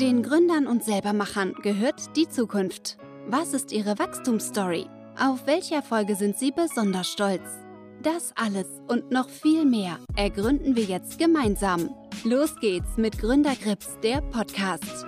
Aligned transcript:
Den 0.00 0.22
Gründern 0.22 0.68
und 0.68 0.84
Selbermachern 0.84 1.54
gehört 1.60 2.16
die 2.16 2.28
Zukunft. 2.28 2.98
Was 3.26 3.52
ist 3.52 3.72
ihre 3.72 3.98
Wachstumsstory? 3.98 4.86
Auf 5.18 5.44
welche 5.46 5.74
Erfolge 5.74 6.14
sind 6.14 6.38
sie 6.38 6.52
besonders 6.52 7.08
stolz? 7.08 7.42
Das 8.04 8.32
alles 8.36 8.68
und 8.86 9.10
noch 9.10 9.28
viel 9.28 9.64
mehr 9.64 9.98
ergründen 10.14 10.76
wir 10.76 10.84
jetzt 10.84 11.18
gemeinsam. 11.18 11.90
Los 12.22 12.54
geht's 12.60 12.96
mit 12.96 13.18
Gründergrips, 13.18 13.98
der 14.00 14.20
Podcast. 14.20 15.04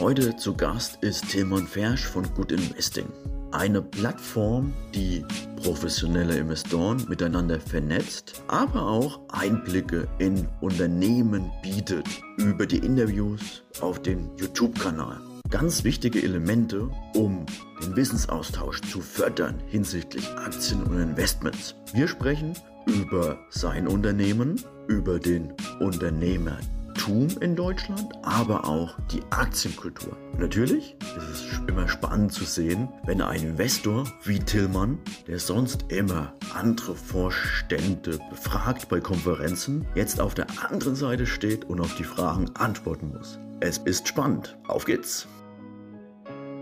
Heute 0.00 0.34
zu 0.36 0.54
Gast 0.54 1.02
ist 1.02 1.28
Tilman 1.28 1.66
Fersch 1.66 2.06
von 2.06 2.24
Good 2.34 2.52
Investing. 2.52 3.12
Eine 3.50 3.80
Plattform, 3.80 4.74
die 4.94 5.24
professionelle 5.62 6.36
Investoren 6.36 7.02
miteinander 7.08 7.58
vernetzt, 7.58 8.42
aber 8.46 8.82
auch 8.82 9.20
Einblicke 9.30 10.06
in 10.18 10.46
Unternehmen 10.60 11.50
bietet 11.62 12.06
über 12.36 12.66
die 12.66 12.78
Interviews 12.78 13.62
auf 13.80 14.02
dem 14.02 14.30
YouTube-Kanal. 14.36 15.18
Ganz 15.48 15.82
wichtige 15.82 16.22
Elemente, 16.22 16.90
um 17.14 17.46
den 17.82 17.96
Wissensaustausch 17.96 18.82
zu 18.82 19.00
fördern 19.00 19.54
hinsichtlich 19.66 20.28
Aktien 20.36 20.82
und 20.82 21.00
Investments. 21.00 21.74
Wir 21.94 22.06
sprechen 22.06 22.52
über 22.86 23.38
sein 23.48 23.88
Unternehmen, 23.88 24.62
über 24.88 25.18
den 25.18 25.54
Unternehmer 25.80 26.58
Tum 26.98 27.28
in 27.40 27.56
Deutschland, 27.56 28.12
aber 28.22 28.68
auch 28.68 28.94
die 29.12 29.22
Aktienkultur. 29.30 30.16
Natürlich 30.36 30.96
ist 31.16 31.30
es 31.30 31.60
immer 31.68 31.88
spannend 31.88 32.32
zu 32.32 32.44
sehen, 32.44 32.88
wenn 33.04 33.22
ein 33.22 33.40
Investor 33.42 34.04
wie 34.24 34.40
Tillmann, 34.40 34.98
der 35.26 35.38
sonst 35.38 35.86
immer 35.88 36.34
andere 36.54 36.94
Vorstände 36.94 38.18
befragt 38.28 38.88
bei 38.88 39.00
Konferenzen, 39.00 39.86
jetzt 39.94 40.20
auf 40.20 40.34
der 40.34 40.48
anderen 40.68 40.96
Seite 40.96 41.24
steht 41.24 41.64
und 41.64 41.80
auf 41.80 41.94
die 41.94 42.04
Fragen 42.04 42.50
antworten 42.56 43.12
muss. 43.16 43.38
Es 43.60 43.78
ist 43.78 44.06
spannend. 44.08 44.58
Auf 44.66 44.84
geht's! 44.84 45.26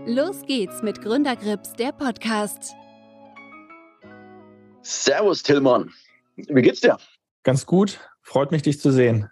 Los 0.05 0.43
geht's 0.45 0.83
mit 0.83 1.01
Gründergrips, 1.01 1.73
der 1.73 1.91
Podcast. 1.91 2.73
Servus, 4.83 5.43
Tillmann. 5.43 5.91
Wie 6.35 6.61
geht's 6.61 6.79
dir? 6.81 6.97
Ganz 7.43 7.65
gut. 7.65 7.99
Freut 8.21 8.51
mich, 8.51 8.61
dich 8.61 8.79
zu 8.79 8.91
sehen. 8.91 9.29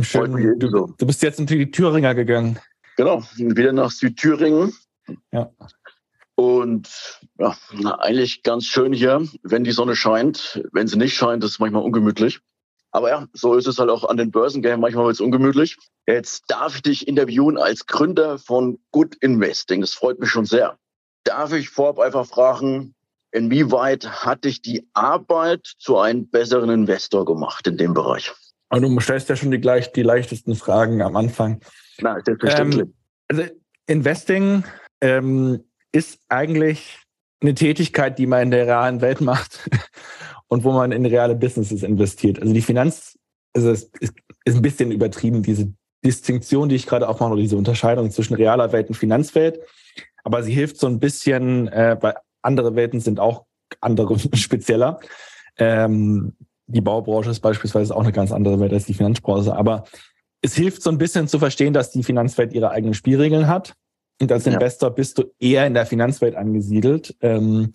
Schön, 0.00 0.58
du, 0.58 0.94
du, 0.96 1.06
bist 1.06 1.22
jetzt 1.22 1.40
in 1.40 1.46
die 1.46 1.70
Thüringer 1.70 2.14
gegangen. 2.14 2.58
Genau, 2.96 3.22
wieder 3.36 3.72
nach 3.72 3.90
Südthüringen. 3.90 4.72
Ja. 5.32 5.50
Und 6.34 7.20
ja, 7.38 7.56
eigentlich 7.98 8.42
ganz 8.42 8.66
schön 8.66 8.92
hier, 8.92 9.26
wenn 9.42 9.64
die 9.64 9.72
Sonne 9.72 9.96
scheint. 9.96 10.62
Wenn 10.72 10.88
sie 10.88 10.98
nicht 10.98 11.14
scheint, 11.14 11.44
ist 11.44 11.52
es 11.52 11.58
manchmal 11.58 11.82
ungemütlich. 11.82 12.40
Aber 12.90 13.08
ja, 13.08 13.26
so 13.32 13.54
ist 13.54 13.66
es 13.66 13.78
halt 13.78 13.90
auch 13.90 14.04
an 14.04 14.18
den 14.18 14.30
Börsengängen. 14.30 14.80
Manchmal 14.80 15.06
wird 15.06 15.14
es 15.14 15.20
ungemütlich. 15.20 15.78
Jetzt 16.06 16.44
darf 16.48 16.74
ich 16.76 16.82
dich 16.82 17.08
interviewen 17.08 17.56
als 17.56 17.86
Gründer 17.86 18.38
von 18.38 18.78
Good 18.90 19.16
Investing. 19.16 19.80
Das 19.80 19.94
freut 19.94 20.20
mich 20.20 20.30
schon 20.30 20.44
sehr. 20.44 20.78
Darf 21.24 21.52
ich 21.52 21.70
vorab 21.70 21.98
einfach 21.98 22.26
fragen, 22.26 22.94
inwieweit 23.30 24.24
hat 24.24 24.44
dich 24.44 24.60
die 24.60 24.88
Arbeit 24.92 25.72
zu 25.78 25.98
einem 25.98 26.28
besseren 26.28 26.68
Investor 26.68 27.24
gemacht 27.24 27.66
in 27.66 27.78
dem 27.78 27.94
Bereich? 27.94 28.32
Und 28.72 28.80
du 28.80 29.00
stellst 29.00 29.28
ja 29.28 29.36
schon 29.36 29.50
die, 29.50 29.60
gleich, 29.60 29.92
die 29.92 30.02
leichtesten 30.02 30.54
Fragen 30.54 31.02
am 31.02 31.14
Anfang. 31.14 31.60
Na, 32.00 32.18
selbstverständlich. 32.24 32.84
Ähm, 32.84 32.94
also 33.28 33.42
Investing 33.86 34.64
ähm, 35.02 35.64
ist 35.92 36.20
eigentlich 36.30 36.98
eine 37.42 37.54
Tätigkeit, 37.54 38.18
die 38.18 38.26
man 38.26 38.44
in 38.44 38.50
der 38.50 38.66
realen 38.66 39.02
Welt 39.02 39.20
macht 39.20 39.68
und 40.48 40.64
wo 40.64 40.72
man 40.72 40.90
in 40.90 41.04
reale 41.04 41.34
Businesses 41.34 41.82
investiert. 41.82 42.40
Also 42.40 42.54
die 42.54 42.62
Finanz, 42.62 43.18
also 43.54 43.70
es 43.70 43.90
ist, 44.00 44.14
ist 44.46 44.56
ein 44.56 44.62
bisschen 44.62 44.90
übertrieben, 44.90 45.42
diese 45.42 45.70
Distinktion, 46.02 46.70
die 46.70 46.76
ich 46.76 46.86
gerade 46.86 47.08
aufmache, 47.08 47.32
oder 47.32 47.42
diese 47.42 47.58
Unterscheidung 47.58 48.10
zwischen 48.10 48.34
realer 48.34 48.72
Welt 48.72 48.88
und 48.88 48.94
Finanzwelt. 48.94 49.60
Aber 50.24 50.42
sie 50.42 50.54
hilft 50.54 50.78
so 50.78 50.86
ein 50.86 50.98
bisschen, 50.98 51.68
äh, 51.68 51.98
weil 52.00 52.14
andere 52.40 52.74
Welten 52.74 53.00
sind 53.00 53.20
auch 53.20 53.44
andere 53.82 54.18
spezieller. 54.34 54.98
Ähm, 55.58 56.32
die 56.72 56.80
Baubranche 56.80 57.30
ist 57.30 57.40
beispielsweise 57.40 57.94
auch 57.94 58.02
eine 58.02 58.12
ganz 58.12 58.32
andere 58.32 58.58
Welt 58.60 58.72
als 58.72 58.86
die 58.86 58.94
Finanzbranche. 58.94 59.54
Aber 59.54 59.84
es 60.40 60.54
hilft 60.54 60.82
so 60.82 60.90
ein 60.90 60.98
bisschen 60.98 61.28
zu 61.28 61.38
verstehen, 61.38 61.72
dass 61.72 61.90
die 61.90 62.02
Finanzwelt 62.02 62.52
ihre 62.52 62.70
eigenen 62.70 62.94
Spielregeln 62.94 63.46
hat. 63.46 63.74
Und 64.20 64.30
als 64.32 64.46
Investor 64.46 64.90
ja. 64.90 64.94
bist 64.94 65.18
du 65.18 65.24
eher 65.38 65.66
in 65.66 65.74
der 65.74 65.86
Finanzwelt 65.86 66.34
angesiedelt 66.34 67.16
ähm, 67.20 67.72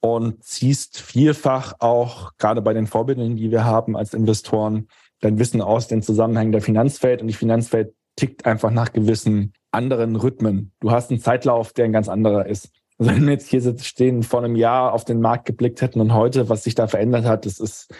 und 0.00 0.42
ziehst 0.42 1.00
vielfach 1.00 1.74
auch 1.80 2.32
gerade 2.38 2.62
bei 2.62 2.72
den 2.72 2.86
Vorbildern, 2.86 3.36
die 3.36 3.50
wir 3.50 3.64
haben 3.64 3.96
als 3.96 4.14
Investoren, 4.14 4.88
dein 5.20 5.38
Wissen 5.38 5.60
aus 5.60 5.88
den 5.88 6.02
Zusammenhängen 6.02 6.52
der 6.52 6.62
Finanzwelt. 6.62 7.20
Und 7.20 7.28
die 7.28 7.34
Finanzwelt 7.34 7.94
tickt 8.16 8.46
einfach 8.46 8.70
nach 8.70 8.92
gewissen 8.92 9.52
anderen 9.70 10.16
Rhythmen. 10.16 10.72
Du 10.80 10.90
hast 10.90 11.10
einen 11.10 11.20
Zeitlauf, 11.20 11.72
der 11.72 11.84
ein 11.84 11.92
ganz 11.92 12.08
anderer 12.08 12.46
ist. 12.46 12.70
Also 12.98 13.12
wenn 13.12 13.24
wir 13.26 13.32
jetzt 13.32 13.48
hier 13.48 13.78
stehen, 13.78 14.22
vor 14.22 14.42
einem 14.42 14.56
Jahr 14.56 14.92
auf 14.92 15.04
den 15.04 15.20
Markt 15.20 15.46
geblickt 15.46 15.82
hätten 15.82 16.00
und 16.00 16.14
heute, 16.14 16.48
was 16.48 16.64
sich 16.64 16.74
da 16.74 16.88
verändert 16.88 17.24
hat, 17.24 17.46
das 17.46 17.60
ist 17.60 17.94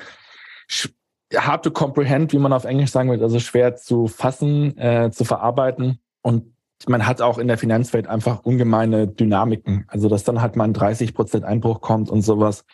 hard 1.35 1.65
to 1.65 1.71
comprehend, 1.71 2.33
wie 2.33 2.39
man 2.39 2.53
auf 2.53 2.65
Englisch 2.65 2.91
sagen 2.91 3.11
würde, 3.11 3.25
also 3.25 3.39
schwer 3.39 3.77
zu 3.77 4.07
fassen, 4.07 4.77
äh, 4.79 5.11
zu 5.11 5.25
verarbeiten. 5.25 6.01
Und 6.23 6.55
man 6.87 7.07
hat 7.07 7.21
auch 7.21 7.39
in 7.39 7.49
der 7.49 7.59
Finanzwelt 7.59 8.07
einfach 8.07 8.45
ungemeine 8.45 9.09
Dynamiken. 9.09 9.85
Also 9.89 10.09
dass 10.09 10.25
dann 10.25 10.41
halt 10.41 10.57
mal 10.57 10.65
ein 10.65 10.75
30 10.75 11.15
Prozent 11.15 11.45
Einbruch 11.45 11.81
kommt 11.81 12.11
und 12.11 12.23
sowas. 12.23 12.65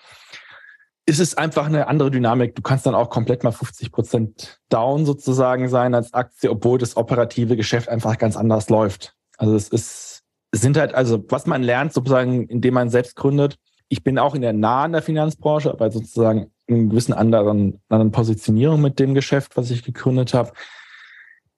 Ist 1.07 1.21
es 1.21 1.37
einfach 1.37 1.67
eine 1.67 1.89
andere 1.89 2.11
Dynamik. 2.11 2.55
Du 2.55 2.63
kannst 2.63 2.87
dann 2.87 2.95
auch 2.95 3.11
komplett 3.11 3.45
mal 3.45 3.53
50 3.53 3.93
Prozent 3.93 4.61
down 4.69 5.05
sozusagen 5.05 5.69
sein 5.69 5.95
als 5.95 6.15
Aktie, 6.15 6.51
obwohl 6.51 6.79
das 6.79 6.97
operative 6.97 7.57
Geschäft 7.57 7.89
einfach 7.89 8.19
ganz 8.19 8.37
anders 8.37 8.71
läuft. 8.71 9.15
Also 9.37 9.55
es 9.55 9.69
ist 9.69 10.25
sind 10.57 10.77
halt, 10.77 10.95
also 10.95 11.23
was 11.29 11.47
man 11.47 11.63
lernt, 11.63 11.93
sozusagen, 11.93 12.47
indem 12.47 12.75
man 12.75 12.89
selbst 12.89 13.17
gründet. 13.17 13.57
Ich 13.89 14.03
bin 14.03 14.19
auch 14.19 14.35
in 14.35 14.43
der 14.43 14.53
nahen 14.53 14.93
der 14.93 15.03
Finanzbranche, 15.03 15.71
aber 15.71 15.91
sozusagen 15.91 16.53
in 16.67 16.77
einer 16.77 16.89
gewissen 16.89 17.13
anderen, 17.13 17.81
anderen 17.89 18.13
Positionierung 18.13 18.81
mit 18.81 18.99
dem 18.99 19.15
Geschäft, 19.15 19.57
was 19.57 19.71
ich 19.71 19.83
gegründet 19.83 20.35
habe, 20.35 20.53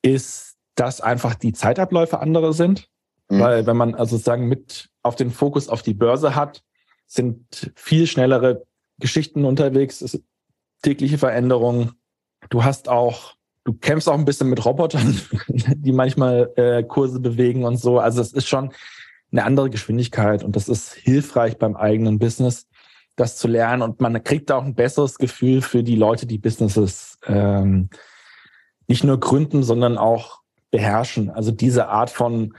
ist, 0.03 0.57
dass 0.75 1.01
einfach 1.01 1.35
die 1.35 1.53
Zeitabläufe 1.53 2.21
andere 2.21 2.53
sind. 2.53 2.89
Mhm. 3.29 3.41
Weil 3.41 3.67
wenn 3.67 3.77
man 3.77 3.95
also 3.95 4.17
sozusagen 4.17 4.49
mit 4.49 4.91
auf 5.03 5.17
den 5.17 5.31
Fokus 5.31 5.69
auf 5.69 5.83
die 5.83 5.95
Börse 5.95 6.35
hat, 6.35 6.63
sind 7.07 7.73
viel 7.77 8.07
schnellere 8.07 8.65
Geschichten 8.99 9.45
unterwegs, 9.45 10.01
es 10.01 10.21
tägliche 10.83 11.19
Veränderungen. 11.19 11.93
Du 12.51 12.65
hast 12.65 12.89
auch 12.89 13.37
du 13.67 13.73
kämpfst 13.75 14.09
auch 14.09 14.15
ein 14.15 14.25
bisschen 14.25 14.49
mit 14.49 14.65
Robotern, 14.65 15.21
die 15.49 15.93
manchmal 15.93 16.53
äh, 16.57 16.83
Kurse 16.85 17.21
bewegen 17.21 17.65
und 17.65 17.77
so. 17.77 17.99
Also 17.99 18.21
es 18.23 18.33
ist 18.33 18.49
schon 18.49 18.73
eine 19.33 19.45
andere 19.45 19.69
Geschwindigkeit 19.71 20.45
und 20.45 20.57
das 20.57 20.69
ist 20.69 20.95
hilfreich 20.95 21.59
beim 21.59 21.77
eigenen 21.77 22.19
Business, 22.19 22.69
das 23.17 23.37
zu 23.37 23.49
lernen. 23.49 23.83
Und 23.83 24.01
man 24.01 24.23
kriegt 24.23 24.53
auch 24.53 24.65
ein 24.65 24.75
besseres 24.75 25.19
Gefühl 25.19 25.63
für 25.63 25.83
die 25.83 25.97
Leute, 25.97 26.27
die 26.27 26.39
Businesses 26.39 27.19
ähm, 27.27 27.89
nicht 28.87 29.05
nur 29.05 29.19
gründen, 29.19 29.63
sondern 29.63 29.99
auch 29.99 30.41
beherrschen. 30.71 31.31
Also 31.31 31.51
diese 31.51 31.89
Art 31.89 32.11
von 32.11 32.55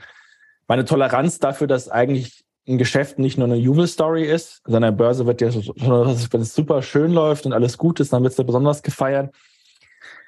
meine 0.66 0.84
Toleranz 0.84 1.38
dafür, 1.38 1.66
dass 1.66 1.88
eigentlich 1.88 2.44
ein 2.68 2.76
Geschäft 2.76 3.18
nicht 3.18 3.38
nur 3.38 3.46
eine 3.46 3.56
Jubelstory 3.56 4.24
ist. 4.24 4.60
Also 4.64 4.76
an 4.76 4.96
Börse 4.96 5.24
wird 5.24 5.40
ja, 5.40 5.48
wenn 5.54 6.40
es 6.42 6.54
super 6.54 6.82
schön 6.82 7.12
läuft 7.12 7.46
und 7.46 7.54
alles 7.54 7.78
gut 7.78 8.00
ist, 8.00 8.12
dann 8.12 8.22
wird 8.22 8.32
es 8.32 8.38
ja 8.38 8.44
besonders 8.44 8.82
gefeiert. 8.82 9.34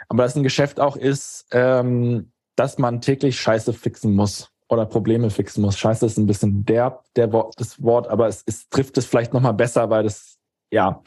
Aber 0.08 0.22
dass 0.22 0.36
ein 0.36 0.42
Geschäft 0.42 0.80
auch 0.80 0.96
ist, 0.96 1.46
ähm, 1.52 2.32
dass 2.56 2.78
man 2.78 3.00
täglich 3.00 3.38
Scheiße 3.38 3.72
fixen 3.72 4.14
muss 4.14 4.50
oder 4.70 4.86
Probleme 4.86 5.30
fixen 5.30 5.62
muss. 5.62 5.78
Scheiße 5.78 6.06
ist 6.06 6.16
ein 6.16 6.26
bisschen 6.26 6.64
derb, 6.64 7.04
der 7.16 7.32
Wort, 7.32 7.54
das 7.58 7.82
Wort, 7.82 8.08
aber 8.08 8.28
es, 8.28 8.42
es 8.46 8.68
trifft 8.68 8.96
es 8.98 9.06
vielleicht 9.06 9.32
nochmal 9.32 9.54
besser, 9.54 9.90
weil 9.90 10.04
das, 10.04 10.38
ja, 10.70 11.02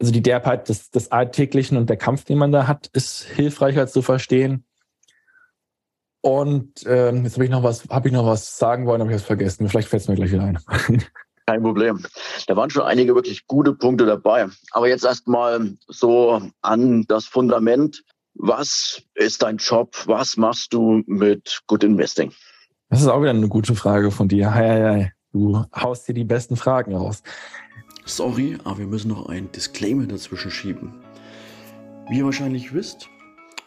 also 0.00 0.12
die 0.12 0.22
Derbheit 0.22 0.68
des, 0.68 0.90
des 0.90 1.10
Alltäglichen 1.10 1.76
und 1.76 1.88
der 1.88 1.96
Kampf, 1.96 2.24
den 2.24 2.38
man 2.38 2.52
da 2.52 2.66
hat, 2.66 2.88
ist 2.88 3.22
hilfreicher 3.22 3.86
zu 3.86 4.02
verstehen. 4.02 4.64
Und 6.20 6.84
ähm, 6.86 7.22
jetzt 7.22 7.34
habe 7.34 7.44
ich 7.44 7.50
noch 7.50 7.62
was, 7.62 7.88
habe 7.88 8.08
ich 8.08 8.14
noch 8.14 8.26
was 8.26 8.58
sagen 8.58 8.86
wollen, 8.86 9.00
habe 9.00 9.12
ich 9.12 9.18
es 9.18 9.22
vergessen. 9.22 9.68
Vielleicht 9.68 9.88
fällt 9.88 10.02
es 10.02 10.08
mir 10.08 10.16
gleich 10.16 10.32
wieder 10.32 10.42
ein. 10.42 10.58
Kein 11.46 11.62
Problem. 11.62 12.04
Da 12.48 12.56
waren 12.56 12.68
schon 12.68 12.82
einige 12.82 13.14
wirklich 13.14 13.46
gute 13.46 13.72
Punkte 13.72 14.04
dabei. 14.04 14.48
Aber 14.72 14.88
jetzt 14.88 15.04
erstmal 15.04 15.76
so 15.86 16.42
an 16.62 17.04
das 17.06 17.26
Fundament. 17.26 18.02
Was 18.34 19.02
ist 19.14 19.42
dein 19.42 19.58
Job? 19.58 19.96
Was 20.06 20.36
machst 20.36 20.74
du 20.74 21.04
mit 21.06 21.60
Good 21.68 21.84
Investing? 21.84 22.32
Das 22.96 23.02
ist 23.02 23.08
auch 23.08 23.20
wieder 23.20 23.32
eine 23.32 23.46
gute 23.46 23.74
Frage 23.74 24.10
von 24.10 24.26
dir. 24.26 24.54
Hi, 24.54 24.66
hi, 24.66 24.80
hi. 24.80 25.10
Du 25.30 25.62
haust 25.74 26.08
dir 26.08 26.14
die 26.14 26.24
besten 26.24 26.56
Fragen 26.56 26.96
raus. 26.96 27.22
Sorry, 28.06 28.56
aber 28.64 28.78
wir 28.78 28.86
müssen 28.86 29.08
noch 29.08 29.28
ein 29.28 29.52
Disclaimer 29.52 30.06
dazwischen 30.06 30.50
schieben. 30.50 30.94
Wie 32.08 32.16
ihr 32.16 32.24
wahrscheinlich 32.24 32.72
wisst, 32.72 33.10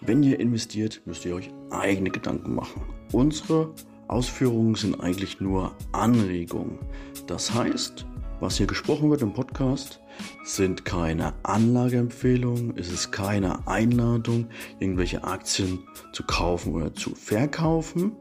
wenn 0.02 0.24
ihr 0.24 0.40
investiert, 0.40 1.04
müsst 1.06 1.26
ihr 1.26 1.36
euch 1.36 1.52
eigene 1.70 2.10
Gedanken 2.10 2.56
machen. 2.56 2.82
Unsere 3.12 3.70
Ausführungen 4.08 4.74
sind 4.74 5.00
eigentlich 5.00 5.40
nur 5.40 5.76
Anregungen. 5.92 6.80
Das 7.28 7.54
heißt, 7.54 8.08
was 8.40 8.58
hier 8.58 8.66
gesprochen 8.66 9.12
wird 9.12 9.22
im 9.22 9.34
Podcast, 9.34 10.02
sind 10.44 10.86
keine 10.86 11.34
Anlageempfehlungen, 11.44 12.78
es 12.78 12.92
ist 12.92 13.12
keine 13.12 13.68
Einladung, 13.68 14.48
irgendwelche 14.80 15.24
Aktien 15.24 15.80
zu 16.14 16.24
kaufen 16.24 16.74
oder 16.74 16.94
zu 16.94 17.16
verkaufen. 17.16 18.14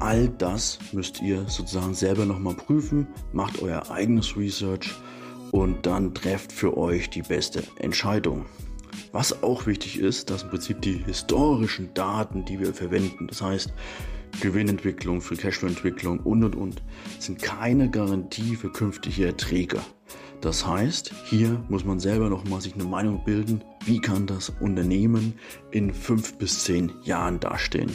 All 0.00 0.28
das 0.28 0.78
müsst 0.92 1.20
ihr 1.20 1.48
sozusagen 1.48 1.94
selber 1.94 2.24
nochmal 2.24 2.54
prüfen, 2.54 3.06
macht 3.32 3.62
euer 3.62 3.90
eigenes 3.90 4.36
Research 4.36 4.90
und 5.50 5.86
dann 5.86 6.14
trefft 6.14 6.52
für 6.52 6.76
euch 6.76 7.10
die 7.10 7.22
beste 7.22 7.62
Entscheidung. 7.78 8.46
Was 9.12 9.42
auch 9.42 9.66
wichtig 9.66 9.98
ist, 9.98 10.30
dass 10.30 10.42
im 10.42 10.50
Prinzip 10.50 10.80
die 10.80 11.04
historischen 11.04 11.92
Daten, 11.94 12.44
die 12.44 12.58
wir 12.58 12.72
verwenden, 12.72 13.26
das 13.28 13.42
heißt 13.42 13.72
Gewinnentwicklung, 14.40 15.20
Free 15.20 15.36
Cashflow-Entwicklung 15.36 16.20
und 16.20 16.42
und 16.44 16.56
und, 16.56 16.82
sind 17.18 17.42
keine 17.42 17.90
Garantie 17.90 18.56
für 18.56 18.72
künftige 18.72 19.26
Erträge. 19.26 19.80
Das 20.42 20.66
heißt, 20.66 21.14
hier 21.24 21.64
muss 21.68 21.84
man 21.84 22.00
selber 22.00 22.28
noch 22.28 22.44
mal 22.44 22.60
sich 22.60 22.74
eine 22.74 22.84
Meinung 22.84 23.24
bilden, 23.24 23.62
wie 23.84 24.00
kann 24.00 24.26
das 24.26 24.50
Unternehmen 24.50 25.38
in 25.70 25.94
fünf 25.94 26.36
bis 26.36 26.64
zehn 26.64 26.90
Jahren 27.04 27.38
dastehen. 27.38 27.92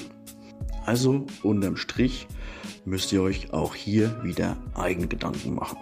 Also 0.85 1.25
unterm 1.43 1.75
Strich 1.75 2.25
müsst 2.85 3.11
ihr 3.11 3.21
euch 3.21 3.51
auch 3.51 3.75
hier 3.75 4.23
wieder 4.23 4.55
eigene 4.75 5.07
Gedanken 5.07 5.55
machen. 5.55 5.77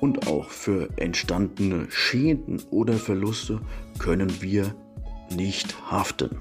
Und 0.00 0.26
auch 0.26 0.48
für 0.48 0.88
entstandene 0.96 1.86
Schäden 1.90 2.62
oder 2.70 2.94
Verluste 2.94 3.60
können 3.98 4.40
wir 4.40 4.74
nicht 5.30 5.90
haften. 5.90 6.38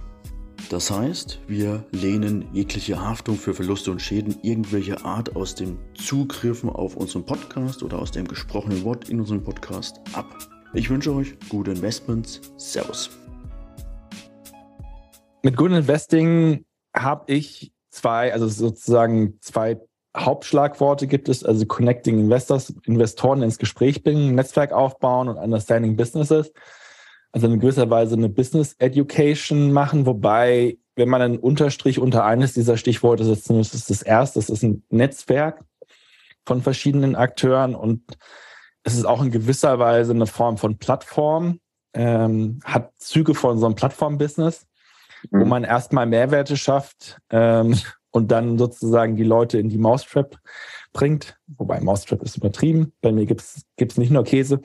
Das 0.70 0.92
heißt, 0.92 1.40
wir 1.48 1.84
lehnen 1.92 2.48
jegliche 2.54 3.02
Haftung 3.02 3.38
für 3.38 3.56
Verluste 3.56 3.90
und 3.90 4.04
Schäden 4.04 4.36
irgendwelcher 4.44 5.04
Art 5.04 5.36
aus 5.36 5.56
dem 5.56 5.80
Zugriffen 5.96 6.70
auf 6.70 6.96
unseren 6.96 7.26
Podcast 7.26 7.82
oder 7.82 7.98
aus 7.98 8.12
dem 8.12 8.28
gesprochenen 8.28 8.84
Wort 8.84 9.10
in 9.10 9.20
unserem 9.20 9.44
Podcast 9.44 10.00
ab. 10.14 10.28
Ich 10.76 10.92
wünsche 10.92 11.12
euch 11.12 11.34
gute 11.50 11.72
Investments. 11.72 12.40
Servus. 12.58 13.10
Mit 15.42 15.58
Good 15.58 15.72
Investing 15.72 16.64
habe 16.96 17.34
ich 17.34 17.72
zwei, 17.90 18.32
also 18.32 18.48
sozusagen 18.48 19.40
zwei 19.42 19.80
Hauptschlagworte 20.16 21.08
gibt 21.08 21.30
es, 21.30 21.44
also 21.44 21.66
Connecting 21.66 22.20
Investors, 22.20 22.76
Investoren 22.86 23.42
ins 23.42 23.58
Gespräch 23.58 24.04
bringen, 24.04 24.36
Netzwerk 24.36 24.72
aufbauen 24.72 25.30
und 25.30 25.38
Understanding 25.38 25.96
Businesses. 25.96 26.52
Also 27.32 27.48
in 27.48 27.60
gewisser 27.60 27.90
Weise 27.90 28.16
eine 28.16 28.30
Business 28.30 28.76
Education 28.80 29.72
machen, 29.72 30.06
wobei, 30.06 30.78
wenn 30.96 31.10
man 31.10 31.22
einen 31.22 31.38
Unterstrich 31.38 32.00
unter 32.00 32.26
eines 32.26 32.54
dieser 32.54 32.78
Stichworte 32.78 33.24
setzen 33.24 33.58
muss, 33.58 33.74
ist 33.74 33.90
das 33.90 34.02
erste, 34.02 34.40
das 34.40 34.50
ist 34.50 34.64
ein 34.64 34.84
Netzwerk 34.90 35.64
von 36.46 36.62
verschiedenen 36.62 37.16
Akteuren 37.16 37.76
und 37.76 38.04
es 38.84 38.96
ist 38.96 39.06
auch 39.06 39.22
in 39.22 39.30
gewisser 39.30 39.78
Weise 39.78 40.14
eine 40.14 40.26
Form 40.26 40.58
von 40.58 40.78
Plattform, 40.78 41.60
ähm, 41.94 42.60
hat 42.64 42.92
Züge 42.98 43.36
von 43.36 43.60
so 43.60 43.66
einem 43.68 43.76
Plattform-Business, 43.76 44.66
mhm. 45.30 45.42
wo 45.42 45.46
man 45.46 45.64
erstmal 45.64 46.08
Mehrwerte 46.08 46.58
schafft 46.58 47.20
ähm, 47.30 47.78
und 48.12 48.32
dann 48.32 48.58
sozusagen 48.58 49.16
die 49.16 49.24
Leute 49.24 49.60
in 49.60 49.70
die 49.70 49.78
Mousetrap 49.78 50.38
bringt. 50.94 51.38
Wobei 51.58 51.80
Mousetrap 51.80 52.24
ist 52.24 52.38
übertrieben. 52.38 52.94
Bei 53.02 53.12
mir 53.12 53.26
gibt's 53.26 53.62
gibt's 53.78 53.98
nicht 53.98 54.12
nur 54.12 54.24
Käse. 54.24 54.62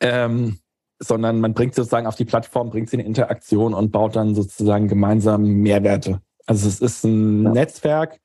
Ähm, 0.00 0.61
sondern 1.02 1.40
man 1.40 1.54
bringt 1.54 1.74
sozusagen 1.74 2.06
auf 2.06 2.16
die 2.16 2.24
Plattform, 2.24 2.70
bringt 2.70 2.90
sie 2.90 2.96
in 2.96 3.06
Interaktion 3.06 3.74
und 3.74 3.90
baut 3.90 4.16
dann 4.16 4.34
sozusagen 4.34 4.88
gemeinsam 4.88 5.42
Mehrwerte. 5.44 6.20
Also 6.46 6.68
es 6.68 6.80
ist 6.80 7.04
ein 7.04 7.44
ja. 7.44 7.50
Netzwerk, 7.50 8.20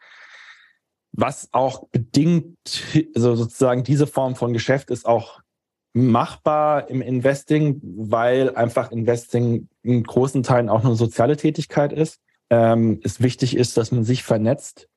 was 1.12 1.50
auch 1.52 1.88
bedingt, 1.90 2.58
also 3.16 3.36
sozusagen 3.36 3.84
diese 3.84 4.08
Form 4.08 4.36
von 4.36 4.54
Geschäft 4.54 4.90
ist 4.90 5.06
auch 5.06 5.42
machbar 5.94 6.90
im 6.90 7.02
Investing, 7.02 7.82
weil 7.82 8.56
einfach 8.56 8.92
Investing 8.92 9.68
in 9.82 10.04
großen 10.04 10.44
Teilen 10.44 10.70
auch 10.70 10.86
eine 10.86 10.96
soziale 10.96 11.38
Tätigkeit 11.38 11.92
ist. 11.92 12.20
Ähm, 12.50 13.00
es 13.04 13.22
wichtig 13.22 13.58
ist, 13.58 13.78
dass 13.78 13.92
man 13.92 14.04
sich 14.04 14.24
vernetzt, 14.24 14.90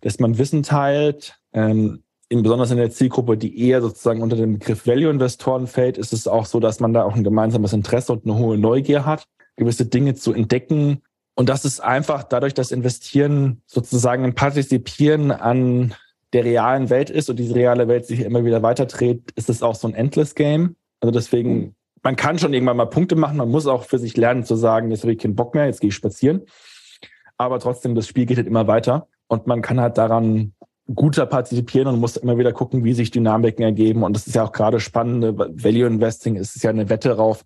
dass 0.00 0.18
man 0.18 0.38
Wissen 0.38 0.62
teilt, 0.62 1.38
ähm, 1.52 2.02
in, 2.28 2.42
besonders 2.42 2.70
in 2.70 2.76
der 2.76 2.90
Zielgruppe, 2.90 3.36
die 3.36 3.68
eher 3.68 3.80
sozusagen 3.80 4.22
unter 4.22 4.36
dem 4.36 4.58
Begriff 4.58 4.86
Value-Investoren 4.86 5.66
fällt, 5.66 5.96
ist 5.96 6.12
es 6.12 6.28
auch 6.28 6.46
so, 6.46 6.60
dass 6.60 6.80
man 6.80 6.92
da 6.92 7.04
auch 7.04 7.14
ein 7.14 7.24
gemeinsames 7.24 7.72
Interesse 7.72 8.12
und 8.12 8.24
eine 8.24 8.36
hohe 8.36 8.58
Neugier 8.58 9.06
hat, 9.06 9.24
gewisse 9.56 9.86
Dinge 9.86 10.14
zu 10.14 10.32
entdecken. 10.32 11.02
Und 11.34 11.48
das 11.48 11.64
ist 11.64 11.80
einfach 11.80 12.24
dadurch, 12.24 12.54
dass 12.54 12.70
Investieren 12.70 13.62
sozusagen 13.66 14.24
ein 14.24 14.34
Partizipieren 14.34 15.30
an 15.30 15.94
der 16.34 16.44
realen 16.44 16.90
Welt 16.90 17.08
ist 17.08 17.30
und 17.30 17.38
diese 17.38 17.54
reale 17.54 17.88
Welt 17.88 18.04
sich 18.04 18.20
immer 18.20 18.44
wieder 18.44 18.62
weiterdreht, 18.62 19.32
ist 19.34 19.48
es 19.48 19.62
auch 19.62 19.74
so 19.74 19.88
ein 19.88 19.94
Endless 19.94 20.34
Game. 20.34 20.76
Also 21.00 21.10
deswegen, 21.10 21.74
man 22.02 22.16
kann 22.16 22.38
schon 22.38 22.52
irgendwann 22.52 22.76
mal 22.76 22.86
Punkte 22.86 23.16
machen, 23.16 23.38
man 23.38 23.50
muss 23.50 23.66
auch 23.66 23.84
für 23.84 23.98
sich 23.98 24.16
lernen 24.16 24.44
zu 24.44 24.54
sagen, 24.56 24.90
jetzt 24.90 25.02
habe 25.02 25.12
ich 25.12 25.18
keinen 25.18 25.36
Bock 25.36 25.54
mehr, 25.54 25.66
jetzt 25.66 25.80
gehe 25.80 25.88
ich 25.88 25.94
spazieren. 25.94 26.42
Aber 27.38 27.60
trotzdem, 27.60 27.94
das 27.94 28.06
Spiel 28.06 28.26
geht 28.26 28.36
halt 28.36 28.46
immer 28.46 28.66
weiter 28.66 29.08
und 29.28 29.46
man 29.46 29.62
kann 29.62 29.80
halt 29.80 29.96
daran 29.96 30.52
guter 30.94 31.26
partizipieren 31.26 31.88
und 31.88 32.00
muss 32.00 32.16
immer 32.16 32.38
wieder 32.38 32.52
gucken, 32.52 32.84
wie 32.84 32.94
sich 32.94 33.10
Dynamiken 33.10 33.62
ergeben. 33.62 34.02
Und 34.02 34.14
das 34.14 34.26
ist 34.26 34.34
ja 34.34 34.44
auch 34.44 34.52
gerade 34.52 34.80
spannend. 34.80 35.38
Value 35.38 35.86
Investing 35.86 36.36
ist 36.36 36.62
ja 36.62 36.70
eine 36.70 36.88
Wette 36.88 37.10
darauf, 37.10 37.44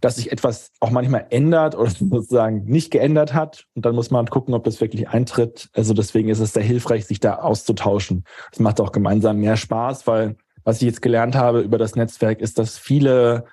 dass 0.00 0.16
sich 0.16 0.32
etwas 0.32 0.72
auch 0.80 0.90
manchmal 0.90 1.26
ändert 1.30 1.74
oder 1.74 1.90
sozusagen 1.98 2.64
nicht 2.64 2.90
geändert 2.90 3.34
hat. 3.34 3.66
Und 3.74 3.84
dann 3.84 3.94
muss 3.94 4.10
man 4.10 4.26
gucken, 4.26 4.54
ob 4.54 4.64
das 4.64 4.80
wirklich 4.80 5.08
eintritt. 5.08 5.68
Also 5.74 5.94
deswegen 5.94 6.28
ist 6.28 6.40
es 6.40 6.54
sehr 6.54 6.62
hilfreich, 6.62 7.06
sich 7.06 7.20
da 7.20 7.36
auszutauschen. 7.36 8.24
Das 8.50 8.60
macht 8.60 8.80
auch 8.80 8.92
gemeinsam 8.92 9.38
mehr 9.38 9.56
Spaß, 9.56 10.06
weil 10.06 10.36
was 10.64 10.76
ich 10.78 10.86
jetzt 10.88 11.02
gelernt 11.02 11.36
habe 11.36 11.60
über 11.60 11.78
das 11.78 11.94
Netzwerk 11.94 12.40
ist, 12.40 12.58
dass 12.58 12.78
viele 12.78 13.44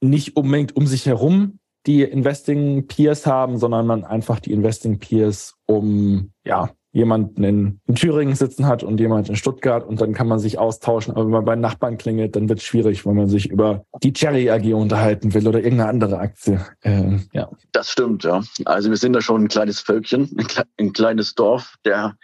nicht 0.00 0.36
unbedingt 0.36 0.76
um 0.76 0.86
sich 0.86 1.06
herum 1.06 1.58
die 1.86 2.02
Investing 2.02 2.86
Peers 2.86 3.26
haben, 3.26 3.58
sondern 3.58 3.86
man 3.86 4.04
einfach 4.04 4.38
die 4.38 4.52
Investing 4.52 4.98
Peers 4.98 5.56
um, 5.66 6.32
ja, 6.44 6.70
jemanden 6.92 7.44
in, 7.44 7.80
in, 7.86 7.94
Thüringen 7.94 8.34
sitzen 8.34 8.66
hat 8.66 8.82
und 8.82 8.98
jemand 8.98 9.28
in 9.28 9.36
Stuttgart 9.36 9.86
und 9.86 10.00
dann 10.00 10.12
kann 10.12 10.26
man 10.26 10.38
sich 10.38 10.58
austauschen. 10.58 11.12
Aber 11.14 11.24
wenn 11.24 11.30
man 11.30 11.44
bei 11.44 11.56
Nachbarn 11.56 11.98
klingelt, 11.98 12.34
dann 12.34 12.48
wird 12.48 12.58
es 12.58 12.64
schwierig, 12.64 13.06
wenn 13.06 13.14
man 13.14 13.28
sich 13.28 13.48
über 13.50 13.84
die 14.02 14.12
Cherry 14.12 14.50
AG 14.50 14.74
unterhalten 14.74 15.32
will 15.32 15.46
oder 15.46 15.58
irgendeine 15.58 15.88
andere 15.88 16.18
Aktie. 16.18 16.64
Ähm, 16.82 17.28
ja. 17.32 17.48
Das 17.72 17.90
stimmt, 17.90 18.24
ja. 18.24 18.42
Also 18.64 18.90
wir 18.90 18.96
sind 18.96 19.12
da 19.12 19.20
schon 19.20 19.44
ein 19.44 19.48
kleines 19.48 19.80
Völkchen, 19.80 20.28
ein, 20.36 20.46
kle 20.46 20.64
ein 20.78 20.92
kleines 20.92 21.34
Dorf 21.34 21.76
der, 21.84 22.16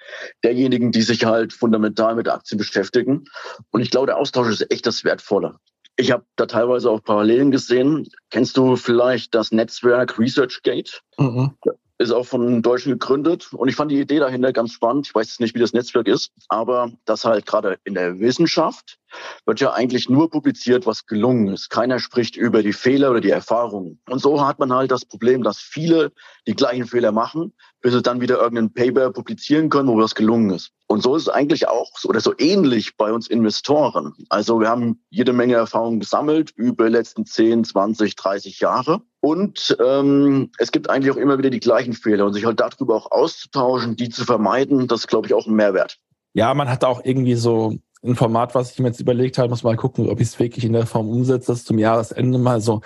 derjenigen, 0.42 0.90
die 0.90 1.02
sich 1.02 1.24
halt 1.24 1.52
fundamental 1.52 2.16
mit 2.16 2.28
Aktien 2.28 2.58
beschäftigen. 2.58 3.24
Und 3.70 3.80
ich 3.80 3.90
glaube, 3.90 4.06
der 4.06 4.16
Austausch 4.16 4.48
ist 4.48 4.70
echt 4.70 4.86
das 4.86 5.04
Wertvolle. 5.04 5.56
Ich 5.98 6.10
habe 6.10 6.24
da 6.36 6.46
teilweise 6.46 6.90
auch 6.90 7.02
Parallelen 7.02 7.50
gesehen. 7.50 8.06
Kennst 8.30 8.56
du 8.56 8.76
vielleicht 8.76 9.34
das 9.34 9.52
Netzwerk 9.52 10.18
ResearchGate? 10.18 11.00
Mhm 11.18 11.54
ist 11.98 12.10
auch 12.10 12.26
von 12.26 12.62
Deutschen 12.62 12.92
gegründet 12.92 13.52
und 13.52 13.68
ich 13.68 13.76
fand 13.76 13.90
die 13.90 14.00
Idee 14.00 14.18
dahinter 14.18 14.52
ganz 14.52 14.72
spannend. 14.72 15.06
Ich 15.06 15.14
weiß 15.14 15.28
jetzt 15.28 15.40
nicht, 15.40 15.54
wie 15.54 15.60
das 15.60 15.72
Netzwerk 15.72 16.08
ist, 16.08 16.30
aber 16.48 16.92
das 17.04 17.24
halt 17.24 17.46
gerade 17.46 17.78
in 17.84 17.94
der 17.94 18.18
Wissenschaft 18.20 18.98
wird 19.46 19.60
ja 19.60 19.72
eigentlich 19.72 20.10
nur 20.10 20.30
publiziert, 20.30 20.86
was 20.86 21.06
gelungen 21.06 21.48
ist. 21.48 21.70
Keiner 21.70 21.98
spricht 21.98 22.36
über 22.36 22.62
die 22.62 22.74
Fehler 22.74 23.10
oder 23.10 23.20
die 23.20 23.30
Erfahrungen. 23.30 23.98
Und 24.08 24.18
so 24.18 24.46
hat 24.46 24.58
man 24.58 24.72
halt 24.72 24.90
das 24.90 25.04
Problem, 25.04 25.42
dass 25.42 25.58
viele 25.58 26.12
die 26.46 26.54
gleichen 26.54 26.86
Fehler 26.86 27.12
machen, 27.12 27.54
bis 27.86 27.94
sie 27.94 28.02
dann 28.02 28.20
wieder 28.20 28.40
irgendein 28.40 28.72
Paper 28.72 29.12
publizieren 29.12 29.68
können, 29.68 29.86
wo 29.86 29.96
was 29.96 30.16
gelungen 30.16 30.50
ist. 30.50 30.72
Und 30.88 31.04
so 31.04 31.14
ist 31.14 31.22
es 31.22 31.28
eigentlich 31.28 31.68
auch 31.68 31.88
oder 32.02 32.18
so 32.18 32.34
ähnlich 32.36 32.96
bei 32.96 33.12
uns 33.12 33.28
Investoren. 33.28 34.12
Also 34.28 34.58
wir 34.58 34.68
haben 34.68 34.98
jede 35.08 35.32
Menge 35.32 35.54
Erfahrungen 35.54 36.00
gesammelt 36.00 36.50
über 36.56 36.86
die 36.86 36.92
letzten 36.92 37.26
10, 37.26 37.62
20, 37.62 38.16
30 38.16 38.58
Jahre. 38.58 39.02
Und 39.20 39.76
ähm, 39.80 40.50
es 40.58 40.72
gibt 40.72 40.90
eigentlich 40.90 41.12
auch 41.12 41.16
immer 41.16 41.38
wieder 41.38 41.50
die 41.50 41.60
gleichen 41.60 41.92
Fehler 41.92 42.26
und 42.26 42.32
sich 42.32 42.44
halt 42.44 42.58
darüber 42.58 42.96
auch 42.96 43.12
auszutauschen, 43.12 43.94
die 43.94 44.08
zu 44.08 44.24
vermeiden, 44.24 44.88
das 44.88 45.02
ist, 45.02 45.06
glaube 45.06 45.28
ich, 45.28 45.34
auch 45.34 45.46
ein 45.46 45.54
Mehrwert. 45.54 45.96
Ja, 46.34 46.52
man 46.54 46.68
hat 46.68 46.82
auch 46.82 47.04
irgendwie 47.04 47.36
so 47.36 47.78
ein 48.02 48.16
Format, 48.16 48.56
was 48.56 48.72
ich 48.72 48.80
mir 48.80 48.88
jetzt 48.88 48.98
überlegt 48.98 49.38
habe, 49.38 49.50
muss 49.50 49.62
mal 49.62 49.76
gucken, 49.76 50.08
ob 50.08 50.18
ich 50.18 50.26
es 50.26 50.40
wirklich 50.40 50.64
in 50.64 50.72
der 50.72 50.86
Form 50.86 51.08
umsetze, 51.08 51.52
dass 51.52 51.64
zum 51.64 51.78
Jahresende 51.78 52.38
mal 52.38 52.60
so, 52.60 52.80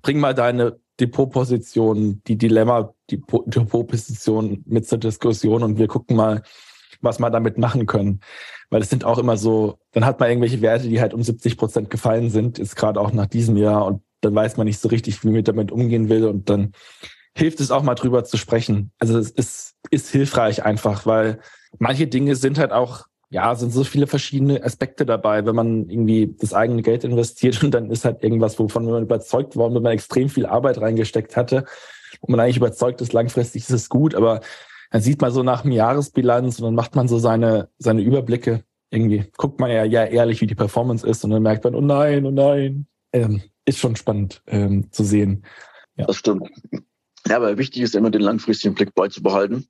bring 0.00 0.18
mal 0.18 0.32
deine 0.32 0.80
Depotposition, 1.00 2.22
die 2.26 2.36
Dilemma, 2.36 2.94
die 3.10 3.22
Depotposition 3.46 4.62
mit 4.66 4.86
zur 4.88 4.98
Diskussion 4.98 5.62
und 5.62 5.78
wir 5.78 5.88
gucken 5.88 6.16
mal, 6.16 6.42
was 7.00 7.18
wir 7.18 7.30
damit 7.30 7.58
machen 7.58 7.86
können. 7.86 8.20
Weil 8.70 8.82
es 8.82 8.90
sind 8.90 9.04
auch 9.04 9.18
immer 9.18 9.36
so, 9.36 9.78
dann 9.92 10.04
hat 10.04 10.18
man 10.18 10.28
irgendwelche 10.28 10.60
Werte, 10.60 10.88
die 10.88 11.00
halt 11.00 11.14
um 11.14 11.22
70 11.22 11.56
Prozent 11.56 11.90
gefallen 11.90 12.30
sind, 12.30 12.58
ist 12.58 12.76
gerade 12.76 13.00
auch 13.00 13.12
nach 13.12 13.26
diesem 13.26 13.56
Jahr 13.56 13.86
und 13.86 14.02
dann 14.22 14.34
weiß 14.34 14.56
man 14.56 14.66
nicht 14.66 14.80
so 14.80 14.88
richtig, 14.88 15.22
wie 15.22 15.30
man 15.30 15.44
damit 15.44 15.70
umgehen 15.70 16.08
will 16.08 16.24
und 16.24 16.48
dann 16.50 16.72
hilft 17.36 17.60
es 17.60 17.70
auch 17.70 17.82
mal 17.82 17.94
drüber 17.94 18.24
zu 18.24 18.38
sprechen. 18.38 18.92
Also 18.98 19.18
es 19.18 19.30
ist, 19.30 19.74
ist 19.90 20.10
hilfreich 20.10 20.64
einfach, 20.64 21.06
weil 21.06 21.38
manche 21.78 22.06
Dinge 22.06 22.34
sind 22.34 22.58
halt 22.58 22.72
auch 22.72 23.04
ja, 23.28 23.54
sind 23.54 23.72
so 23.72 23.82
viele 23.82 24.06
verschiedene 24.06 24.62
Aspekte 24.62 25.04
dabei, 25.04 25.44
wenn 25.46 25.56
man 25.56 25.88
irgendwie 25.90 26.34
das 26.38 26.54
eigene 26.54 26.82
Geld 26.82 27.04
investiert 27.04 27.62
und 27.64 27.72
dann 27.72 27.90
ist 27.90 28.04
halt 28.04 28.22
irgendwas, 28.22 28.58
wovon 28.58 28.86
man 28.86 29.02
überzeugt 29.02 29.56
worden, 29.56 29.74
wenn 29.74 29.82
man 29.82 29.92
extrem 29.92 30.28
viel 30.28 30.46
Arbeit 30.46 30.80
reingesteckt 30.80 31.36
hatte 31.36 31.64
und 32.20 32.30
man 32.30 32.40
eigentlich 32.40 32.58
überzeugt 32.58 33.00
ist, 33.00 33.12
langfristig 33.12 33.62
ist 33.62 33.70
es 33.70 33.88
gut, 33.88 34.14
aber 34.14 34.40
dann 34.90 35.00
sieht 35.02 35.20
man 35.20 35.32
so 35.32 35.42
nach 35.42 35.62
dem 35.62 35.72
Jahresbilanz 35.72 36.58
und 36.60 36.64
dann 36.64 36.74
macht 36.74 36.94
man 36.94 37.08
so 37.08 37.18
seine, 37.18 37.68
seine 37.78 38.02
Überblicke. 38.02 38.62
Irgendwie 38.90 39.24
guckt 39.36 39.58
man 39.58 39.70
ja, 39.70 39.82
ja 39.82 40.04
ehrlich, 40.04 40.40
wie 40.40 40.46
die 40.46 40.54
Performance 40.54 41.04
ist 41.04 41.24
und 41.24 41.30
dann 41.30 41.42
merkt 41.42 41.64
man, 41.64 41.74
oh 41.74 41.80
nein, 41.80 42.24
oh 42.24 42.30
nein. 42.30 42.86
Ähm, 43.12 43.42
ist 43.64 43.80
schon 43.80 43.96
spannend 43.96 44.42
ähm, 44.46 44.92
zu 44.92 45.02
sehen. 45.02 45.44
Ja. 45.96 46.06
Das 46.06 46.16
stimmt. 46.16 46.48
Ja, 47.26 47.36
aber 47.36 47.58
wichtig 47.58 47.82
ist 47.82 47.96
immer 47.96 48.10
den 48.10 48.22
langfristigen 48.22 48.74
Blick 48.74 48.94
beizubehalten 48.94 49.66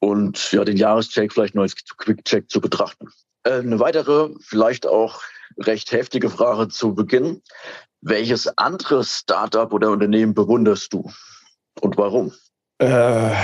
und 0.00 0.52
ja, 0.52 0.64
den 0.64 0.76
Jahrescheck 0.76 1.32
vielleicht 1.32 1.54
nur 1.54 1.62
als 1.62 1.74
Quick-Check 1.76 2.50
zu 2.50 2.60
betrachten. 2.60 3.08
Äh, 3.44 3.60
eine 3.60 3.78
weitere, 3.78 4.30
vielleicht 4.40 4.86
auch 4.86 5.22
recht 5.58 5.92
heftige 5.92 6.30
Frage 6.30 6.68
zu 6.68 6.94
Beginn. 6.94 7.42
Welches 8.00 8.58
andere 8.58 9.04
Startup 9.04 9.72
oder 9.72 9.90
Unternehmen 9.90 10.34
bewunderst 10.34 10.92
du 10.92 11.10
und 11.80 11.96
warum? 11.98 12.32
Äh, 12.78 13.34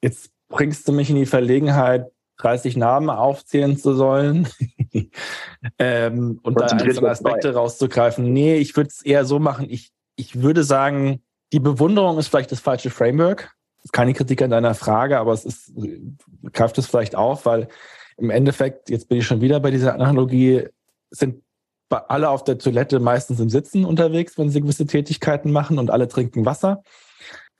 jetzt 0.00 0.30
bringst 0.48 0.86
du 0.86 0.92
mich 0.92 1.10
in 1.10 1.16
die 1.16 1.26
Verlegenheit, 1.26 2.06
30 2.38 2.76
Namen 2.76 3.10
aufzählen 3.10 3.76
zu 3.76 3.94
sollen 3.94 4.48
ähm, 5.78 6.38
und 6.42 6.60
da 6.60 6.66
einzelne 6.66 7.10
Aspekte 7.10 7.54
rauszugreifen. 7.54 8.32
Nee, 8.32 8.56
ich 8.56 8.76
würde 8.76 8.88
es 8.88 9.02
eher 9.02 9.24
so 9.24 9.38
machen. 9.38 9.66
Ich, 9.70 9.90
ich 10.16 10.42
würde 10.42 10.62
sagen, 10.62 11.22
die 11.52 11.60
Bewunderung 11.60 12.18
ist 12.18 12.28
vielleicht 12.28 12.52
das 12.52 12.60
falsche 12.60 12.90
Framework. 12.90 13.55
Ist 13.86 13.92
keine 13.92 14.14
Kritik 14.14 14.42
an 14.42 14.50
deiner 14.50 14.74
Frage, 14.74 15.16
aber 15.16 15.32
es 15.32 15.44
ist, 15.44 15.72
greift 16.52 16.76
es 16.76 16.88
vielleicht 16.88 17.14
auf, 17.14 17.46
weil 17.46 17.68
im 18.16 18.30
Endeffekt, 18.30 18.90
jetzt 18.90 19.08
bin 19.08 19.18
ich 19.18 19.26
schon 19.28 19.40
wieder 19.40 19.60
bei 19.60 19.70
dieser 19.70 19.94
Analogie, 19.94 20.66
sind 21.10 21.40
alle 21.88 22.30
auf 22.30 22.42
der 22.42 22.58
Toilette 22.58 22.98
meistens 22.98 23.38
im 23.38 23.48
Sitzen 23.48 23.84
unterwegs, 23.84 24.36
wenn 24.38 24.50
sie 24.50 24.60
gewisse 24.60 24.86
Tätigkeiten 24.86 25.52
machen 25.52 25.78
und 25.78 25.92
alle 25.92 26.08
trinken 26.08 26.44
Wasser. 26.44 26.82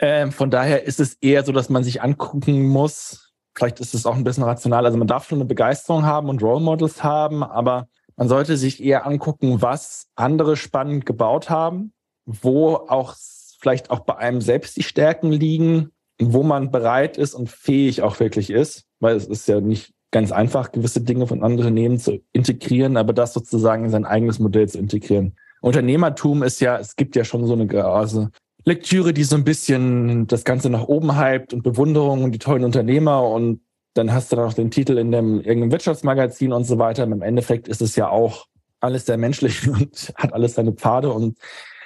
Ähm, 0.01 0.33
von 0.33 0.51
daher 0.51 0.83
ist 0.83 0.99
es 0.99 1.15
eher 1.21 1.45
so, 1.45 1.53
dass 1.53 1.69
man 1.69 1.85
sich 1.85 2.03
angucken 2.03 2.67
muss, 2.67 3.33
vielleicht 3.55 3.79
ist 3.79 3.95
es 3.95 4.05
auch 4.05 4.17
ein 4.17 4.25
bisschen 4.25 4.43
rational, 4.43 4.85
also 4.85 4.99
man 4.99 5.07
darf 5.07 5.29
schon 5.29 5.39
eine 5.39 5.47
Begeisterung 5.47 6.05
haben 6.05 6.29
und 6.29 6.43
Role 6.43 6.61
Models 6.61 7.05
haben, 7.05 7.45
aber 7.45 7.87
man 8.17 8.29
sollte 8.29 8.57
sich 8.57 8.83
eher 8.83 9.07
angucken, 9.07 9.63
was 9.63 10.09
andere 10.17 10.57
spannend 10.57 11.07
gebaut 11.07 11.51
haben, 11.51 11.93
wo 12.25 12.75
auch 12.75 13.15
vielleicht 13.61 13.91
auch 13.91 14.01
bei 14.01 14.17
einem 14.17 14.41
selbst 14.41 14.77
die 14.77 14.83
Stärken 14.83 15.31
liegen, 15.31 15.93
wo 16.21 16.43
man 16.43 16.71
bereit 16.71 17.17
ist 17.19 17.35
und 17.35 17.51
fähig 17.51 18.03
auch 18.03 18.21
wirklich 18.21 18.51
ist, 18.51 18.87
weil 19.01 19.17
es 19.17 19.27
ist 19.27 19.49
ja 19.49 19.61
nicht 19.61 19.93
ganz 20.11 20.33
einfach, 20.33 20.73
gewisse 20.73 21.03
Dinge 21.03 21.27
von 21.27 21.43
anderen 21.43 21.69
Unternehmen 21.69 21.99
zu 21.99 22.21
integrieren, 22.33 22.97
aber 22.97 23.13
das 23.13 23.35
sozusagen 23.35 23.85
in 23.85 23.91
sein 23.91 24.07
eigenes 24.07 24.39
Modell 24.39 24.69
zu 24.69 24.79
integrieren. 24.79 25.37
Unternehmertum 25.61 26.43
ist 26.43 26.61
ja, 26.61 26.79
es 26.79 26.97
gibt 26.97 27.17
ja 27.17 27.25
schon 27.25 27.47
so 27.47 27.53
eine 27.53 27.85
also 27.85 28.29
Lektüre, 28.65 29.13
die 29.13 29.25
so 29.25 29.37
ein 29.37 29.45
bisschen 29.45 30.27
das 30.27 30.45
Ganze 30.45 30.71
nach 30.71 30.85
oben 30.85 31.19
hypt 31.21 31.53
und 31.53 31.63
Bewunderung 31.63 32.25
und 32.25 32.33
die 32.33 32.39
tollen 32.39 32.65
Unternehmer 32.65 33.29
und 33.29 33.61
dann 33.95 34.13
hast 34.13 34.31
du 34.31 34.37
da 34.37 34.45
noch 34.45 34.55
den 34.55 34.71
Titel 34.71 34.99
in 34.99 35.11
dem 35.11 35.41
irgendeinem 35.41 35.73
Wirtschaftsmagazin 35.73 36.53
und 36.53 36.65
so 36.65 36.79
weiter. 36.79 37.05
Im 37.05 37.23
Endeffekt 37.23 37.67
ist 37.69 37.81
es 37.81 37.97
ja 37.97 38.09
auch 38.09 38.47
alles 38.81 39.07
sehr 39.07 39.17
menschlich 39.17 39.69
und 39.69 40.13
hat 40.17 40.33
alles 40.33 40.55
seine 40.55 40.73
Pfade 40.73 41.13
und 41.13 41.39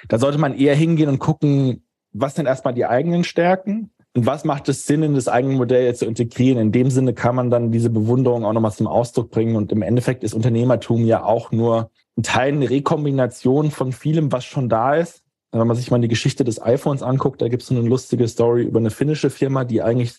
da 0.07 0.17
sollte 0.17 0.37
man 0.37 0.57
eher 0.57 0.75
hingehen 0.75 1.09
und 1.09 1.19
gucken, 1.19 1.85
was 2.11 2.35
sind 2.35 2.45
erstmal 2.45 2.73
die 2.73 2.85
eigenen 2.85 3.23
Stärken 3.23 3.91
und 4.13 4.25
was 4.25 4.43
macht 4.43 4.67
es 4.67 4.85
Sinn, 4.85 5.03
in 5.03 5.15
das 5.15 5.29
eigene 5.29 5.55
Modell 5.55 5.95
zu 5.95 6.05
integrieren? 6.05 6.59
In 6.59 6.71
dem 6.73 6.89
Sinne 6.89 7.13
kann 7.13 7.35
man 7.35 7.49
dann 7.49 7.71
diese 7.71 7.89
Bewunderung 7.89 8.43
auch 8.43 8.51
nochmal 8.51 8.73
zum 8.73 8.87
Ausdruck 8.87 9.31
bringen. 9.31 9.55
Und 9.55 9.71
im 9.71 9.81
Endeffekt 9.81 10.23
ist 10.23 10.33
Unternehmertum 10.33 11.05
ja 11.05 11.23
auch 11.23 11.51
nur 11.51 11.91
ein 12.17 12.23
Teil, 12.23 12.51
eine 12.51 12.69
Rekombination 12.69 13.71
von 13.71 13.93
vielem, 13.93 14.31
was 14.33 14.43
schon 14.43 14.67
da 14.67 14.95
ist. 14.95 15.23
Wenn 15.53 15.65
man 15.65 15.77
sich 15.77 15.91
mal 15.91 15.99
die 15.99 16.09
Geschichte 16.09 16.43
des 16.43 16.61
iPhones 16.61 17.03
anguckt, 17.03 17.41
da 17.41 17.47
gibt 17.47 17.61
es 17.61 17.69
so 17.69 17.75
eine 17.75 17.87
lustige 17.87 18.27
Story 18.27 18.63
über 18.63 18.79
eine 18.79 18.89
finnische 18.89 19.29
Firma, 19.29 19.63
die 19.63 19.81
eigentlich 19.81 20.15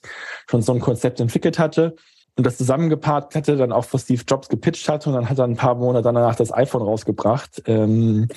schon 0.48 0.62
so 0.62 0.72
ein 0.72 0.80
Konzept 0.80 1.20
entwickelt 1.20 1.58
hatte 1.58 1.96
und 2.36 2.46
das 2.46 2.56
zusammengepaart 2.58 3.34
hatte, 3.34 3.56
dann 3.56 3.72
auch 3.72 3.84
für 3.84 3.98
Steve 3.98 4.22
Jobs 4.26 4.48
gepitcht 4.48 4.88
hatte 4.88 5.08
und 5.08 5.14
dann 5.14 5.28
hat 5.28 5.38
er 5.38 5.44
ein 5.44 5.56
paar 5.56 5.74
Monate 5.74 6.04
danach 6.04 6.34
das 6.34 6.52
iPhone 6.52 6.82
rausgebracht. 6.82 7.62
Ähm, 7.66 8.28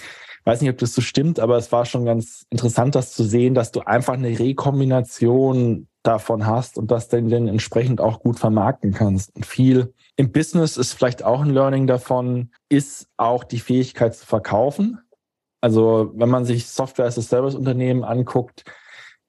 weiß 0.46 0.62
nicht, 0.62 0.70
ob 0.70 0.78
das 0.78 0.94
so 0.94 1.02
stimmt, 1.02 1.40
aber 1.40 1.58
es 1.58 1.72
war 1.72 1.86
schon 1.86 2.06
ganz 2.06 2.46
interessant, 2.50 2.96
das 2.96 3.14
zu 3.14 3.24
sehen, 3.24 3.56
dass 3.56 3.72
du 3.72 3.82
einfach 3.82 4.14
eine 4.14 4.40
Rekombination 4.40 5.88
davon 6.04 6.46
hast 6.46 6.78
und 6.78 6.92
das 6.92 7.08
dann, 7.08 7.30
dann 7.30 7.48
entsprechend 7.48 8.00
auch 8.00 8.20
gut 8.20 8.40
vermarkten 8.40 8.94
kannst. 8.94 9.36
Und 9.36 9.46
viel 9.46 9.94
im 10.16 10.32
Business 10.32 10.78
ist 10.78 10.94
vielleicht 10.94 11.24
auch 11.24 11.42
ein 11.42 11.50
Learning 11.50 11.88
davon, 11.88 12.52
ist 12.70 13.08
auch 13.18 13.44
die 13.44 13.60
Fähigkeit 13.60 14.16
zu 14.16 14.26
verkaufen. 14.26 15.00
Also 15.62 16.12
wenn 16.16 16.30
man 16.30 16.46
sich 16.46 16.68
Software 16.68 17.08
as 17.08 17.18
a 17.18 17.24
Service 17.24 17.56
Unternehmen 17.56 18.04
anguckt, 18.04 18.66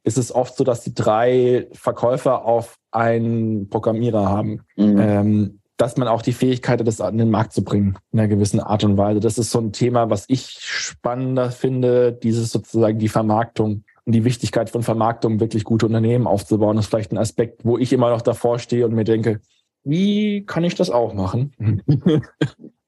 ist 0.05 0.19
es 0.19 0.33
oft 0.33 0.55
so, 0.57 0.65
dass 0.65 0.83
die 0.83 0.95
drei 0.95 1.67
Verkäufer 1.73 2.45
auf 2.45 2.77
einen 2.91 3.69
Programmierer 3.71 4.29
haben. 4.29 4.61
Mhm. 4.77 4.99
Ähm, 4.99 5.61
dass 5.77 5.97
man 5.97 6.09
auch 6.09 6.23
die 6.23 6.33
Fähigkeit 6.33 6.81
hat, 6.81 6.87
das 6.87 7.01
an 7.01 7.19
den 7.19 7.31
Markt 7.31 7.53
zu 7.53 7.63
bringen, 7.63 7.99
in 8.13 8.19
einer 8.19 8.29
gewissen 8.29 8.61
Art 8.61 8.85
und 8.85 8.97
Weise. 8.97 9.21
Das 9.21 9.39
ist 9.39 9.51
so 9.51 9.59
ein 9.59 9.73
Thema, 9.73 10.11
was 10.11 10.25
ich 10.29 10.59
spannender 10.61 11.51
finde, 11.51 12.13
dieses 12.13 12.51
sozusagen 12.51 12.99
die 12.99 13.09
Vermarktung 13.09 13.85
und 14.05 14.13
die 14.13 14.25
Wichtigkeit 14.25 14.71
von 14.71 14.83
Vermarktung, 14.83 15.41
wirklich 15.41 15.65
gute 15.65 15.87
Unternehmen 15.87 16.27
aufzubauen, 16.27 16.79
ist 16.79 16.87
vielleicht 16.87 17.13
ein 17.13 17.19
Aspekt, 17.19 17.65
wo 17.65 17.77
ich 17.77 17.93
immer 17.93 18.11
noch 18.11 18.23
davor 18.23 18.59
stehe 18.59 18.87
und 18.87 18.95
mir 18.95 19.05
denke, 19.05 19.41
wie 19.85 20.45
kann 20.47 20.65
ich 20.65 20.75
das 20.75 20.91
auch 20.91 21.15
machen? 21.15 21.53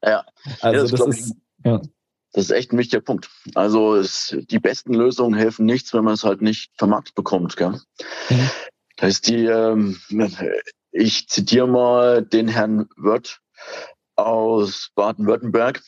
ja, 0.02 0.24
also 0.60 0.76
ja, 0.76 0.82
das, 0.82 0.90
das 0.90 1.06
ist, 1.06 1.36
ja. 1.64 1.80
Das 2.32 2.44
ist 2.44 2.50
echt 2.50 2.72
ein 2.72 2.78
wichtiger 2.78 3.00
Punkt. 3.00 3.30
Also 3.54 3.94
es, 3.94 4.36
die 4.50 4.58
besten 4.58 4.94
Lösungen 4.94 5.34
helfen 5.34 5.64
nichts, 5.64 5.94
wenn 5.94 6.04
man 6.04 6.14
es 6.14 6.24
halt 6.24 6.42
nicht 6.42 6.70
vermarktet 6.76 7.14
bekommt. 7.14 7.56
Gell? 7.56 7.80
Mhm. 8.28 8.50
Das 8.96 9.02
heißt, 9.02 9.28
die, 9.28 9.46
ähm, 9.46 9.96
ich 10.98 11.28
zitiere 11.28 11.68
mal 11.68 12.22
den 12.22 12.48
Herrn 12.48 12.88
Wörth 12.96 13.40
aus 14.16 14.90
Baden-Württemberg. 14.94 15.82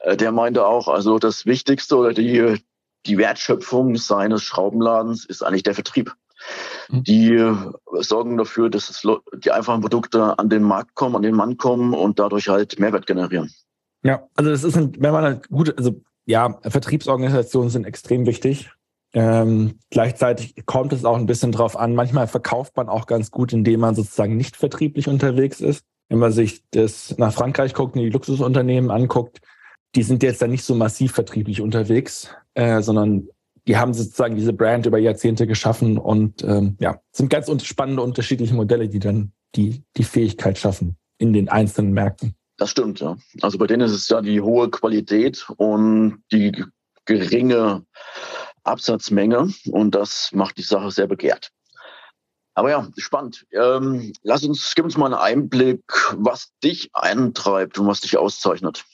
Äh, 0.00 0.16
der 0.16 0.32
meinte 0.32 0.66
auch, 0.66 0.88
also 0.88 1.18
das 1.18 1.46
Wichtigste 1.46 1.96
oder 1.96 2.12
die, 2.12 2.56
die 3.06 3.18
Wertschöpfung 3.18 3.96
seines 3.96 4.42
Schraubenladens 4.42 5.24
ist 5.24 5.42
eigentlich 5.42 5.62
der 5.62 5.74
Vertrieb. 5.74 6.14
Mhm. 6.88 7.04
Die 7.04 7.52
sorgen 8.00 8.36
dafür, 8.36 8.70
dass 8.70 8.90
es, 8.90 9.06
die 9.44 9.52
einfachen 9.52 9.82
Produkte 9.82 10.38
an 10.38 10.48
den 10.48 10.62
Markt 10.62 10.94
kommen, 10.94 11.16
an 11.16 11.22
den 11.22 11.34
Mann 11.34 11.56
kommen 11.56 11.94
und 11.94 12.18
dadurch 12.18 12.48
halt 12.48 12.78
Mehrwert 12.78 13.06
generieren. 13.06 13.52
Ja, 14.02 14.26
also 14.34 14.50
das 14.50 14.64
ist, 14.64 14.76
ein, 14.76 14.94
wenn 14.98 15.12
man 15.12 15.24
halt 15.24 15.48
gut, 15.48 15.76
also 15.76 16.02
ja, 16.24 16.58
Vertriebsorganisationen 16.62 17.70
sind 17.70 17.84
extrem 17.84 18.26
wichtig. 18.26 18.70
Ähm, 19.12 19.78
gleichzeitig 19.90 20.54
kommt 20.66 20.92
es 20.92 21.04
auch 21.04 21.16
ein 21.16 21.26
bisschen 21.26 21.52
drauf 21.52 21.76
an. 21.76 21.94
Manchmal 21.94 22.26
verkauft 22.26 22.76
man 22.76 22.88
auch 22.88 23.06
ganz 23.06 23.30
gut, 23.30 23.52
indem 23.52 23.80
man 23.80 23.94
sozusagen 23.94 24.36
nicht 24.36 24.56
vertrieblich 24.56 25.08
unterwegs 25.08 25.60
ist. 25.60 25.84
Wenn 26.08 26.18
man 26.18 26.32
sich 26.32 26.62
das 26.70 27.16
nach 27.18 27.32
Frankreich 27.32 27.74
guckt 27.74 27.96
und 27.96 28.02
die 28.02 28.10
Luxusunternehmen 28.10 28.90
anguckt, 28.90 29.40
die 29.94 30.02
sind 30.02 30.22
jetzt 30.22 30.42
da 30.42 30.46
nicht 30.46 30.64
so 30.64 30.74
massiv 30.74 31.12
vertrieblich 31.12 31.60
unterwegs, 31.60 32.34
äh, 32.54 32.80
sondern 32.82 33.28
die 33.66 33.76
haben 33.76 33.94
sozusagen 33.94 34.36
diese 34.36 34.52
Brand 34.52 34.86
über 34.86 34.98
Jahrzehnte 34.98 35.46
geschaffen 35.46 35.98
und 35.98 36.42
ähm, 36.44 36.76
ja, 36.80 37.00
sind 37.12 37.30
ganz 37.30 37.50
spannende 37.64 38.02
unterschiedliche 38.02 38.54
Modelle, 38.54 38.88
die 38.88 38.98
dann 38.98 39.32
die, 39.54 39.82
die 39.96 40.04
Fähigkeit 40.04 40.58
schaffen 40.58 40.96
in 41.18 41.32
den 41.32 41.48
einzelnen 41.48 41.92
Märkten. 41.92 42.34
Das 42.56 42.70
stimmt, 42.70 43.00
ja. 43.00 43.16
Also 43.42 43.58
bei 43.58 43.66
denen 43.66 43.82
ist 43.82 43.92
es 43.92 44.08
ja 44.08 44.20
die 44.20 44.40
hohe 44.40 44.70
Qualität 44.70 45.46
und 45.56 46.22
die 46.32 46.64
geringe 47.04 47.84
Absatzmenge 48.64 49.52
und 49.70 49.94
das 49.94 50.30
macht 50.32 50.58
die 50.58 50.62
Sache 50.62 50.90
sehr 50.90 51.06
begehrt. 51.06 51.50
Aber 52.54 52.70
ja, 52.70 52.88
spannend. 52.96 53.46
Ähm, 53.52 54.12
lass 54.22 54.44
uns, 54.44 54.74
gib 54.74 54.84
uns 54.84 54.96
mal 54.96 55.06
einen 55.06 55.14
Einblick, 55.14 55.82
was 56.16 56.52
dich 56.62 56.90
eintreibt 56.92 57.78
und 57.78 57.86
was 57.86 58.00
dich 58.00 58.18
auszeichnet. 58.18 58.84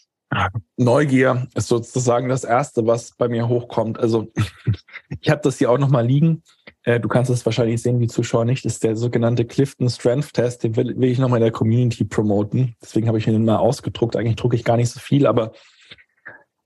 Neugier 0.76 1.48
ist 1.54 1.68
sozusagen 1.68 2.28
das 2.28 2.44
Erste, 2.44 2.86
was 2.86 3.12
bei 3.16 3.28
mir 3.28 3.48
hochkommt. 3.48 3.98
Also 3.98 4.32
ich 5.20 5.30
habe 5.30 5.40
das 5.42 5.58
hier 5.58 5.70
auch 5.70 5.78
nochmal 5.78 6.06
liegen. 6.06 6.42
Äh, 6.82 7.00
du 7.00 7.08
kannst 7.08 7.30
es 7.30 7.46
wahrscheinlich 7.46 7.80
sehen, 7.80 8.00
die 8.00 8.08
Zuschauer 8.08 8.44
nicht. 8.44 8.64
Das 8.64 8.74
ist 8.74 8.84
der 8.84 8.96
sogenannte 8.96 9.44
Clifton 9.44 9.88
Strength 9.88 10.34
Test. 10.34 10.64
Den 10.64 10.76
will, 10.76 10.96
will 10.98 11.10
ich 11.10 11.18
nochmal 11.18 11.38
in 11.38 11.44
der 11.44 11.52
Community 11.52 12.04
promoten. 12.04 12.76
Deswegen 12.82 13.08
habe 13.08 13.18
ich 13.18 13.26
ihn 13.26 13.44
mal 13.44 13.56
ausgedruckt. 13.56 14.16
Eigentlich 14.16 14.36
drucke 14.36 14.56
ich 14.56 14.64
gar 14.64 14.76
nicht 14.76 14.90
so 14.90 15.00
viel, 15.00 15.26
aber 15.26 15.52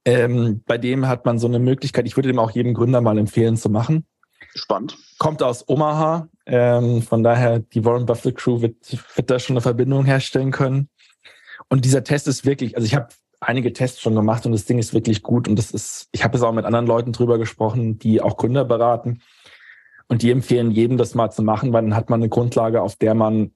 ähm, 0.04 0.62
bei 0.66 0.78
dem 0.78 1.08
hat 1.08 1.24
man 1.24 1.38
so 1.38 1.46
eine 1.46 1.58
Möglichkeit, 1.58 2.06
ich 2.06 2.16
würde 2.16 2.28
dem 2.28 2.38
auch 2.38 2.50
jedem 2.50 2.74
Gründer 2.74 3.00
mal 3.00 3.18
empfehlen 3.18 3.56
zu 3.56 3.68
machen. 3.68 4.06
Spannend. 4.54 4.96
Kommt 5.18 5.42
aus 5.42 5.68
Omaha. 5.68 6.28
Ähm, 6.46 7.02
von 7.02 7.22
daher, 7.22 7.60
die 7.60 7.84
Warren 7.84 8.06
Buffett 8.06 8.36
Crew 8.36 8.62
wird, 8.62 8.76
wird 9.14 9.30
da 9.30 9.38
schon 9.38 9.54
eine 9.54 9.60
Verbindung 9.60 10.04
herstellen 10.04 10.50
können. 10.50 10.88
Und 11.68 11.84
dieser 11.84 12.02
Test 12.02 12.26
ist 12.26 12.44
wirklich, 12.44 12.76
also 12.76 12.86
ich 12.86 12.94
habe 12.94 13.08
einige 13.40 13.72
Tests 13.72 14.00
schon 14.00 14.14
gemacht 14.14 14.44
und 14.46 14.52
das 14.52 14.64
Ding 14.64 14.78
ist 14.78 14.92
wirklich 14.92 15.22
gut. 15.22 15.48
Und 15.48 15.56
das 15.56 15.70
ist, 15.70 16.08
ich 16.12 16.24
habe 16.24 16.36
es 16.36 16.42
auch 16.42 16.52
mit 16.52 16.64
anderen 16.64 16.86
Leuten 16.86 17.12
drüber 17.12 17.38
gesprochen, 17.38 17.98
die 17.98 18.20
auch 18.20 18.36
Gründer 18.36 18.64
beraten. 18.64 19.22
Und 20.08 20.22
die 20.22 20.30
empfehlen 20.30 20.72
jedem, 20.72 20.96
das 20.96 21.14
mal 21.14 21.30
zu 21.30 21.42
machen, 21.42 21.72
weil 21.72 21.82
dann 21.82 21.94
hat 21.94 22.10
man 22.10 22.20
eine 22.20 22.28
Grundlage, 22.28 22.82
auf 22.82 22.96
der 22.96 23.14
man 23.14 23.52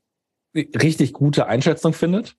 richtig 0.55 1.13
gute 1.13 1.47
Einschätzung 1.47 1.93
findet. 1.93 2.37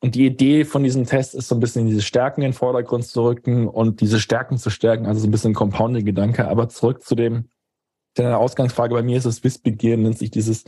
Und 0.00 0.14
die 0.14 0.26
Idee 0.26 0.64
von 0.64 0.84
diesem 0.84 1.06
Test 1.06 1.34
ist 1.34 1.48
so 1.48 1.56
ein 1.56 1.60
bisschen 1.60 1.86
diese 1.86 2.02
Stärken 2.02 2.42
in 2.42 2.48
den 2.48 2.54
Vordergrund 2.54 3.04
zu 3.04 3.24
rücken 3.24 3.66
und 3.66 4.00
diese 4.00 4.20
Stärken 4.20 4.56
zu 4.56 4.70
stärken, 4.70 5.06
also 5.06 5.20
so 5.20 5.26
ein 5.26 5.32
bisschen 5.32 5.54
Compounding-Gedanke. 5.54 6.46
Aber 6.46 6.68
zurück 6.68 7.02
zu 7.02 7.16
dem, 7.16 7.48
der 8.16 8.38
Ausgangsfrage 8.38 8.94
bei 8.94 9.02
mir 9.02 9.18
ist 9.18 9.24
es 9.24 9.42
Wissbegieren, 9.42 10.02
nennt 10.02 10.18
sich 10.18 10.30
dieses, 10.30 10.64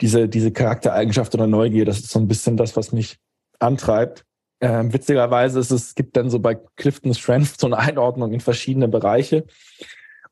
diese, 0.00 0.28
diese 0.28 0.52
Charaktereigenschaft 0.52 1.34
oder 1.34 1.48
Neugier. 1.48 1.84
Das 1.84 1.98
ist 1.98 2.10
so 2.10 2.20
ein 2.20 2.28
bisschen 2.28 2.56
das, 2.56 2.76
was 2.76 2.92
mich 2.92 3.18
antreibt. 3.58 4.24
Ähm, 4.60 4.92
witzigerweise 4.92 5.58
ist 5.58 5.72
es, 5.72 5.88
es 5.88 5.94
gibt 5.96 6.16
dann 6.16 6.30
so 6.30 6.38
bei 6.38 6.54
Clifton 6.76 7.14
Strength 7.14 7.60
so 7.60 7.66
eine 7.66 7.78
Einordnung 7.78 8.32
in 8.32 8.40
verschiedene 8.40 8.86
Bereiche. 8.86 9.44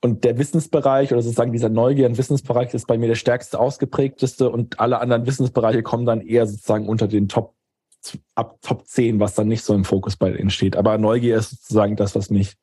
Und 0.02 0.25
der 0.25 0.38
Wissensbereich 0.38 1.12
oder 1.12 1.20
sozusagen 1.20 1.52
dieser 1.52 1.68
Neugier- 1.68 2.06
und 2.06 2.16
Wissensbereich 2.16 2.73
ist 2.73 2.87
bei 2.87 2.97
mir 2.97 3.09
der 3.09 3.16
stärkste 3.16 3.59
ausgeprägteste 3.59 4.49
und 4.49 4.78
alle 4.80 5.00
anderen 5.00 5.26
Wissensbereiche 5.26 5.82
kommen 5.82 6.06
dann 6.06 6.20
eher 6.20 6.47
sozusagen 6.47 6.88
unter 6.88 7.06
den 7.06 7.28
Top, 7.28 7.54
ab 8.35 8.59
Top 8.62 8.87
10, 8.87 9.21
was 9.21 9.35
dann 9.35 9.49
nicht 9.49 9.64
so 9.64 9.75
im 9.75 9.85
Fokus 9.85 10.16
bei 10.16 10.30
denen 10.30 10.50
steht. 10.50 10.76
Aber 10.76 10.99
Neugier 10.99 11.37
ist 11.37 11.50
sozusagen 11.50 11.97
das, 11.97 12.14
was 12.14 12.30
mich 12.30 12.57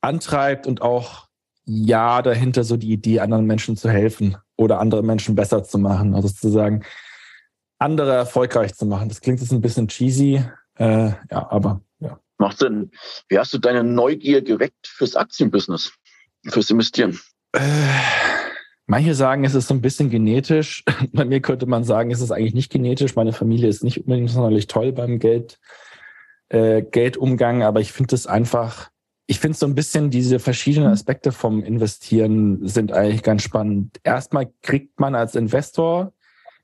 antreibt 0.00 0.66
und 0.66 0.82
auch 0.82 1.28
ja 1.64 2.22
dahinter 2.22 2.64
so 2.64 2.76
die 2.76 2.92
Idee, 2.92 3.20
anderen 3.20 3.46
Menschen 3.46 3.76
zu 3.76 3.90
helfen 3.90 4.36
oder 4.56 4.80
andere 4.80 5.02
Menschen 5.02 5.34
besser 5.34 5.64
zu 5.64 5.78
machen. 5.78 6.14
Also 6.14 6.28
sozusagen 6.28 6.84
andere 7.78 8.14
erfolgreich 8.14 8.74
zu 8.74 8.86
machen. 8.86 9.08
Das 9.08 9.20
klingt 9.20 9.40
jetzt 9.40 9.52
ein 9.52 9.60
bisschen 9.60 9.88
cheesy, 9.88 10.42
äh, 10.76 11.10
ja, 11.30 11.50
aber 11.50 11.82
ja. 12.00 12.18
Macht 12.38 12.58
Sinn. 12.58 12.90
Wie 13.28 13.38
hast 13.38 13.52
du 13.52 13.58
deine 13.58 13.84
Neugier 13.84 14.42
geweckt 14.42 14.86
fürs 14.86 15.16
Aktienbusiness? 15.16 15.92
fürs 16.46 16.70
Investieren? 16.70 17.18
Äh, 17.52 17.60
manche 18.88 19.14
sagen, 19.14 19.44
es 19.44 19.54
ist 19.54 19.68
so 19.68 19.74
ein 19.74 19.82
bisschen 19.82 20.10
genetisch. 20.10 20.82
Bei 21.12 21.24
mir 21.24 21.40
könnte 21.40 21.66
man 21.66 21.84
sagen, 21.84 22.10
es 22.10 22.20
ist 22.20 22.32
eigentlich 22.32 22.54
nicht 22.54 22.72
genetisch. 22.72 23.14
Meine 23.14 23.32
Familie 23.32 23.68
ist 23.68 23.84
nicht 23.84 24.00
unbedingt 24.00 24.30
sonderlich 24.30 24.66
toll 24.66 24.92
beim 24.92 25.20
Geld, 25.20 25.60
äh, 26.48 26.82
Geldumgang, 26.82 27.62
aber 27.62 27.80
ich 27.80 27.92
finde 27.92 28.14
es 28.14 28.26
einfach, 28.26 28.90
ich 29.26 29.38
finde 29.38 29.56
so 29.56 29.66
ein 29.66 29.74
bisschen 29.74 30.10
diese 30.10 30.38
verschiedenen 30.38 30.90
Aspekte 30.90 31.32
vom 31.32 31.62
Investieren 31.62 32.66
sind 32.66 32.92
eigentlich 32.92 33.22
ganz 33.22 33.42
spannend. 33.42 34.00
Erstmal 34.02 34.50
kriegt 34.62 34.98
man 34.98 35.14
als 35.14 35.34
Investor, 35.34 36.12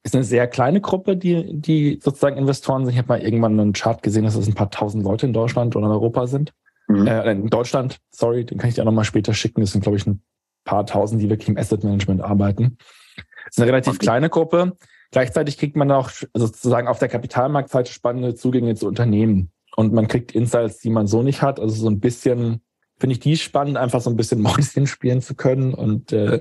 ist 0.02 0.14
eine 0.14 0.24
sehr 0.24 0.46
kleine 0.46 0.80
Gruppe, 0.80 1.16
die, 1.16 1.60
die 1.60 2.00
sozusagen 2.02 2.38
Investoren 2.38 2.84
sind. 2.84 2.94
Ich 2.94 2.98
habe 2.98 3.08
mal 3.08 3.22
irgendwann 3.22 3.60
einen 3.60 3.72
Chart 3.74 4.02
gesehen, 4.02 4.24
dass 4.24 4.34
es 4.34 4.46
ein 4.46 4.54
paar 4.54 4.70
tausend 4.70 5.04
Leute 5.04 5.26
in 5.26 5.34
Deutschland 5.34 5.76
oder 5.76 5.86
in 5.86 5.92
Europa 5.92 6.26
sind. 6.26 6.54
Mhm. 6.88 7.06
Äh, 7.06 7.32
in 7.32 7.48
Deutschland, 7.48 7.98
sorry, 8.10 8.44
den 8.44 8.58
kann 8.58 8.68
ich 8.68 8.74
dir 8.74 8.82
auch 8.82 8.86
nochmal 8.86 9.04
später 9.04 9.34
schicken. 9.34 9.60
Das 9.60 9.72
sind, 9.72 9.82
glaube 9.82 9.98
ich, 9.98 10.06
ein 10.06 10.22
paar 10.64 10.86
tausend, 10.86 11.22
die 11.22 11.30
wirklich 11.30 11.48
im 11.48 11.56
Asset 11.56 11.84
Management 11.84 12.22
arbeiten. 12.22 12.78
Das 13.16 13.56
ist 13.56 13.58
eine 13.60 13.70
relativ 13.70 13.94
okay. 13.94 14.04
kleine 14.04 14.30
Gruppe. 14.30 14.76
Gleichzeitig 15.10 15.58
kriegt 15.58 15.76
man 15.76 15.90
auch 15.92 16.10
sozusagen 16.34 16.88
auf 16.88 16.98
der 16.98 17.08
Kapitalmarktseite 17.08 17.92
spannende 17.92 18.34
Zugänge 18.34 18.74
zu 18.74 18.88
Unternehmen. 18.88 19.52
Und 19.76 19.92
man 19.92 20.08
kriegt 20.08 20.32
Insights, 20.32 20.78
die 20.78 20.90
man 20.90 21.06
so 21.06 21.22
nicht 21.22 21.42
hat. 21.42 21.60
Also 21.60 21.74
so 21.74 21.88
ein 21.88 22.00
bisschen, 22.00 22.62
finde 22.98 23.14
ich 23.14 23.20
die 23.20 23.36
spannend, 23.36 23.76
einfach 23.76 24.00
so 24.00 24.10
ein 24.10 24.16
bisschen 24.16 24.40
Mäuschen 24.42 24.86
spielen 24.86 25.20
zu 25.20 25.34
können 25.34 25.74
und 25.74 26.12
äh, 26.12 26.40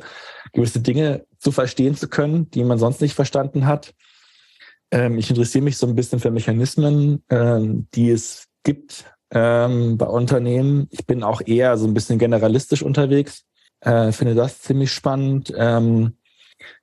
gewisse 0.54 0.80
Dinge 0.80 1.26
zu 1.38 1.52
verstehen 1.52 1.96
zu 1.96 2.08
können, 2.08 2.50
die 2.52 2.64
man 2.64 2.80
sonst 2.80 3.02
nicht 3.02 3.14
verstanden 3.14 3.68
hat. 3.68 3.94
Ähm, 4.92 5.18
ich 5.18 5.30
interessiere 5.30 5.64
mich 5.64 5.78
so 5.78 5.88
ein 5.88 5.96
bisschen 5.96 6.20
für 6.20 6.32
Mechanismen, 6.32 7.24
ähm, 7.30 7.88
die 7.94 8.12
es 8.12 8.48
gibt, 8.64 9.06
ähm, 9.32 9.98
bei 9.98 10.06
Unternehmen. 10.06 10.88
Ich 10.92 11.06
bin 11.06 11.24
auch 11.24 11.42
eher 11.46 11.78
so 11.78 11.88
ein 11.88 11.94
bisschen 11.94 12.20
generalistisch 12.20 12.84
unterwegs. 12.84 13.46
Äh, 13.84 14.12
finde 14.12 14.36
das 14.36 14.62
ziemlich 14.62 14.92
spannend. 14.92 15.54
Ähm, 15.56 16.18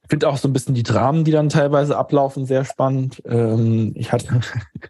finde 0.09 0.29
auch 0.29 0.37
so 0.37 0.49
ein 0.49 0.53
bisschen 0.53 0.75
die 0.75 0.83
Dramen, 0.83 1.25
die 1.25 1.31
dann 1.31 1.49
teilweise 1.49 1.97
ablaufen, 1.97 2.47
sehr 2.47 2.65
spannend. 2.65 3.23
Ähm, 3.27 3.93
ich 3.95 4.13
hatte 4.13 4.41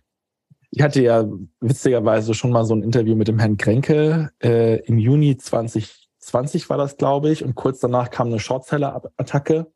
ich 0.70 0.82
hatte 0.82 1.02
ja 1.02 1.24
witzigerweise 1.60 2.34
schon 2.34 2.50
mal 2.50 2.64
so 2.64 2.74
ein 2.74 2.82
Interview 2.82 3.14
mit 3.14 3.28
dem 3.28 3.38
Herrn 3.38 3.56
Kränke 3.56 4.30
äh, 4.42 4.80
im 4.80 4.98
Juni 4.98 5.36
2020 5.36 6.70
war 6.70 6.78
das, 6.78 6.96
glaube 6.96 7.30
ich, 7.30 7.44
und 7.44 7.54
kurz 7.54 7.80
danach 7.80 8.10
kam 8.10 8.28
eine 8.28 8.38
Shortseller-Attacke 8.38 9.66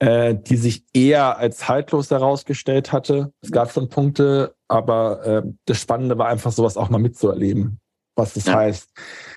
äh, 0.00 0.34
die 0.34 0.56
sich 0.56 0.84
eher 0.94 1.36
als 1.38 1.68
haltlos 1.68 2.10
herausgestellt 2.10 2.90
hatte. 2.90 3.32
Es 3.42 3.52
gab 3.52 3.70
schon 3.70 3.88
Punkte, 3.88 4.56
aber 4.66 5.24
äh, 5.24 5.42
das 5.66 5.78
Spannende 5.78 6.18
war 6.18 6.28
einfach 6.28 6.52
sowas 6.52 6.76
auch 6.76 6.88
mal 6.88 6.98
mitzuerleben, 6.98 7.78
was 8.16 8.34
das 8.34 8.46
ja. 8.46 8.54
heißt. 8.54 8.88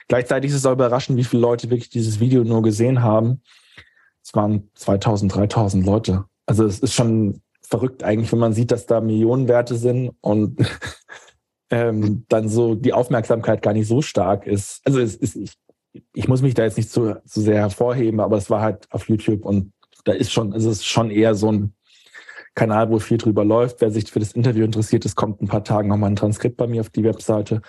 Gleichzeitig 0.07 0.51
ist 0.51 0.57
es 0.57 0.65
auch 0.65 0.73
überraschend, 0.73 1.17
wie 1.17 1.23
viele 1.23 1.41
Leute 1.41 1.69
wirklich 1.69 1.89
dieses 1.89 2.19
Video 2.19 2.43
nur 2.43 2.61
gesehen 2.61 3.01
haben. 3.01 3.41
Es 4.23 4.33
waren 4.33 4.69
2000, 4.75 5.33
3000 5.33 5.85
Leute. 5.85 6.25
Also 6.45 6.65
es 6.65 6.79
ist 6.79 6.93
schon 6.93 7.41
verrückt 7.61 8.03
eigentlich, 8.03 8.31
wenn 8.31 8.39
man 8.39 8.53
sieht, 8.53 8.71
dass 8.71 8.85
da 8.85 9.01
Millionenwerte 9.01 9.75
sind 9.75 10.11
und 10.21 10.59
ähm, 11.69 12.25
dann 12.29 12.49
so 12.49 12.75
die 12.75 12.93
Aufmerksamkeit 12.93 13.61
gar 13.61 13.73
nicht 13.73 13.87
so 13.87 14.01
stark 14.01 14.45
ist. 14.45 14.81
Also 14.85 14.99
es 14.99 15.15
ist, 15.15 15.35
ich, 15.35 15.57
ich 16.13 16.27
muss 16.27 16.41
mich 16.41 16.53
da 16.53 16.63
jetzt 16.63 16.77
nicht 16.77 16.91
zu, 16.91 17.21
zu 17.25 17.41
sehr 17.41 17.57
hervorheben, 17.57 18.19
aber 18.19 18.37
es 18.37 18.49
war 18.49 18.61
halt 18.61 18.87
auf 18.91 19.09
YouTube 19.09 19.45
und 19.45 19.73
da 20.05 20.11
ist 20.11 20.31
schon, 20.31 20.53
es 20.53 20.65
ist 20.65 20.85
schon 20.85 21.09
eher 21.11 21.33
so 21.35 21.51
ein 21.51 21.73
Kanal, 22.55 22.89
wo 22.89 22.99
viel 22.99 23.17
drüber 23.17 23.43
läuft. 23.43 23.81
Wer 23.81 23.89
sich 23.89 24.11
für 24.11 24.19
das 24.19 24.33
Interview 24.33 24.65
interessiert, 24.65 25.05
es 25.05 25.15
kommt 25.15 25.41
ein 25.41 25.47
paar 25.47 25.63
Tagen 25.63 25.89
nochmal 25.89 26.11
ein 26.11 26.15
Transkript 26.15 26.57
bei 26.57 26.67
mir 26.67 26.81
auf 26.81 26.89
die 26.89 27.03
Webseite, 27.03 27.61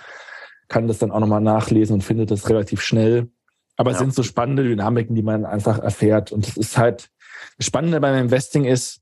kann 0.69 0.89
das 0.89 0.99
dann 0.99 1.11
auch 1.11 1.21
nochmal 1.21 1.41
nachlesen 1.41 1.95
und 1.95 2.03
findet 2.03 2.31
das 2.31 2.49
relativ 2.49 2.81
schnell. 2.81 3.31
Aber 3.77 3.91
ja. 3.91 3.97
es 3.97 4.01
sind 4.01 4.15
so 4.15 4.23
spannende 4.23 4.65
Dynamiken, 4.65 5.15
die 5.15 5.23
man 5.23 5.45
einfach 5.45 5.79
erfährt. 5.79 6.33
Und 6.33 6.47
es 6.47 6.57
ist 6.57 6.79
halt, 6.79 7.11
das 7.59 7.67
Spannende 7.67 8.01
beim 8.01 8.17
Investing 8.17 8.65
ist, 8.65 9.01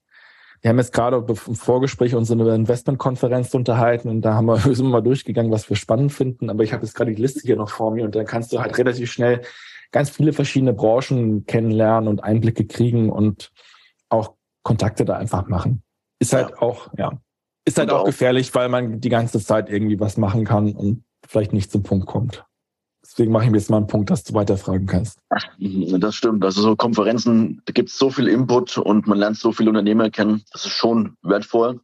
wir 0.62 0.68
haben 0.68 0.78
jetzt 0.78 0.92
gerade 0.92 1.24
im 1.28 1.56
Vorgespräch 1.56 2.14
uns 2.14 2.30
eine 2.30 2.54
Investmentkonferenz 2.54 3.52
unterhalten 3.52 4.08
und 4.08 4.22
da 4.22 4.34
haben 4.34 4.46
wir, 4.46 4.56
sind 4.74 4.86
wir 4.86 4.92
mal 4.92 5.00
durchgegangen, 5.02 5.50
was 5.50 5.68
wir 5.68 5.76
spannend 5.76 6.12
finden. 6.12 6.50
Aber 6.50 6.62
ich 6.62 6.72
habe 6.72 6.84
jetzt 6.84 6.94
gerade 6.94 7.12
die 7.12 7.20
Liste 7.20 7.40
hier 7.40 7.56
noch 7.56 7.70
vor 7.70 7.92
mir 7.92 8.04
und 8.04 8.14
dann 8.14 8.26
kannst 8.26 8.52
du 8.52 8.60
halt 8.60 8.78
relativ 8.78 9.10
schnell 9.10 9.42
ganz 9.90 10.08
viele 10.10 10.32
verschiedene 10.32 10.72
Branchen 10.72 11.44
kennenlernen 11.46 12.08
und 12.08 12.24
Einblicke 12.24 12.64
kriegen 12.64 13.10
und 13.10 13.52
auch 14.08 14.34
Kontakte 14.62 15.04
da 15.04 15.16
einfach 15.16 15.48
machen. 15.48 15.82
Ist 16.18 16.32
halt 16.32 16.50
ja. 16.50 16.62
auch, 16.62 16.88
ja, 16.96 17.20
ist 17.64 17.78
halt 17.78 17.90
auch, 17.90 18.00
auch 18.00 18.04
gefährlich, 18.04 18.54
weil 18.54 18.68
man 18.68 19.00
die 19.00 19.08
ganze 19.08 19.40
Zeit 19.40 19.68
irgendwie 19.68 20.00
was 20.00 20.16
machen 20.16 20.44
kann 20.44 20.72
und 20.72 21.04
vielleicht 21.26 21.52
nicht 21.52 21.70
zum 21.70 21.82
Punkt 21.82 22.06
kommt. 22.06 22.44
Deswegen 23.04 23.32
mache 23.32 23.44
ich 23.44 23.50
mir 23.50 23.58
jetzt 23.58 23.68
mal 23.68 23.78
einen 23.78 23.88
Punkt, 23.88 24.10
dass 24.10 24.24
du 24.24 24.32
weiterfragen 24.32 24.86
kannst. 24.86 25.18
Das 25.58 26.14
stimmt. 26.14 26.44
Also 26.44 26.62
so 26.62 26.76
Konferenzen, 26.76 27.60
da 27.66 27.72
gibt 27.72 27.90
es 27.90 27.98
so 27.98 28.10
viel 28.10 28.28
Input 28.28 28.78
und 28.78 29.06
man 29.06 29.18
lernt 29.18 29.36
so 29.36 29.52
viele 29.52 29.70
Unternehmer 29.70 30.08
kennen. 30.08 30.44
Das 30.52 30.64
ist 30.64 30.72
schon 30.72 31.16
wertvoll. 31.22 31.80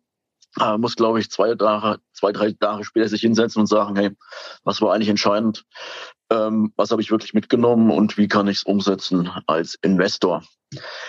Man 0.57 0.81
muss, 0.81 0.97
glaube 0.97 1.21
ich, 1.21 1.31
zwei 1.31 1.55
Tage, 1.55 2.01
zwei, 2.13 2.33
drei 2.33 2.53
Tage 2.53 2.85
später 2.85 3.09
sich 3.09 3.21
hinsetzen 3.21 3.61
und 3.61 3.67
sagen, 3.67 3.97
hey, 3.97 4.11
was 4.65 4.81
war 4.81 4.95
eigentlich 4.95 5.11
entscheidend? 5.11 5.65
ähm, 6.31 6.73
was 6.77 6.91
habe 6.91 7.03
ich 7.03 7.11
wirklich 7.11 7.35
mitgenommen 7.35 7.91
und 7.91 8.19
wie 8.19 8.29
kann 8.29 8.49
ich 8.49 8.59
es 8.59 8.63
umsetzen 8.65 9.31
als 9.47 9.77
Investor. 9.83 10.43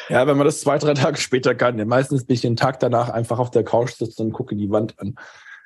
Ja, 0.08 0.26
wenn 0.26 0.38
man 0.38 0.46
das 0.46 0.62
zwei, 0.62 0.78
drei 0.78 0.94
Tage 0.94 1.18
später 1.18 1.54
kann, 1.56 1.78
dann 1.78 1.88
meistens 1.88 2.26
bin 2.26 2.36
ich 2.36 2.42
den 2.42 2.56
Tag 2.56 2.80
danach 2.80 3.10
einfach 3.10 3.40
auf 3.40 3.52
der 3.52 3.64
Couch 3.64 3.94
sitzen 3.94 4.28
und 4.28 4.32
gucke 4.32 4.56
die 4.56 4.70
Wand 4.70 4.98
an. 5.00 5.16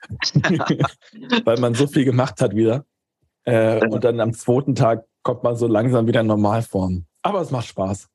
Weil 1.45 1.59
man 1.59 1.75
so 1.75 1.87
viel 1.87 2.05
gemacht 2.05 2.41
hat 2.41 2.55
wieder. 2.55 2.85
Äh, 3.45 3.85
und 3.87 4.03
dann 4.03 4.19
am 4.19 4.33
zweiten 4.33 4.75
Tag 4.75 5.05
kommt 5.21 5.43
man 5.43 5.55
so 5.55 5.67
langsam 5.67 6.07
wieder 6.07 6.21
in 6.21 6.27
Normalform. 6.27 7.05
Aber 7.21 7.41
es 7.41 7.51
macht 7.51 7.67
Spaß. 7.67 8.09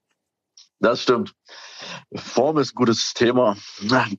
Das 0.81 1.03
stimmt. 1.03 1.35
Form 2.15 2.59
ist 2.59 2.73
ein 2.73 2.77
gutes 2.77 3.13
Thema. 3.13 3.57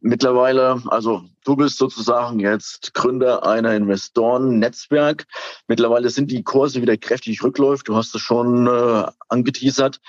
Mittlerweile, 0.01 0.82
also 0.88 1.23
du 1.45 1.55
bist 1.55 1.77
sozusagen 1.77 2.39
jetzt 2.39 2.93
Gründer 2.93 3.45
einer 3.45 3.75
Investoren-Netzwerk. 3.75 5.25
Mittlerweile 5.67 6.10
sind 6.10 6.32
die 6.32 6.43
Kurse 6.43 6.82
wieder 6.82 6.97
kräftig 6.97 7.41
rückläufig. 7.43 7.86
Du 7.86 7.95
hast 7.95 8.13
es 8.13 8.21
schon 8.21 8.67
äh, 8.67 9.05
angeteasert. 9.29 10.01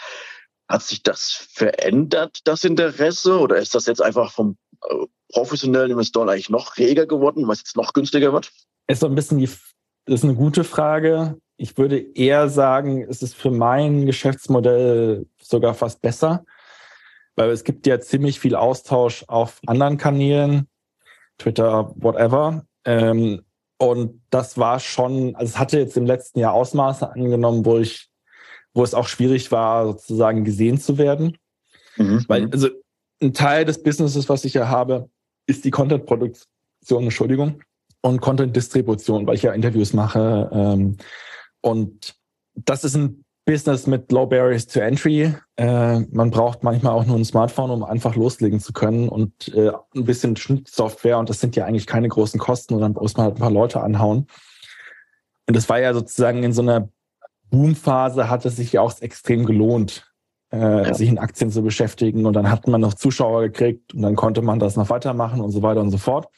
Hat 0.69 0.83
sich 0.83 1.03
das 1.03 1.47
verändert, 1.53 2.41
das 2.45 2.65
Interesse? 2.65 3.39
Oder 3.39 3.57
ist 3.57 3.75
das 3.75 3.87
jetzt 3.87 4.03
einfach 4.03 4.33
vom 4.33 4.57
professionellen 5.33 5.93
Investoren 5.93 6.29
eigentlich 6.29 6.51
noch 6.51 6.77
reger 6.77 7.07
geworden, 7.07 7.47
was 7.49 7.59
jetzt 7.59 7.77
noch 7.77 7.93
günstiger 7.93 8.33
wird? 8.33 8.53
Ist 8.87 9.01
so 9.01 9.07
ein 9.07 9.15
bisschen 9.15 9.39
die, 9.39 9.49
das 10.07 10.21
ist 10.21 10.25
eine 10.25 10.35
gute 10.35 10.65
Frage. 10.65 11.37
Ich 11.57 11.77
würde 11.79 11.99
eher 11.99 12.49
sagen, 12.49 13.07
es 13.09 13.23
ist 13.23 13.35
für 13.35 13.51
mein 13.51 14.07
Geschäftsmodell 14.07 15.27
sogar 15.41 15.75
fast 15.75 16.01
besser, 16.01 16.45
weil 17.37 17.51
es 17.51 17.65
gibt 17.65 17.87
ja 17.87 18.01
ziemlich 18.01 18.41
viel 18.41 18.55
Austausch 18.55 19.25
auf 19.29 19.61
anderen 19.67 19.99
Kanälen, 19.99 20.69
Twitter, 21.39 21.93
whatever. 21.97 22.65
Ähm, 22.85 23.43
und 23.79 24.21
das 24.31 24.59
war 24.59 24.81
schon, 24.81 25.35
also 25.37 25.51
es 25.51 25.59
hatte 25.59 25.79
jetzt 25.79 25.97
im 25.97 26.07
letzten 26.07 26.39
Jahr 26.41 26.53
Ausmaße 26.53 27.11
angenommen, 27.11 27.65
wo 27.65 27.79
ich, 27.79 28.09
wo 28.75 28.85
es 28.85 28.95
auch 28.95 29.09
schwierig 29.09 29.51
war, 29.53 29.87
sozusagen 29.87 30.45
gesehen 30.45 30.79
zu 30.79 30.99
werden. 30.99 31.39
Mhm. 31.97 32.25
Weil, 32.29 32.51
also 32.51 32.69
ein 33.23 33.33
Teil 33.35 33.65
des 33.65 33.83
Businesses, 33.83 34.29
was 34.29 34.45
ich 34.45 34.55
ja 34.55 34.69
habe, 34.69 35.09
ist 35.47 35.65
die 35.65 35.71
Content-Produktion, 35.71 37.05
Entschuldigung, 37.05 37.63
und 38.03 38.21
Content-Distribution, 38.21 39.27
weil 39.27 39.35
ich 39.35 39.43
ja 39.43 39.53
Interviews 39.53 39.93
mache, 39.93 40.51
ähm, 40.53 40.97
und 41.63 42.15
das 42.55 42.85
ist 42.85 42.97
ein 42.97 43.25
Business 43.45 43.87
mit 43.87 44.13
Low 44.13 44.27
Barriers 44.27 44.67
to 44.67 44.81
Entry. 44.81 45.35
Äh, 45.57 46.01
man 46.13 46.31
braucht 46.31 46.63
manchmal 46.63 46.93
auch 46.93 47.05
nur 47.05 47.17
ein 47.17 47.25
Smartphone, 47.25 47.71
um 47.71 47.85
einfach 47.85 48.15
loslegen 48.15 48.61
zu 48.61 48.73
können 48.73 49.09
und 49.09 49.49
äh, 49.55 49.73
ein 49.95 50.05
bisschen 50.05 50.37
Schnittsoftware. 50.37 51.19
Und 51.19 51.29
das 51.29 51.41
sind 51.41 51.57
ja 51.57 51.65
eigentlich 51.65 51.87
keine 51.87 52.09
großen 52.09 52.39
Kosten. 52.39 52.75
Und 52.75 52.83
dann 52.83 52.93
muss 52.93 53.17
man 53.17 53.25
halt 53.25 53.37
ein 53.37 53.41
paar 53.41 53.51
Leute 53.51 53.81
anhauen. 53.81 54.27
Und 55.47 55.57
das 55.57 55.69
war 55.69 55.81
ja 55.81 55.93
sozusagen 55.95 56.43
in 56.45 56.53
so 56.53 56.63
einer 56.63 56.89
Boomphase 57.51 58.31
hat 58.31 58.47
es 58.47 58.57
sich 58.57 58.73
ja 58.73 58.81
auch 58.81 59.01
extrem 59.01 59.45
gelohnt, 59.45 60.10
äh, 60.53 60.59
ja. 60.59 60.95
sich 60.95 61.09
in 61.09 61.19
Aktien 61.19 61.51
zu 61.51 61.63
beschäftigen. 61.63 62.27
Und 62.27 62.35
dann 62.35 62.51
hat 62.51 62.67
man 62.67 62.81
noch 62.81 62.95
Zuschauer 62.95 63.43
gekriegt 63.43 63.95
und 63.95 64.03
dann 64.03 64.17
konnte 64.17 64.43
man 64.43 64.59
das 64.59 64.77
noch 64.77 64.91
weitermachen 64.91 65.41
und 65.41 65.51
so 65.51 65.63
weiter 65.63 65.81
und 65.81 65.91
so 65.91 65.99
fort. 65.99 66.29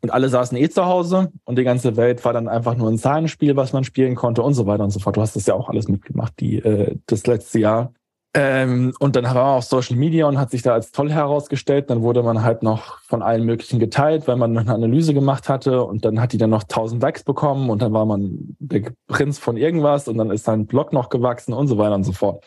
und 0.00 0.10
alle 0.10 0.28
saßen 0.28 0.56
eh 0.56 0.68
zu 0.68 0.86
Hause 0.86 1.32
und 1.44 1.58
die 1.58 1.64
ganze 1.64 1.96
Welt 1.96 2.24
war 2.24 2.32
dann 2.32 2.48
einfach 2.48 2.76
nur 2.76 2.88
ein 2.88 2.98
Zahlenspiel, 2.98 3.56
was 3.56 3.72
man 3.72 3.84
spielen 3.84 4.14
konnte 4.14 4.42
und 4.42 4.54
so 4.54 4.66
weiter 4.66 4.84
und 4.84 4.90
so 4.90 5.00
fort. 5.00 5.16
Du 5.16 5.20
hast 5.20 5.34
das 5.34 5.46
ja 5.46 5.54
auch 5.54 5.68
alles 5.68 5.88
mitgemacht, 5.88 6.34
die, 6.40 6.58
äh, 6.58 6.96
das 7.06 7.26
letzte 7.26 7.58
Jahr. 7.58 7.92
Ähm, 8.34 8.92
und 9.00 9.16
dann 9.16 9.24
war 9.24 9.34
man 9.34 9.56
auf 9.56 9.64
Social 9.64 9.96
Media 9.96 10.26
und 10.26 10.38
hat 10.38 10.50
sich 10.50 10.62
da 10.62 10.74
als 10.74 10.92
toll 10.92 11.10
herausgestellt. 11.10 11.88
Dann 11.88 12.02
wurde 12.02 12.22
man 12.22 12.42
halt 12.44 12.62
noch 12.62 13.00
von 13.00 13.22
allen 13.22 13.44
möglichen 13.44 13.80
geteilt, 13.80 14.28
weil 14.28 14.36
man 14.36 14.56
eine 14.56 14.72
Analyse 14.72 15.14
gemacht 15.14 15.48
hatte 15.48 15.82
und 15.82 16.04
dann 16.04 16.20
hat 16.20 16.32
die 16.32 16.38
dann 16.38 16.50
noch 16.50 16.62
1000 16.62 17.02
Likes 17.02 17.24
bekommen 17.24 17.70
und 17.70 17.80
dann 17.80 17.92
war 17.92 18.04
man 18.04 18.56
der 18.58 18.92
Prinz 19.06 19.38
von 19.38 19.56
irgendwas 19.56 20.08
und 20.08 20.18
dann 20.18 20.30
ist 20.30 20.44
sein 20.44 20.66
Blog 20.66 20.92
noch 20.92 21.08
gewachsen 21.08 21.54
und 21.54 21.68
so 21.68 21.78
weiter 21.78 21.94
und 21.94 22.04
so 22.04 22.12
fort. 22.12 22.44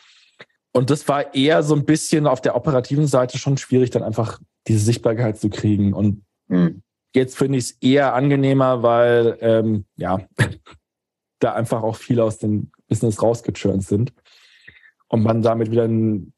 Und 0.73 0.89
das 0.89 1.07
war 1.07 1.33
eher 1.35 1.63
so 1.63 1.75
ein 1.75 1.85
bisschen 1.85 2.27
auf 2.27 2.41
der 2.41 2.55
operativen 2.55 3.07
Seite 3.07 3.37
schon 3.37 3.57
schwierig, 3.57 3.89
dann 3.89 4.03
einfach 4.03 4.39
diese 4.67 4.79
Sichtbarkeit 4.79 5.37
zu 5.37 5.49
kriegen. 5.49 5.93
Und 5.93 6.23
mhm. 6.47 6.81
jetzt 7.13 7.37
finde 7.37 7.57
ich 7.57 7.65
es 7.65 7.71
eher 7.81 8.13
angenehmer, 8.13 8.81
weil 8.83 9.37
ähm, 9.41 9.85
ja, 9.97 10.21
da 11.39 11.53
einfach 11.53 11.83
auch 11.83 11.95
viele 11.95 12.23
aus 12.23 12.37
dem 12.37 12.71
Business 12.87 13.21
rausgechurnt 13.21 13.83
sind. 13.83 14.13
Und 15.07 15.23
man 15.23 15.41
damit 15.41 15.71
wieder 15.71 15.83
ein, 15.83 16.33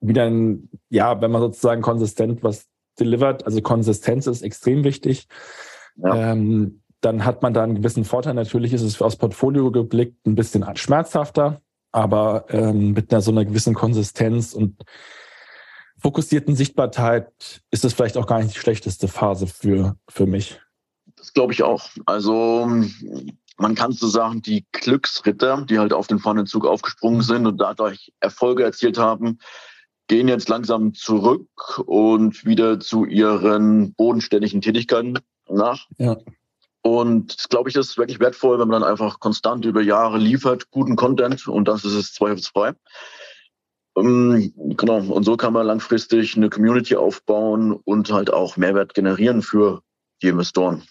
wieder 0.00 0.24
ein, 0.24 0.68
ja, 0.90 1.20
wenn 1.20 1.30
man 1.30 1.40
sozusagen 1.40 1.80
konsistent 1.80 2.42
was 2.42 2.66
delivert, 3.00 3.46
also 3.46 3.62
Konsistenz 3.62 4.26
ist 4.26 4.42
extrem 4.42 4.84
wichtig. 4.84 5.28
Ja. 5.96 6.32
Ähm, 6.32 6.82
dann 7.00 7.24
hat 7.24 7.42
man 7.42 7.54
da 7.54 7.62
einen 7.62 7.76
gewissen 7.76 8.04
Vorteil. 8.04 8.34
Natürlich 8.34 8.72
ist 8.72 8.82
es 8.82 9.00
aus 9.00 9.16
Portfolio 9.16 9.70
geblickt 9.70 10.26
ein 10.26 10.34
bisschen 10.34 10.64
schmerzhafter, 10.76 11.62
aber 11.92 12.46
ähm, 12.50 12.92
mit 12.92 13.12
einer 13.12 13.22
so 13.22 13.30
einer 13.30 13.44
gewissen 13.44 13.74
Konsistenz 13.74 14.52
und 14.52 14.82
fokussierten 15.98 16.54
Sichtbarkeit 16.54 17.62
ist 17.70 17.84
es 17.84 17.94
vielleicht 17.94 18.16
auch 18.16 18.26
gar 18.26 18.42
nicht 18.42 18.54
die 18.54 18.58
schlechteste 18.60 19.08
Phase 19.08 19.46
für, 19.46 19.96
für 20.08 20.26
mich. 20.26 20.60
Das 21.16 21.32
glaube 21.32 21.52
ich 21.52 21.62
auch. 21.62 21.88
Also 22.06 22.70
man 23.56 23.74
kann 23.74 23.92
so 23.92 24.06
sagen, 24.06 24.40
die 24.40 24.66
Glücksritter, 24.72 25.64
die 25.68 25.78
halt 25.78 25.92
auf 25.92 26.06
den 26.06 26.20
vorne 26.20 26.44
Zug 26.44 26.66
aufgesprungen 26.66 27.22
sind 27.22 27.46
und 27.46 27.58
dadurch 27.58 28.12
Erfolge 28.20 28.62
erzielt 28.62 28.98
haben, 28.98 29.38
gehen 30.06 30.28
jetzt 30.28 30.48
langsam 30.48 30.94
zurück 30.94 31.82
und 31.84 32.44
wieder 32.44 32.80
zu 32.80 33.04
ihren 33.04 33.94
bodenständigen 33.94 34.60
Tätigkeiten 34.60 35.18
nach. 35.48 35.86
Ja. 35.98 36.16
Und 36.82 37.36
das 37.38 37.48
glaube 37.48 37.68
ich, 37.68 37.76
ist 37.76 37.98
wirklich 37.98 38.20
wertvoll, 38.20 38.58
wenn 38.58 38.68
man 38.68 38.82
dann 38.82 38.90
einfach 38.90 39.20
konstant 39.20 39.64
über 39.64 39.82
Jahre 39.82 40.18
liefert, 40.18 40.70
guten 40.70 40.96
Content 40.96 41.48
und 41.48 41.68
das 41.68 41.84
ist 41.84 41.94
es 41.94 42.14
zweifelsfrei. 42.14 42.74
Ähm, 43.96 44.52
genau, 44.56 44.98
und 44.98 45.24
so 45.24 45.36
kann 45.36 45.52
man 45.52 45.66
langfristig 45.66 46.36
eine 46.36 46.50
Community 46.50 46.96
aufbauen 46.96 47.72
und 47.72 48.12
halt 48.12 48.32
auch 48.32 48.56
Mehrwert 48.56 48.94
generieren 48.94 49.42
für 49.42 49.82
die 50.22 50.28
Investoren. 50.28 50.84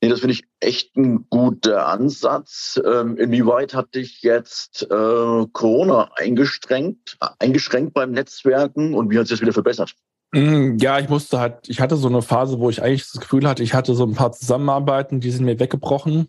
Nee, 0.00 0.08
das 0.08 0.20
finde 0.20 0.34
ich 0.34 0.44
echt 0.60 0.96
ein 0.96 1.26
guter 1.30 1.88
Ansatz. 1.88 2.80
Ähm, 2.84 3.16
inwieweit 3.16 3.74
hat 3.74 3.94
dich 3.94 4.22
jetzt 4.22 4.82
äh, 4.82 5.46
Corona 5.52 6.10
eingeschränkt, 6.14 7.18
eingeschränkt 7.38 7.94
beim 7.94 8.12
Netzwerken 8.12 8.94
und 8.94 9.10
wie 9.10 9.18
hat 9.18 9.24
es 9.24 9.30
jetzt 9.30 9.40
wieder 9.40 9.52
verbessert? 9.52 9.94
Mm, 10.32 10.76
ja, 10.78 10.98
ich 10.98 11.08
musste 11.08 11.40
halt, 11.40 11.68
ich 11.68 11.80
hatte 11.80 11.96
so 11.96 12.08
eine 12.08 12.22
Phase, 12.22 12.58
wo 12.58 12.68
ich 12.68 12.82
eigentlich 12.82 13.10
das 13.10 13.20
Gefühl 13.20 13.48
hatte, 13.48 13.62
ich 13.62 13.74
hatte 13.74 13.94
so 13.94 14.04
ein 14.04 14.14
paar 14.14 14.32
Zusammenarbeiten, 14.32 15.20
die 15.20 15.30
sind 15.30 15.44
mir 15.44 15.58
weggebrochen. 15.58 16.28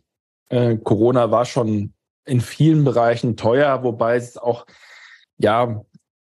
Äh, 0.49 0.77
Corona 0.77 1.31
war 1.31 1.45
schon 1.45 1.93
in 2.25 2.41
vielen 2.41 2.83
Bereichen 2.83 3.35
teuer, 3.35 3.83
wobei 3.83 4.15
es 4.15 4.37
auch, 4.37 4.65
ja, 5.37 5.83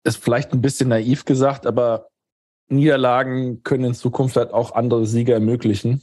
ist 0.04 0.22
vielleicht 0.22 0.52
ein 0.52 0.60
bisschen 0.60 0.90
naiv 0.90 1.24
gesagt, 1.24 1.66
aber 1.66 2.08
Niederlagen 2.68 3.62
können 3.62 3.84
in 3.84 3.94
Zukunft 3.94 4.36
halt 4.36 4.52
auch 4.52 4.72
andere 4.72 5.06
Siege 5.06 5.32
ermöglichen. 5.32 6.02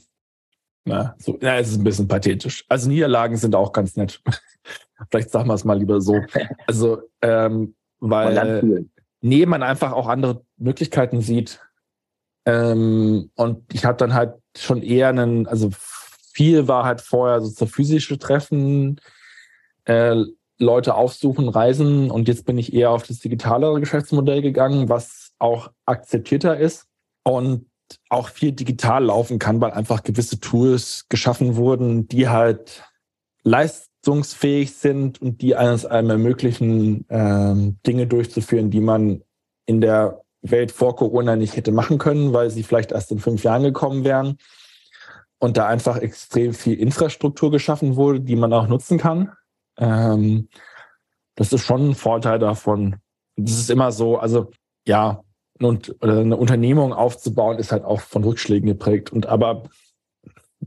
Na, 0.84 1.14
so, 1.18 1.38
ja, 1.40 1.58
es 1.58 1.70
ist 1.70 1.78
ein 1.78 1.84
bisschen 1.84 2.08
pathetisch. 2.08 2.64
Also 2.68 2.88
Niederlagen 2.90 3.36
sind 3.36 3.54
auch 3.54 3.72
ganz 3.72 3.96
nett. 3.96 4.22
vielleicht 5.10 5.30
sagen 5.30 5.48
wir 5.48 5.54
es 5.54 5.64
mal 5.64 5.78
lieber 5.78 6.00
so. 6.00 6.20
Also, 6.66 7.02
ähm, 7.22 7.74
weil 8.00 8.86
nee, 9.24 9.46
man 9.46 9.62
einfach 9.62 9.92
auch 9.92 10.06
andere 10.06 10.44
Möglichkeiten 10.58 11.22
sieht. 11.22 11.60
Ähm, 12.44 13.30
und 13.34 13.72
ich 13.72 13.86
habe 13.86 13.96
dann 13.96 14.12
halt 14.12 14.34
schon 14.56 14.82
eher 14.82 15.08
einen, 15.08 15.46
also 15.46 15.70
viel 16.32 16.68
war 16.68 16.84
halt 16.84 17.00
vorher 17.00 17.40
so 17.40 17.50
zur 17.50 17.66
physische 17.66 18.18
Treffen, 18.18 19.00
äh, 19.86 20.22
Leute 20.58 20.94
aufsuchen, 20.94 21.48
reisen 21.48 22.10
und 22.10 22.28
jetzt 22.28 22.44
bin 22.44 22.58
ich 22.58 22.74
eher 22.74 22.90
auf 22.90 23.04
das 23.04 23.18
digitalere 23.20 23.80
Geschäftsmodell 23.80 24.42
gegangen, 24.42 24.88
was 24.88 25.32
auch 25.38 25.70
akzeptierter 25.86 26.58
ist 26.58 26.86
und 27.24 27.66
auch 28.10 28.28
viel 28.28 28.52
digital 28.52 29.04
laufen 29.04 29.38
kann, 29.38 29.60
weil 29.60 29.72
einfach 29.72 30.02
gewisse 30.02 30.38
Tools 30.38 31.06
geschaffen 31.08 31.56
wurden, 31.56 32.08
die 32.08 32.28
halt 32.28 32.84
leist 33.42 33.90
leistungsfähig 34.04 34.74
sind 34.74 35.20
und 35.22 35.40
die 35.40 35.56
eines 35.56 35.86
einem 35.86 36.10
ermöglichen, 36.10 37.06
ähm, 37.08 37.78
Dinge 37.86 38.06
durchzuführen, 38.06 38.70
die 38.70 38.80
man 38.80 39.22
in 39.66 39.80
der 39.80 40.22
Welt 40.42 40.72
vor 40.72 40.94
Corona 40.96 41.36
nicht 41.36 41.56
hätte 41.56 41.72
machen 41.72 41.96
können, 41.96 42.34
weil 42.34 42.50
sie 42.50 42.62
vielleicht 42.62 42.92
erst 42.92 43.10
in 43.12 43.18
fünf 43.18 43.44
Jahren 43.44 43.62
gekommen 43.62 44.04
wären. 44.04 44.36
Und 45.38 45.56
da 45.56 45.66
einfach 45.66 45.96
extrem 45.96 46.52
viel 46.54 46.78
Infrastruktur 46.78 47.50
geschaffen 47.50 47.96
wurde, 47.96 48.20
die 48.20 48.36
man 48.36 48.52
auch 48.52 48.68
nutzen 48.68 48.98
kann. 48.98 49.32
Ähm, 49.78 50.48
das 51.34 51.52
ist 51.52 51.64
schon 51.64 51.90
ein 51.90 51.94
Vorteil 51.94 52.38
davon. 52.38 52.96
Das 53.36 53.58
ist 53.58 53.70
immer 53.70 53.90
so, 53.90 54.18
also 54.18 54.50
ja, 54.86 55.22
und, 55.60 55.96
eine 56.02 56.36
Unternehmung 56.36 56.92
aufzubauen, 56.92 57.58
ist 57.58 57.72
halt 57.72 57.84
auch 57.84 58.00
von 58.00 58.22
Rückschlägen 58.22 58.68
geprägt. 58.68 59.12
Und 59.12 59.26
aber 59.26 59.64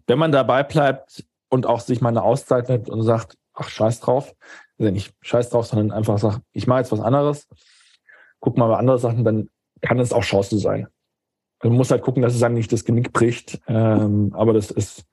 wenn 0.08 0.19
man 0.19 0.32
dabei 0.32 0.63
bleibt, 0.63 1.23
und 1.49 1.65
auch 1.65 1.79
sich 1.79 2.01
mal 2.01 2.10
eine 2.10 2.23
Auszeit 2.23 2.69
nimmt 2.69 2.89
und 2.89 3.03
sagt, 3.03 3.38
ach, 3.53 3.69
scheiß 3.69 3.99
drauf. 3.99 4.33
Also 4.77 4.91
nicht 4.91 5.13
scheiß 5.21 5.49
drauf, 5.49 5.67
sondern 5.67 5.91
einfach 5.91 6.17
sagt, 6.17 6.41
ich 6.51 6.67
mache 6.67 6.79
jetzt 6.79 6.91
was 6.91 6.99
anderes, 6.99 7.47
guck 8.39 8.57
mal 8.57 8.67
bei 8.67 8.77
andere 8.77 8.99
Sachen, 8.99 9.23
dann 9.23 9.49
kann 9.81 9.99
es 9.99 10.13
auch 10.13 10.23
Chance 10.23 10.57
sein. 10.60 10.88
Also 11.60 11.69
man 11.69 11.77
muss 11.77 11.91
halt 11.91 12.03
gucken, 12.03 12.21
dass 12.21 12.36
es 12.36 12.43
einem 12.43 12.55
nicht 12.55 12.71
das 12.71 12.86
Genick 12.86 13.13
bricht. 13.13 13.60
Ähm, 13.67 14.31
aber 14.36 14.53
das 14.53 14.69
ist, 14.71 15.05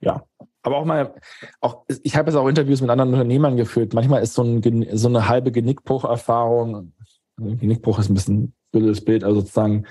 ja. 0.00 0.24
Aber 0.62 0.78
auch 0.78 0.84
mal, 0.84 1.14
auch, 1.60 1.84
ich 2.02 2.16
habe 2.16 2.30
jetzt 2.30 2.36
auch 2.36 2.48
Interviews 2.48 2.80
mit 2.80 2.90
anderen 2.90 3.12
Unternehmern 3.12 3.56
geführt. 3.56 3.94
Manchmal 3.94 4.22
ist 4.22 4.34
so, 4.34 4.42
ein, 4.42 4.86
so 4.96 5.08
eine 5.08 5.28
halbe 5.28 5.52
Genickbruch-Erfahrung, 5.52 6.92
Genickbruch 7.36 8.00
ist 8.00 8.08
ein 8.08 8.14
bisschen 8.14 8.54
blödes 8.72 9.04
Bild, 9.04 9.22
also 9.22 9.40
sozusagen 9.40 9.86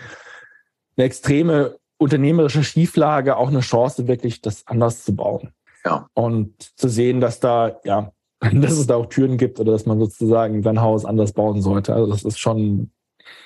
eine 0.98 1.06
extreme 1.06 1.78
unternehmerische 1.98 2.64
Schieflage 2.64 3.38
auch 3.38 3.48
eine 3.48 3.62
Chance, 3.62 4.08
wirklich 4.08 4.42
das 4.42 4.68
anders 4.68 5.06
zu 5.06 5.16
bauen. 5.16 5.52
Ja. 5.86 6.08
Und 6.14 6.78
zu 6.78 6.90
sehen, 6.90 7.22
dass 7.22 7.40
da, 7.40 7.80
ja, 7.84 8.12
dass 8.42 8.74
es 8.74 8.88
da 8.88 8.96
auch 8.96 9.08
Türen 9.08 9.38
gibt 9.38 9.60
oder 9.60 9.72
dass 9.72 9.86
man 9.86 10.00
sozusagen 10.00 10.64
sein 10.64 10.82
Haus 10.82 11.06
anders 11.06 11.34
bauen 11.34 11.62
sollte. 11.62 11.94
Also 11.94 12.12
das 12.12 12.24
ist 12.24 12.40
schon, 12.40 12.92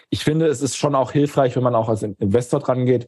ich 0.10 0.23
finde, 0.23 0.47
es 0.47 0.62
ist 0.62 0.78
schon 0.78 0.95
auch 0.95 1.12
hilfreich, 1.12 1.56
wenn 1.56 1.63
man 1.63 1.75
auch 1.75 1.89
als 1.89 2.04
Investor 2.04 2.60
dran 2.60 2.86
geht, 2.86 3.08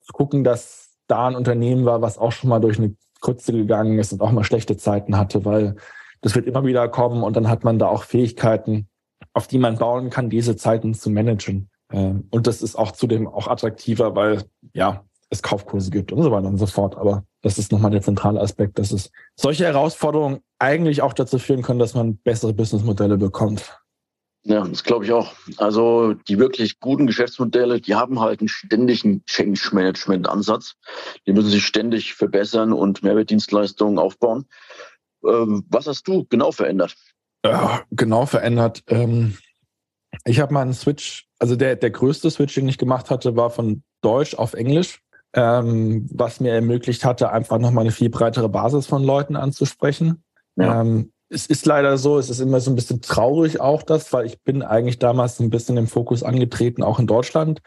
zu 0.00 0.12
gucken, 0.12 0.44
dass 0.44 0.96
da 1.06 1.28
ein 1.28 1.36
Unternehmen 1.36 1.84
war, 1.84 2.02
was 2.02 2.18
auch 2.18 2.32
schon 2.32 2.50
mal 2.50 2.60
durch 2.60 2.78
eine 2.78 2.94
Krütze 3.20 3.52
gegangen 3.52 3.98
ist 3.98 4.12
und 4.12 4.20
auch 4.20 4.30
mal 4.30 4.44
schlechte 4.44 4.76
Zeiten 4.76 5.16
hatte, 5.16 5.44
weil 5.44 5.76
das 6.20 6.34
wird 6.34 6.46
immer 6.46 6.64
wieder 6.64 6.88
kommen 6.88 7.22
und 7.22 7.36
dann 7.36 7.48
hat 7.48 7.64
man 7.64 7.78
da 7.78 7.88
auch 7.88 8.02
Fähigkeiten, 8.02 8.88
auf 9.32 9.46
die 9.46 9.58
man 9.58 9.78
bauen 9.78 10.10
kann, 10.10 10.30
diese 10.30 10.56
Zeiten 10.56 10.94
zu 10.94 11.10
managen. 11.10 11.70
Ähm, 11.92 12.26
und 12.30 12.46
das 12.46 12.62
ist 12.62 12.76
auch 12.76 12.92
zudem 12.92 13.26
auch 13.26 13.48
attraktiver, 13.48 14.14
weil 14.14 14.44
ja, 14.74 15.04
es 15.30 15.42
Kaufkurse 15.42 15.90
gibt 15.90 16.12
und 16.12 16.22
so 16.22 16.30
weiter 16.30 16.48
und 16.48 16.58
so 16.58 16.66
fort. 16.66 16.96
Aber 16.96 17.24
das 17.42 17.58
ist 17.58 17.72
nochmal 17.72 17.90
der 17.90 18.02
zentrale 18.02 18.40
Aspekt, 18.40 18.78
dass 18.78 18.92
es 18.92 19.10
solche 19.36 19.64
Herausforderungen 19.64 20.40
eigentlich 20.58 21.02
auch 21.02 21.12
dazu 21.12 21.38
führen 21.38 21.62
können, 21.62 21.78
dass 21.78 21.94
man 21.94 22.16
bessere 22.16 22.52
Businessmodelle 22.52 23.16
bekommt. 23.16 23.78
Ja, 24.44 24.66
das 24.66 24.82
glaube 24.82 25.04
ich 25.04 25.12
auch. 25.12 25.32
Also 25.58 26.14
die 26.14 26.38
wirklich 26.38 26.80
guten 26.80 27.06
Geschäftsmodelle, 27.06 27.80
die 27.80 27.94
haben 27.94 28.20
halt 28.20 28.40
einen 28.40 28.48
ständigen 28.48 29.24
Change-Management-Ansatz. 29.26 30.76
Die 31.26 31.32
müssen 31.32 31.50
sich 31.50 31.66
ständig 31.66 32.14
verbessern 32.14 32.72
und 32.72 33.02
Mehrwertdienstleistungen 33.02 33.98
aufbauen. 33.98 34.46
Ähm, 35.24 35.64
was 35.68 35.86
hast 35.86 36.08
du 36.08 36.24
genau 36.30 36.52
verändert? 36.52 36.96
Ja, 37.44 37.82
genau 37.90 38.26
verändert. 38.26 38.82
Ähm, 38.88 39.36
ich 40.24 40.40
habe 40.40 40.54
mal 40.54 40.62
einen 40.62 40.74
Switch, 40.74 41.26
also 41.38 41.54
der, 41.54 41.76
der 41.76 41.90
größte 41.90 42.30
Switch, 42.30 42.54
den 42.54 42.68
ich 42.68 42.78
gemacht 42.78 43.10
hatte, 43.10 43.36
war 43.36 43.50
von 43.50 43.82
Deutsch 44.00 44.34
auf 44.34 44.54
Englisch 44.54 45.00
ähm, 45.34 46.08
was 46.12 46.40
mir 46.40 46.52
ermöglicht 46.52 47.04
hatte, 47.04 47.30
einfach 47.30 47.58
nochmal 47.58 47.82
eine 47.82 47.92
viel 47.92 48.10
breitere 48.10 48.48
Basis 48.48 48.86
von 48.86 49.02
Leuten 49.02 49.36
anzusprechen. 49.36 50.22
Ja. 50.56 50.80
Ähm, 50.80 51.12
es 51.30 51.46
ist 51.46 51.66
leider 51.66 51.98
so, 51.98 52.18
es 52.18 52.30
ist 52.30 52.40
immer 52.40 52.60
so 52.60 52.70
ein 52.70 52.74
bisschen 52.74 53.02
traurig 53.02 53.60
auch 53.60 53.82
das, 53.82 54.12
weil 54.12 54.24
ich 54.24 54.42
bin 54.42 54.62
eigentlich 54.62 54.98
damals 54.98 55.40
ein 55.40 55.50
bisschen 55.50 55.76
im 55.76 55.86
Fokus 55.86 56.22
angetreten, 56.22 56.82
auch 56.82 56.98
in 56.98 57.06
Deutschland 57.06 57.60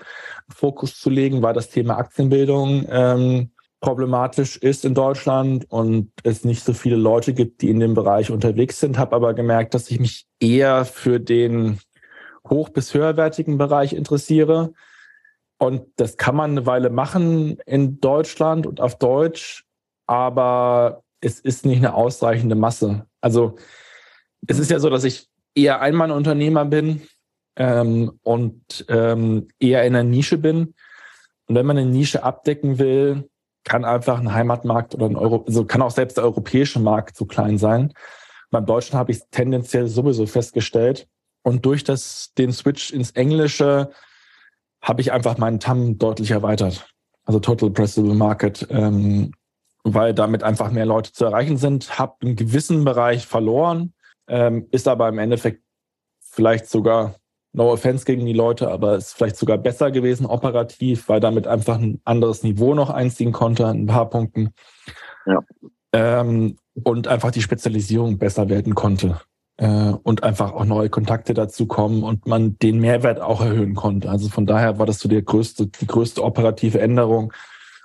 Fokus 0.50 1.00
zu 1.00 1.12
legen, 1.12 1.44
weil 1.44 1.54
das 1.54 1.70
Thema 1.70 1.98
Aktienbildung 1.98 2.88
ähm, 2.90 3.52
problematisch 3.80 4.58
ist 4.58 4.84
in 4.84 4.96
Deutschland 4.96 5.66
und 5.70 6.12
es 6.24 6.44
nicht 6.44 6.64
so 6.64 6.74
viele 6.74 6.96
Leute 6.96 7.34
gibt, 7.34 7.62
die 7.62 7.70
in 7.70 7.80
dem 7.80 7.94
Bereich 7.94 8.32
unterwegs 8.32 8.80
sind. 8.80 8.98
Habe 8.98 9.16
aber 9.16 9.34
gemerkt, 9.36 9.74
dass 9.76 9.90
ich 9.92 10.00
mich 10.00 10.26
eher 10.40 10.86
für 10.86 11.20
den 11.20 11.80
hoch- 12.50 12.70
bis 12.70 12.94
höherwertigen 12.94 13.58
Bereich 13.58 13.94
interessiere 13.94 14.74
Und 15.62 15.86
das 15.98 16.18
kann 16.18 16.36
man 16.36 16.52
eine 16.52 16.66
Weile 16.66 16.90
machen 16.90 17.60
in 17.68 18.00
Deutschland 18.00 18.66
und 18.66 18.82
auf 18.82 18.98
Deutsch, 18.98 19.64
aber 20.08 21.04
es 21.20 21.40
ist 21.40 21.68
nicht 21.68 21.78
eine 21.78 21.94
ausreichende 21.94 22.56
Masse. 22.56 23.06
Also 23.22 23.58
es 24.48 24.58
ist 24.58 24.72
ja 24.72 24.80
so, 24.80 24.90
dass 24.90 25.04
ich 25.04 25.28
eher 25.54 25.80
Einmann-Unternehmer 25.80 26.66
bin 26.66 27.04
ähm, 27.58 28.12
und 28.24 28.86
ähm, 28.90 29.50
eher 29.60 29.84
in 29.84 29.96
einer 29.96 30.04
Nische 30.04 30.40
bin. 30.40 30.74
Und 31.46 31.54
wenn 31.54 31.68
man 31.68 31.78
eine 31.78 31.92
Nische 31.92 32.24
abdecken 32.24 32.80
will, 32.80 33.30
kann 33.64 33.86
einfach 33.86 34.20
ein 34.20 34.34
Heimatmarkt 34.34 34.96
oder 34.96 35.06
ein 35.06 35.16
Euro, 35.16 35.44
also 35.46 35.64
kann 35.66 35.84
auch 35.84 35.92
selbst 35.92 36.18
der 36.18 36.24
europäische 36.24 36.80
Markt 36.80 37.16
zu 37.16 37.28
klein 37.28 37.60
sein. 37.60 37.94
Beim 38.50 38.66
Deutschen 38.66 38.98
habe 38.98 39.12
ich 39.12 39.20
es 39.20 39.30
tendenziell 39.30 39.86
sowieso 39.88 40.26
festgestellt. 40.26 41.08
Und 41.44 41.68
durch 41.68 41.84
das, 41.84 42.34
den 42.36 42.52
Switch 42.52 42.92
ins 42.92 43.12
Englische 43.12 43.92
habe 44.82 45.02
ich 45.02 45.12
einfach 45.12 45.38
meinen 45.38 45.60
TAM 45.60 45.98
deutlich 45.98 46.32
erweitert. 46.32 46.88
Also 47.26 47.40
Total 47.40 47.70
Addressable 47.70 48.16
Market, 48.16 48.68
ähm, 48.70 49.32
weil 49.84 50.14
damit 50.14 50.44
einfach 50.44 50.72
mehr 50.72 50.86
Leute 50.86 51.12
zu 51.12 51.26
erreichen 51.26 51.58
sind. 51.58 52.00
Habe 52.00 52.16
einen 52.24 52.36
gewissen 52.36 52.84
Bereich 52.84 53.28
verloren, 53.28 53.94
ähm, 54.28 54.68
ist 54.72 54.88
aber 54.88 55.10
im 55.10 55.20
Endeffekt 55.20 55.64
vielleicht 56.20 56.68
sogar 56.68 57.16
no 57.54 57.72
offense 57.72 58.06
gegen 58.06 58.26
die 58.26 58.34
Leute, 58.34 58.72
aber 58.72 58.96
ist 58.96 59.14
vielleicht 59.14 59.36
sogar 59.36 59.58
besser 59.58 59.92
gewesen 59.92 60.26
operativ, 60.26 61.10
weil 61.10 61.20
damit 61.20 61.48
einfach 61.48 61.78
ein 61.78 62.00
anderes 62.06 62.44
Niveau 62.44 62.74
noch 62.74 62.90
einziehen 62.90 63.32
konnte 63.32 63.68
an 63.68 63.84
ein 63.84 63.88
paar 63.88 64.10
Punkten. 64.10 64.54
Ja. 65.26 65.40
Ähm, 65.94 66.58
und 66.84 67.08
einfach 67.08 67.32
die 67.32 67.42
Spezialisierung 67.42 68.18
besser 68.18 68.48
werden 68.50 68.76
konnte. 68.76 69.20
Äh, 69.62 69.94
und 70.02 70.24
einfach 70.24 70.54
auch 70.54 70.66
neue 70.66 70.90
Kontakte 70.90 71.36
dazu 71.36 71.68
kommen 71.68 72.02
und 72.02 72.26
man 72.26 72.58
den 72.58 72.80
Mehrwert 72.80 73.22
auch 73.22 73.42
erhöhen 73.42 73.76
konnte. 73.76 74.10
Also 74.10 74.28
von 74.28 74.48
daher 74.48 74.80
war 74.80 74.88
das 74.88 74.98
so 74.98 75.08
die 75.08 75.24
größte, 75.24 75.68
die 75.68 75.86
größte 75.86 76.24
operative 76.24 76.82
Änderung, 76.82 77.32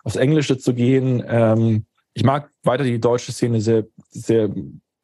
aufs 0.03 0.17
Englische 0.17 0.57
zu 0.57 0.73
gehen. 0.73 1.23
Ähm, 1.29 1.85
ich 2.15 2.25
mag 2.25 2.51
weiter 2.63 2.83
die 2.83 2.99
deutsche 2.99 3.31
Szene 3.31 3.61
sehr, 3.61 3.85
sehr 4.09 4.49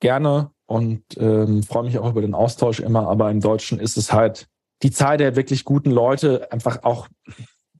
gerne 0.00 0.50
und 0.64 1.02
ähm, 1.18 1.62
freue 1.62 1.82
mich 1.82 1.98
auch 1.98 2.08
über 2.08 2.22
den 2.22 2.32
Austausch 2.32 2.80
immer, 2.80 3.06
aber 3.06 3.30
im 3.30 3.40
Deutschen 3.40 3.78
ist 3.78 3.98
es 3.98 4.10
halt 4.10 4.48
die 4.82 4.90
Zahl 4.90 5.18
der 5.18 5.36
wirklich 5.36 5.66
guten 5.66 5.90
Leute 5.90 6.50
einfach 6.52 6.84
auch, 6.84 7.06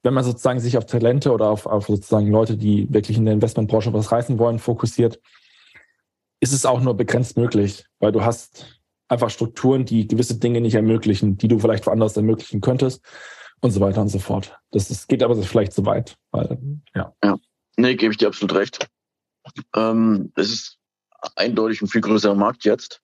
wenn 0.02 0.12
man 0.12 0.22
sozusagen 0.22 0.60
sich 0.60 0.76
auf 0.76 0.84
Talente 0.84 1.32
oder 1.32 1.48
auf, 1.48 1.64
auf 1.64 1.86
sozusagen 1.86 2.30
Leute, 2.30 2.58
die 2.58 2.92
wirklich 2.92 3.16
in 3.16 3.24
der 3.24 3.32
Investmentbranche 3.32 3.90
was 3.94 4.12
reißen 4.12 4.38
wollen, 4.38 4.58
fokussiert, 4.58 5.18
ist 6.40 6.52
es 6.52 6.66
auch 6.66 6.82
nur 6.82 6.94
begrenzt 6.94 7.38
möglich, 7.38 7.86
weil 7.98 8.12
du 8.12 8.22
hast 8.22 8.81
einfach 9.12 9.30
Strukturen, 9.30 9.84
die 9.84 10.08
gewisse 10.08 10.38
Dinge 10.38 10.60
nicht 10.60 10.74
ermöglichen, 10.74 11.36
die 11.36 11.48
du 11.48 11.58
vielleicht 11.58 11.86
woanders 11.86 12.16
ermöglichen 12.16 12.60
könntest 12.60 13.02
und 13.60 13.70
so 13.70 13.80
weiter 13.80 14.00
und 14.00 14.08
so 14.08 14.18
fort. 14.18 14.58
Das 14.70 14.90
ist, 14.90 15.08
geht 15.08 15.22
aber 15.22 15.40
vielleicht 15.42 15.72
zu 15.72 15.84
weit, 15.86 16.16
weil, 16.32 16.58
ja. 16.94 17.14
Ja, 17.22 17.36
nee, 17.76 17.94
gebe 17.94 18.12
ich 18.12 18.18
dir 18.18 18.28
absolut 18.28 18.54
recht. 18.56 18.88
Ähm, 19.76 20.32
es 20.34 20.50
ist 20.50 20.78
eindeutig 21.36 21.82
ein 21.82 21.88
viel 21.88 22.00
größerer 22.00 22.34
Markt 22.34 22.64
jetzt. 22.64 23.02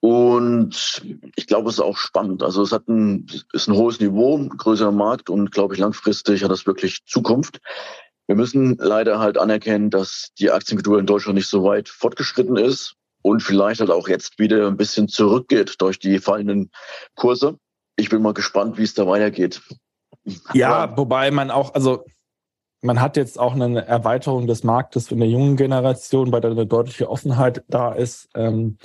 Und 0.00 1.02
ich 1.34 1.46
glaube, 1.46 1.70
es 1.70 1.76
ist 1.76 1.80
auch 1.80 1.96
spannend. 1.96 2.42
Also 2.42 2.62
es 2.62 2.72
hat 2.72 2.86
ein, 2.88 3.26
ist 3.54 3.68
ein 3.68 3.74
hohes 3.74 4.00
Niveau, 4.00 4.36
ein 4.36 4.50
größerer 4.50 4.92
Markt 4.92 5.30
und 5.30 5.50
glaube 5.50 5.74
ich 5.74 5.80
langfristig 5.80 6.44
hat 6.44 6.50
das 6.50 6.66
wirklich 6.66 7.04
Zukunft. 7.06 7.60
Wir 8.26 8.36
müssen 8.36 8.76
leider 8.78 9.18
halt 9.18 9.38
anerkennen, 9.38 9.88
dass 9.88 10.28
die 10.38 10.50
Aktienkultur 10.50 10.98
in 10.98 11.06
Deutschland 11.06 11.36
nicht 11.36 11.48
so 11.48 11.64
weit 11.64 11.88
fortgeschritten 11.88 12.56
ist 12.56 12.96
und 13.24 13.42
vielleicht 13.42 13.80
halt 13.80 13.90
auch 13.90 14.06
jetzt 14.06 14.38
wieder 14.38 14.66
ein 14.66 14.76
bisschen 14.76 15.08
zurückgeht 15.08 15.76
durch 15.78 15.98
die 15.98 16.18
fallenden 16.18 16.70
Kurse. 17.16 17.58
Ich 17.96 18.10
bin 18.10 18.20
mal 18.20 18.34
gespannt, 18.34 18.76
wie 18.76 18.82
es 18.82 18.92
da 18.92 19.06
weitergeht. 19.06 19.62
Ja, 20.52 20.74
Aber, 20.74 20.98
wobei 20.98 21.30
man 21.30 21.50
auch, 21.50 21.72
also 21.72 22.04
man 22.82 23.00
hat 23.00 23.16
jetzt 23.16 23.38
auch 23.38 23.54
eine 23.54 23.86
Erweiterung 23.86 24.46
des 24.46 24.62
Marktes 24.62 25.10
in 25.10 25.20
der 25.20 25.28
jungen 25.28 25.56
Generation, 25.56 26.30
bei 26.30 26.40
der 26.40 26.50
eine 26.50 26.66
deutliche 26.66 27.08
Offenheit 27.08 27.64
da 27.66 27.92
ist. 27.92 28.28
Ähm, 28.34 28.76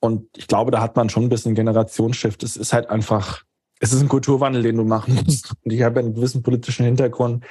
und 0.00 0.26
ich 0.36 0.48
glaube, 0.48 0.72
da 0.72 0.80
hat 0.80 0.96
man 0.96 1.08
schon 1.08 1.24
ein 1.24 1.28
bisschen 1.28 1.54
Generationsshift. 1.54 2.42
Es 2.42 2.56
ist 2.56 2.72
halt 2.72 2.90
einfach, 2.90 3.44
es 3.78 3.92
ist 3.92 4.00
ein 4.00 4.08
Kulturwandel, 4.08 4.64
den 4.64 4.78
du 4.78 4.84
machen 4.84 5.14
musst. 5.24 5.54
Und 5.64 5.72
ich 5.72 5.82
habe 5.82 6.00
einen 6.00 6.14
gewissen 6.14 6.42
politischen 6.42 6.86
Hintergrund. 6.86 7.44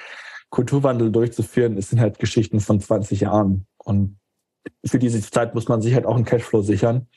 Kulturwandel 0.49 1.11
durchzuführen, 1.11 1.77
es 1.77 1.91
sind 1.91 2.01
halt 2.01 2.19
Geschichten 2.19 2.59
von 2.59 2.81
20 2.81 3.21
Jahren. 3.21 3.67
Und 3.77 4.19
für 4.85 4.99
diese 4.99 5.21
Zeit 5.21 5.55
muss 5.55 5.67
man 5.67 5.81
sich 5.81 5.93
halt 5.93 6.05
auch 6.05 6.15
einen 6.15 6.25
Cashflow 6.25 6.61
sichern. 6.61 7.07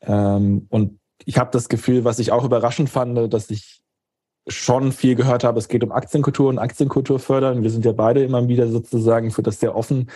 Ähm, 0.00 0.66
und 0.70 0.98
ich 1.24 1.38
habe 1.38 1.50
das 1.50 1.68
Gefühl, 1.68 2.04
was 2.04 2.18
ich 2.18 2.32
auch 2.32 2.44
überraschend 2.44 2.90
fand, 2.90 3.32
dass 3.32 3.50
ich 3.50 3.80
schon 4.48 4.92
viel 4.92 5.16
gehört 5.16 5.44
habe, 5.44 5.58
es 5.58 5.68
geht 5.68 5.82
um 5.82 5.92
Aktienkultur 5.92 6.48
und 6.48 6.58
Aktienkultur 6.58 7.18
fördern. 7.18 7.62
Wir 7.62 7.70
sind 7.70 7.84
ja 7.84 7.92
beide 7.92 8.22
immer 8.22 8.46
wieder 8.48 8.68
sozusagen 8.68 9.30
für 9.30 9.42
das 9.42 9.58
sehr 9.58 9.74
offen. 9.74 10.10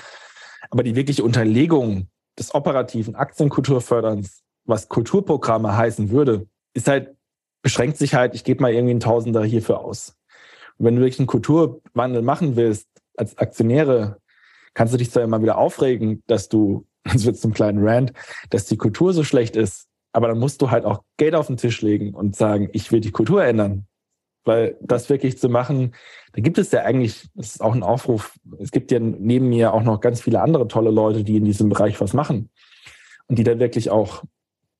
Aber 0.71 0.83
die 0.83 0.95
wirkliche 0.95 1.25
Unterlegung 1.25 2.09
des 2.39 2.55
operativen 2.55 3.17
Aktienkulturförderns, 3.17 4.43
was 4.65 4.89
Kulturprogramme 4.89 5.77
heißen 5.77 6.11
würde, 6.11 6.47
ist 6.75 6.87
halt, 6.87 7.17
beschränkt 7.63 7.97
sich 7.97 8.15
halt, 8.15 8.35
ich 8.35 8.45
gebe 8.45 8.63
mal 8.63 8.73
irgendwie 8.73 8.93
einen 8.93 9.01
Tausender 9.01 9.43
hierfür 9.45 9.81
aus. 9.81 10.17
Und 10.79 10.87
wenn 10.87 10.97
du 10.97 11.03
wirklich 11.03 11.19
einen 11.19 11.27
Kulturwandel 11.27 12.23
machen 12.23 12.55
willst, 12.57 12.89
als 13.17 13.37
Aktionäre, 13.37 14.19
kannst 14.74 14.94
du 14.94 14.98
dich 14.98 15.11
zwar 15.11 15.22
immer 15.22 15.42
wieder 15.42 15.59
aufregen, 15.59 16.22
dass 16.26 16.48
du, 16.48 16.87
das 17.04 17.24
wird 17.24 17.38
zum 17.38 17.52
kleinen 17.52 17.87
Rand, 17.87 18.12
dass 18.50 18.66
die 18.66 18.76
Kultur 18.76 19.12
so 19.12 19.24
schlecht 19.24 19.56
ist, 19.56 19.87
aber 20.12 20.28
dann 20.28 20.38
musst 20.38 20.61
du 20.62 20.70
halt 20.70 20.85
auch 20.85 21.02
Geld 21.16 21.35
auf 21.35 21.46
den 21.46 21.56
Tisch 21.56 21.83
legen 21.83 22.14
und 22.14 22.37
sagen, 22.37 22.68
ich 22.72 22.90
will 22.90 23.00
die 23.00 23.12
Kultur 23.12 23.44
ändern. 23.44 23.87
Weil 24.44 24.78
das 24.80 25.11
wirklich 25.11 25.38
zu 25.38 25.50
machen, 25.50 25.94
da 26.33 26.40
gibt 26.40 26.56
es 26.56 26.72
ja 26.72 26.83
eigentlich, 26.83 27.28
das 27.35 27.56
ist 27.56 27.61
auch 27.61 27.74
ein 27.74 27.83
Aufruf, 27.83 28.35
es 28.59 28.70
gibt 28.70 28.90
ja 28.90 28.98
neben 28.98 29.50
mir 29.50 29.74
auch 29.74 29.83
noch 29.83 30.00
ganz 30.00 30.22
viele 30.22 30.40
andere 30.40 30.66
tolle 30.66 30.90
Leute, 30.90 31.24
die 31.24 31.37
in 31.37 31.44
diesem 31.44 31.68
Bereich 31.68 32.00
was 32.00 32.14
machen 32.14 32.48
und 33.28 33.38
die 33.38 33.44
da 33.44 33.59
wirklich 33.59 33.90
auch 33.90 34.24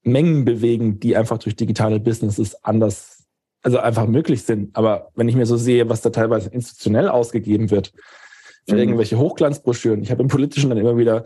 Mengen 0.03 0.47
bewegen, 0.47 0.99
die 0.99 1.15
einfach 1.15 1.37
durch 1.39 1.57
digitale 1.57 2.01
Businesses 2.01 2.65
anders, 2.65 3.27
also 3.63 3.79
einfach 3.79 4.07
möglich 4.07 4.45
sind. 4.45 4.75
Aber 4.75 5.11
wenn 5.15 5.29
ich 5.29 5.37
mir 5.37 5.47
so 5.47 5.59
sehe, 5.59 5.91
was 5.91 6.01
da 6.01 6.09
teilweise 6.09 6.49
institutionell 6.49 7.11
ausgegeben 7.11 7.71
wird, 7.71 7.93
für 8.69 8.75
mhm. 8.75 8.81
irgendwelche 8.81 9.19
Hochglanzbroschüren, 9.19 10.03
ich 10.03 10.11
habe 10.11 10.23
im 10.23 10.29
Politischen 10.29 10.71
dann 10.71 10.79
immer 10.79 10.97
wieder 10.97 11.25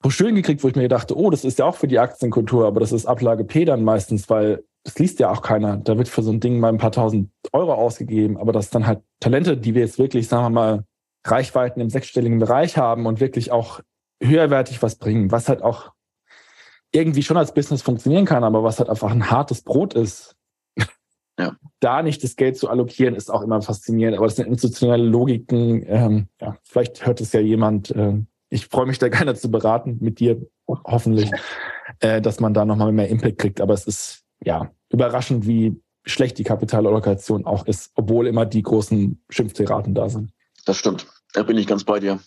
Broschüren 0.00 0.34
gekriegt, 0.34 0.62
wo 0.62 0.68
ich 0.68 0.76
mir 0.76 0.88
dachte, 0.88 1.16
oh, 1.16 1.30
das 1.30 1.44
ist 1.44 1.58
ja 1.58 1.64
auch 1.64 1.74
für 1.74 1.88
die 1.88 1.98
Aktienkultur, 1.98 2.66
aber 2.66 2.80
das 2.80 2.92
ist 2.92 3.06
Ablage 3.06 3.44
P 3.44 3.64
dann 3.64 3.82
meistens, 3.82 4.30
weil 4.30 4.64
das 4.84 4.98
liest 4.98 5.18
ja 5.18 5.30
auch 5.30 5.42
keiner. 5.42 5.76
Da 5.76 5.98
wird 5.98 6.08
für 6.08 6.22
so 6.22 6.30
ein 6.30 6.40
Ding 6.40 6.60
mal 6.60 6.68
ein 6.68 6.78
paar 6.78 6.92
tausend 6.92 7.30
Euro 7.52 7.74
ausgegeben, 7.74 8.38
aber 8.38 8.52
das 8.52 8.70
dann 8.70 8.86
halt 8.86 9.00
Talente, 9.20 9.56
die 9.56 9.74
wir 9.74 9.82
jetzt 9.82 9.98
wirklich, 9.98 10.28
sagen 10.28 10.44
wir 10.44 10.50
mal, 10.50 10.84
Reichweiten 11.26 11.80
im 11.80 11.90
sechsstelligen 11.90 12.38
Bereich 12.38 12.76
haben 12.76 13.06
und 13.06 13.20
wirklich 13.20 13.50
auch 13.50 13.80
höherwertig 14.22 14.82
was 14.82 14.96
bringen, 14.96 15.30
was 15.30 15.48
halt 15.48 15.62
auch 15.62 15.92
irgendwie 16.92 17.22
schon 17.22 17.36
als 17.36 17.52
Business 17.52 17.82
funktionieren 17.82 18.24
kann, 18.24 18.44
aber 18.44 18.62
was 18.62 18.78
halt 18.78 18.88
einfach 18.88 19.10
ein 19.10 19.30
hartes 19.30 19.62
Brot 19.62 19.94
ist. 19.94 20.36
Ja. 21.38 21.56
Da 21.80 22.02
nicht 22.02 22.24
das 22.24 22.36
Geld 22.36 22.56
zu 22.56 22.68
allokieren, 22.68 23.14
ist 23.14 23.30
auch 23.30 23.42
immer 23.42 23.62
faszinierend, 23.62 24.16
aber 24.16 24.26
das 24.26 24.36
sind 24.36 24.48
institutionelle 24.48 25.04
Logiken. 25.04 25.84
Ähm, 25.86 26.28
ja, 26.40 26.56
vielleicht 26.64 27.06
hört 27.06 27.20
es 27.20 27.32
ja 27.32 27.40
jemand. 27.40 27.90
Äh, 27.92 28.24
ich 28.50 28.66
freue 28.66 28.86
mich 28.86 28.98
da 28.98 29.08
gerne 29.08 29.34
zu 29.34 29.50
beraten 29.50 29.98
mit 30.00 30.18
dir, 30.18 30.44
hoffentlich, 30.66 31.30
äh, 32.00 32.20
dass 32.20 32.40
man 32.40 32.54
da 32.54 32.64
nochmal 32.64 32.92
mehr 32.92 33.08
Impact 33.08 33.38
kriegt. 33.38 33.60
Aber 33.60 33.74
es 33.74 33.86
ist 33.86 34.24
ja 34.44 34.70
überraschend, 34.90 35.46
wie 35.46 35.80
schlecht 36.04 36.38
die 36.38 36.44
Kapitalallokation 36.44 37.46
auch 37.46 37.66
ist, 37.66 37.92
obwohl 37.94 38.26
immer 38.26 38.46
die 38.46 38.62
großen 38.62 39.22
Schimpftiraten 39.28 39.94
da 39.94 40.08
sind. 40.08 40.32
Das 40.64 40.76
stimmt. 40.76 41.06
Da 41.34 41.42
bin 41.42 41.58
ich 41.58 41.66
ganz 41.66 41.84
bei 41.84 42.00
dir. 42.00 42.18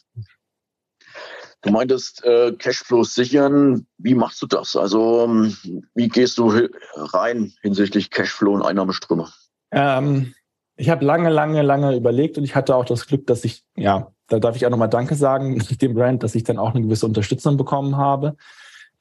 Du 1.63 1.71
meintest 1.71 2.23
äh, 2.25 2.53
Cashflows 2.53 3.13
sichern. 3.13 3.85
Wie 3.97 4.15
machst 4.15 4.41
du 4.41 4.47
das? 4.47 4.75
Also 4.75 5.25
ähm, 5.25 5.55
wie 5.93 6.07
gehst 6.07 6.37
du 6.37 6.51
rein 6.95 7.53
hinsichtlich 7.61 8.09
Cashflow 8.09 8.53
und 8.53 8.63
Einnahmeströme? 8.63 9.29
Ähm, 9.71 10.33
ich 10.75 10.89
habe 10.89 11.05
lange, 11.05 11.29
lange, 11.29 11.61
lange 11.61 11.95
überlegt 11.95 12.37
und 12.37 12.43
ich 12.43 12.55
hatte 12.55 12.75
auch 12.75 12.85
das 12.85 13.05
Glück, 13.05 13.27
dass 13.27 13.45
ich, 13.45 13.63
ja, 13.75 14.11
da 14.27 14.39
darf 14.39 14.55
ich 14.55 14.65
auch 14.65 14.71
nochmal 14.71 14.89
Danke 14.89 15.15
sagen 15.15 15.59
dem 15.81 15.93
Brand, 15.93 16.23
dass 16.23 16.35
ich 16.35 16.43
dann 16.43 16.57
auch 16.57 16.73
eine 16.73 16.81
gewisse 16.81 17.05
Unterstützung 17.05 17.57
bekommen 17.57 17.97
habe 17.97 18.35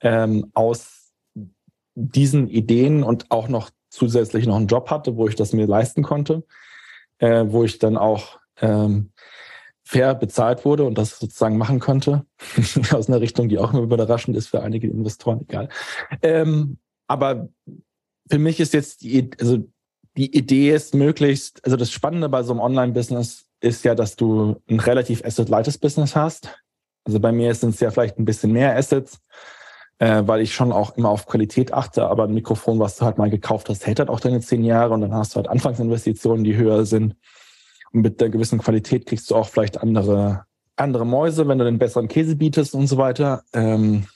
ähm, 0.01 0.51
aus 0.53 1.13
diesen 1.95 2.49
Ideen 2.49 3.03
und 3.03 3.31
auch 3.31 3.49
noch 3.49 3.71
zusätzlich 3.89 4.47
noch 4.47 4.57
einen 4.57 4.67
Job 4.67 4.91
hatte, 4.91 5.17
wo 5.17 5.29
ich 5.29 5.35
das 5.35 5.53
mir 5.53 5.67
leisten 5.67 6.03
konnte, 6.03 6.45
äh, 7.19 7.45
wo 7.49 7.65
ich 7.65 7.79
dann 7.79 7.97
auch 7.97 8.39
ähm, 8.61 9.13
fair 9.91 10.15
bezahlt 10.15 10.65
wurde 10.65 10.85
und 10.85 10.97
das 10.97 11.19
sozusagen 11.19 11.59
machen 11.59 11.81
konnte. 11.81 12.25
Aus 12.93 13.09
einer 13.09 13.21
Richtung, 13.21 13.49
die 13.49 13.59
auch 13.59 13.73
immer 13.73 13.83
überraschend 13.83 14.37
ist 14.37 14.47
für 14.47 14.63
einige 14.63 14.87
Investoren, 14.87 15.41
egal. 15.49 15.69
Ähm, 16.23 16.79
aber 17.09 17.49
für 18.31 18.39
mich 18.39 18.61
ist 18.61 18.73
jetzt 18.73 19.03
die, 19.03 19.31
also 19.41 19.59
die 20.17 20.37
Idee 20.37 20.71
ist 20.71 20.95
möglichst, 20.95 21.65
also 21.65 21.77
das 21.77 21.91
Spannende 21.91 22.29
bei 22.29 22.45
so 22.45 22.53
einem 22.53 22.61
Online-Business 22.61 23.47
ist 23.61 23.85
ja, 23.85 23.97
dass 23.97 24.15
du 24.15 24.63
ein 24.69 24.79
relativ 24.79 25.25
asset-leites 25.25 25.79
Business 25.79 26.15
hast. 26.15 26.57
Also 27.05 27.19
bei 27.19 27.33
mir 27.33 27.53
sind 27.57 27.75
es 27.75 27.81
ja 27.81 27.91
vielleicht 27.91 28.17
ein 28.17 28.25
bisschen 28.25 28.53
mehr 28.53 28.77
Assets, 28.77 29.19
äh, 29.99 30.23
weil 30.25 30.41
ich 30.41 30.55
schon 30.55 30.71
auch 30.71 30.97
immer 30.97 31.09
auf 31.09 31.27
Qualität 31.27 31.75
achte, 31.75 32.07
aber 32.07 32.25
ein 32.25 32.35
Mikrofon, 32.35 32.79
was 32.79 32.97
du 32.97 33.07
halt 33.07 33.19
mal 33.19 33.29
gekauft 33.29 33.69
hast, 33.69 33.89
hält 33.89 33.99
halt 33.99 34.09
auch 34.09 34.21
deine 34.21 34.41
zehn 34.41 34.63
Jahre 34.63 34.95
und 34.95 35.01
dann 35.01 35.15
hast 35.15 35.33
du 35.33 35.37
halt 35.39 35.49
Anfangsinvestitionen, 35.49 36.45
die 36.45 36.55
höher 36.55 36.87
sind. 36.87 37.17
Und 37.93 38.03
mit 38.03 38.21
der 38.21 38.31
gewissen 38.31 38.59
Qualität 38.59 39.07
kriegst 39.07 39.31
du 39.31 39.37
auch 39.37 39.49
vielleicht 39.49 39.81
andere, 39.81 40.45
andere 40.77 41.07
Mäuse, 41.07 41.47
wenn 41.49 41.59
du 41.59 41.65
den 41.65 41.79
besseren 41.79 42.09
Käse 42.09 42.37
bietest 42.37 42.75
und 42.75 42.87
so 42.87 42.97
weiter. 42.97 43.43
Ähm, 43.53 44.07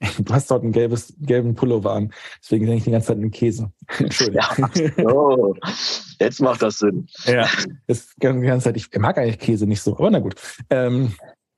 du 0.18 0.32
hast 0.32 0.50
dort 0.50 0.62
einen 0.62 0.72
gelbes, 0.72 1.14
gelben 1.18 1.54
Pullover 1.54 1.92
an, 1.92 2.12
deswegen 2.42 2.66
denke 2.66 2.78
ich 2.78 2.84
die 2.84 2.90
ganze 2.90 3.08
Zeit 3.08 3.16
an 3.16 3.22
den 3.22 3.30
Käse. 3.30 3.72
Entschuldigung. 3.98 4.42
Ja, 4.96 5.10
oh, 5.10 5.54
jetzt 6.20 6.40
macht 6.40 6.62
das 6.62 6.78
Sinn. 6.78 7.06
Ja, 7.24 7.48
das 7.86 8.14
ganze 8.18 8.64
Zeit, 8.64 8.76
ich 8.76 8.88
mag 8.98 9.18
eigentlich 9.18 9.38
Käse 9.38 9.66
nicht 9.66 9.82
so, 9.82 9.96
aber 9.96 10.10
na 10.10 10.18
gut. 10.18 10.34
Ähm, 10.70 11.14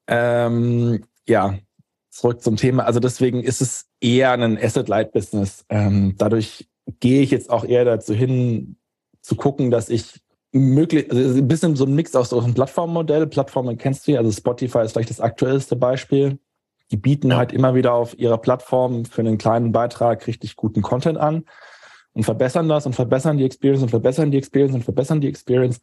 ähm, 0.09 1.05
ja, 1.29 1.59
zurück 2.11 2.43
zum 2.43 2.57
Thema. 2.57 2.85
Also 2.85 3.01
deswegen 3.01 3.43
ist 3.43 3.61
es 3.61 3.87
eher 4.01 4.33
ein 4.33 4.59
Asset-Light-Business. 4.59 5.65
Ähm, 5.69 6.15
dadurch 6.17 6.69
gehe 7.01 7.23
ich 7.23 7.31
jetzt 7.31 7.51
auch 7.51 7.65
eher 7.65 7.85
dazu 7.85 8.15
hin, 8.15 8.77
zu 9.21 9.35
gucken, 9.35 9.71
dass 9.71 9.89
ich 9.89 10.21
möglich, 10.59 11.11
also 11.11 11.39
ein 11.39 11.49
bisschen 11.49 11.77
so 11.77 11.85
ein 11.85 11.95
Mix 11.95 12.15
aus 12.15 12.31
so 12.31 12.41
einem 12.41 12.55
Plattformmodell. 12.55 13.27
Plattformen 13.27 13.79
kennst 13.79 14.07
du 14.07 14.13
ja, 14.13 14.19
also 14.19 14.31
Spotify 14.31 14.81
ist 14.81 14.93
vielleicht 14.93 15.11
das 15.11 15.21
aktuellste 15.21 15.77
Beispiel. 15.77 16.39
Die 16.91 16.97
bieten 16.97 17.37
halt 17.37 17.53
immer 17.53 17.75
wieder 17.75 17.95
auf 17.95 18.19
ihrer 18.19 18.39
Plattform 18.39 19.05
für 19.05 19.21
einen 19.21 19.39
kleinen 19.39 19.73
Beitrag 19.73 20.27
richtig 20.27 20.57
guten 20.57 20.83
Content 20.83 21.19
an 21.19 21.45
und 22.13 22.25
verbessern 22.25 22.69
das 22.69 22.87
und 22.87 22.95
verbessern 22.95 23.39
die 23.39 23.45
Experience 23.45 23.83
und 23.83 23.91
verbessern 23.91 24.31
die 24.31 24.39
Experience 24.39 24.75
und 24.75 24.85
verbessern 24.85 25.21
die 25.21 25.29
Experience. 25.29 25.81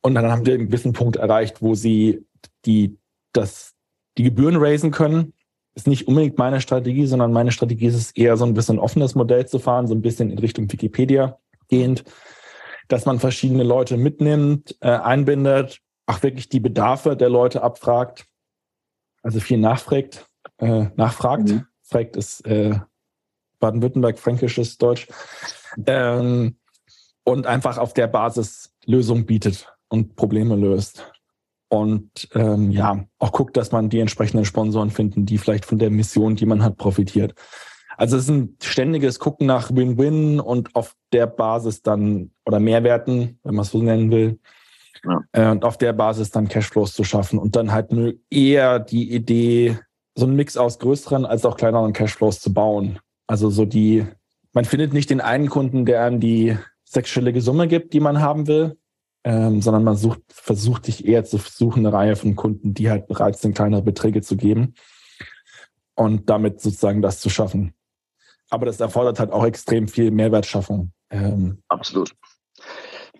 Und 0.00 0.14
dann 0.14 0.30
haben 0.30 0.44
wir 0.44 0.54
einen 0.54 0.66
gewissen 0.66 0.92
Punkt 0.92 1.16
erreicht, 1.16 1.62
wo 1.62 1.74
sie 1.74 2.24
die, 2.64 2.98
das, 3.32 3.74
die 4.18 4.24
Gebühren 4.24 4.56
raisen 4.56 4.90
können 4.90 5.32
ist 5.74 5.88
nicht 5.88 6.06
unbedingt 6.06 6.38
meine 6.38 6.60
Strategie, 6.60 7.06
sondern 7.06 7.32
meine 7.32 7.50
Strategie 7.50 7.86
ist 7.86 7.96
es 7.96 8.10
eher 8.12 8.36
so 8.36 8.44
ein 8.44 8.54
bisschen 8.54 8.78
offenes 8.78 9.14
Modell 9.14 9.46
zu 9.46 9.58
fahren, 9.58 9.86
so 9.86 9.94
ein 9.94 10.02
bisschen 10.02 10.30
in 10.30 10.38
Richtung 10.38 10.70
Wikipedia 10.70 11.38
gehend, 11.68 12.04
dass 12.88 13.06
man 13.06 13.18
verschiedene 13.18 13.62
Leute 13.62 13.96
mitnimmt, 13.96 14.76
äh, 14.80 14.88
einbindet, 14.88 15.80
auch 16.06 16.22
wirklich 16.22 16.48
die 16.48 16.60
Bedarfe 16.60 17.16
der 17.16 17.28
Leute 17.28 17.62
abfragt, 17.62 18.26
also 19.22 19.40
viel 19.40 19.58
nachfragt, 19.58 20.26
äh, 20.58 20.86
nachfragt. 20.96 21.48
Mhm. 21.48 21.66
Fragt 21.82 22.16
ist 22.16 22.46
äh, 22.46 22.78
Baden-Württemberg-fränkisches 23.58 24.78
Deutsch. 24.78 25.08
Ähm, 25.86 26.56
und 27.24 27.46
einfach 27.46 27.78
auf 27.78 27.94
der 27.94 28.06
Basis 28.06 28.74
Lösungen 28.84 29.24
bietet 29.24 29.72
und 29.88 30.14
Probleme 30.14 30.56
löst 30.56 31.10
und 31.74 32.28
ähm, 32.34 32.70
ja, 32.70 33.04
auch 33.18 33.32
guckt, 33.32 33.56
dass 33.56 33.72
man 33.72 33.88
die 33.88 33.98
entsprechenden 33.98 34.44
Sponsoren 34.44 34.90
finden, 34.90 35.26
die 35.26 35.38
vielleicht 35.38 35.64
von 35.64 35.78
der 35.78 35.90
Mission, 35.90 36.36
die 36.36 36.46
man 36.46 36.62
hat, 36.62 36.76
profitiert. 36.76 37.34
Also 37.96 38.16
es 38.16 38.24
ist 38.24 38.30
ein 38.30 38.56
ständiges 38.62 39.18
Gucken 39.18 39.46
nach 39.46 39.74
Win-Win 39.74 40.40
und 40.40 40.74
auf 40.74 40.94
der 41.12 41.26
Basis 41.26 41.82
dann 41.82 42.30
oder 42.44 42.60
Mehrwerten, 42.60 43.38
wenn 43.42 43.54
man 43.54 43.62
es 43.62 43.70
so 43.70 43.82
nennen 43.82 44.10
will, 44.10 44.38
ja. 45.04 45.20
äh, 45.32 45.50
und 45.50 45.64
auf 45.64 45.78
der 45.78 45.92
Basis 45.92 46.30
dann 46.30 46.48
Cashflows 46.48 46.92
zu 46.92 47.04
schaffen 47.04 47.38
und 47.38 47.56
dann 47.56 47.72
halt 47.72 47.90
eher 48.30 48.78
die 48.78 49.12
Idee, 49.12 49.78
so 50.14 50.26
einen 50.26 50.36
Mix 50.36 50.56
aus 50.56 50.78
größeren 50.78 51.26
als 51.26 51.44
auch 51.44 51.56
kleineren 51.56 51.92
Cashflows 51.92 52.40
zu 52.40 52.52
bauen. 52.52 52.98
Also 53.26 53.50
so 53.50 53.64
die, 53.64 54.06
man 54.52 54.64
findet 54.64 54.92
nicht 54.92 55.10
den 55.10 55.20
einen 55.20 55.48
Kunden, 55.48 55.86
der 55.86 56.04
einem 56.04 56.20
die 56.20 56.56
sechsstellige 56.84 57.40
Summe 57.40 57.68
gibt, 57.68 57.92
die 57.92 58.00
man 58.00 58.20
haben 58.20 58.46
will, 58.46 58.76
ähm, 59.24 59.60
sondern 59.60 59.84
man 59.84 59.96
sucht, 59.96 60.20
versucht 60.28 60.84
sich 60.84 61.06
eher 61.06 61.24
zu 61.24 61.38
suchen, 61.38 61.84
eine 61.84 61.94
Reihe 61.94 62.16
von 62.16 62.36
Kunden, 62.36 62.74
die 62.74 62.90
halt 62.90 63.06
bereit 63.08 63.38
sind, 63.38 63.54
kleinere 63.54 63.82
Beträge 63.82 64.22
zu 64.22 64.36
geben 64.36 64.74
und 65.94 66.30
damit 66.30 66.60
sozusagen 66.60 67.02
das 67.02 67.20
zu 67.20 67.30
schaffen. 67.30 67.74
Aber 68.54 68.66
das 68.66 68.78
erfordert 68.78 69.18
halt 69.18 69.32
auch 69.32 69.44
extrem 69.44 69.88
viel 69.88 70.12
Mehrwertschaffung. 70.12 70.92
Ähm, 71.10 71.60
Absolut. 71.66 72.14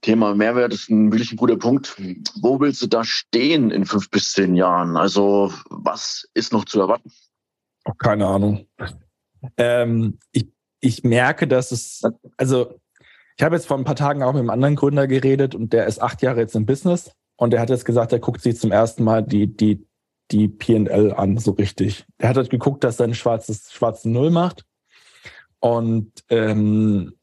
Thema 0.00 0.32
Mehrwert 0.32 0.72
ist 0.72 0.88
ein 0.90 1.10
wirklich 1.10 1.32
ein 1.32 1.36
guter 1.36 1.56
Punkt. 1.56 1.96
Wo 2.40 2.60
willst 2.60 2.80
du 2.82 2.86
da 2.86 3.02
stehen 3.02 3.72
in 3.72 3.84
fünf 3.84 4.10
bis 4.10 4.32
zehn 4.32 4.54
Jahren? 4.54 4.96
Also 4.96 5.52
was 5.70 6.28
ist 6.34 6.52
noch 6.52 6.66
zu 6.66 6.80
erwarten? 6.80 7.10
Oh, 7.84 7.94
keine 7.98 8.28
Ahnung. 8.28 8.68
Ähm, 9.56 10.20
ich, 10.30 10.46
ich 10.78 11.02
merke, 11.02 11.48
dass 11.48 11.72
es, 11.72 12.02
also 12.36 12.78
ich 13.36 13.42
habe 13.42 13.56
jetzt 13.56 13.66
vor 13.66 13.76
ein 13.76 13.84
paar 13.84 13.96
Tagen 13.96 14.22
auch 14.22 14.34
mit 14.34 14.40
einem 14.40 14.50
anderen 14.50 14.76
Gründer 14.76 15.08
geredet 15.08 15.56
und 15.56 15.72
der 15.72 15.86
ist 15.86 16.00
acht 16.00 16.22
Jahre 16.22 16.40
jetzt 16.40 16.54
im 16.54 16.64
Business 16.64 17.10
und 17.36 17.50
der 17.50 17.60
hat 17.60 17.70
jetzt 17.70 17.84
gesagt, 17.84 18.12
er 18.12 18.20
guckt 18.20 18.40
sich 18.40 18.56
zum 18.56 18.70
ersten 18.70 19.02
Mal 19.02 19.24
die, 19.24 19.48
die, 19.48 19.84
die 20.30 20.46
PL 20.46 21.12
an, 21.16 21.38
so 21.38 21.50
richtig. 21.50 22.06
Er 22.18 22.28
hat 22.28 22.36
halt 22.36 22.50
geguckt, 22.50 22.84
dass 22.84 23.00
er 23.00 23.08
ein 23.08 23.14
schwarzes, 23.14 23.72
schwarzen 23.72 24.12
Null 24.12 24.30
macht 24.30 24.64
und 25.64 26.12
ähm, 26.28 27.14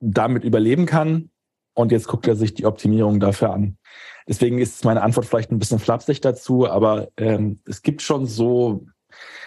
damit 0.00 0.44
überleben 0.44 0.84
kann. 0.84 1.30
Und 1.72 1.92
jetzt 1.92 2.08
guckt 2.08 2.28
er 2.28 2.36
sich 2.36 2.52
die 2.52 2.66
Optimierung 2.66 3.20
dafür 3.20 3.54
an. 3.54 3.78
Deswegen 4.28 4.58
ist 4.58 4.84
meine 4.84 5.00
Antwort 5.00 5.24
vielleicht 5.24 5.50
ein 5.50 5.58
bisschen 5.58 5.78
flapsig 5.78 6.20
dazu, 6.20 6.68
aber 6.68 7.08
ähm, 7.16 7.60
es 7.64 7.80
gibt 7.80 8.02
schon 8.02 8.26
so, 8.26 8.84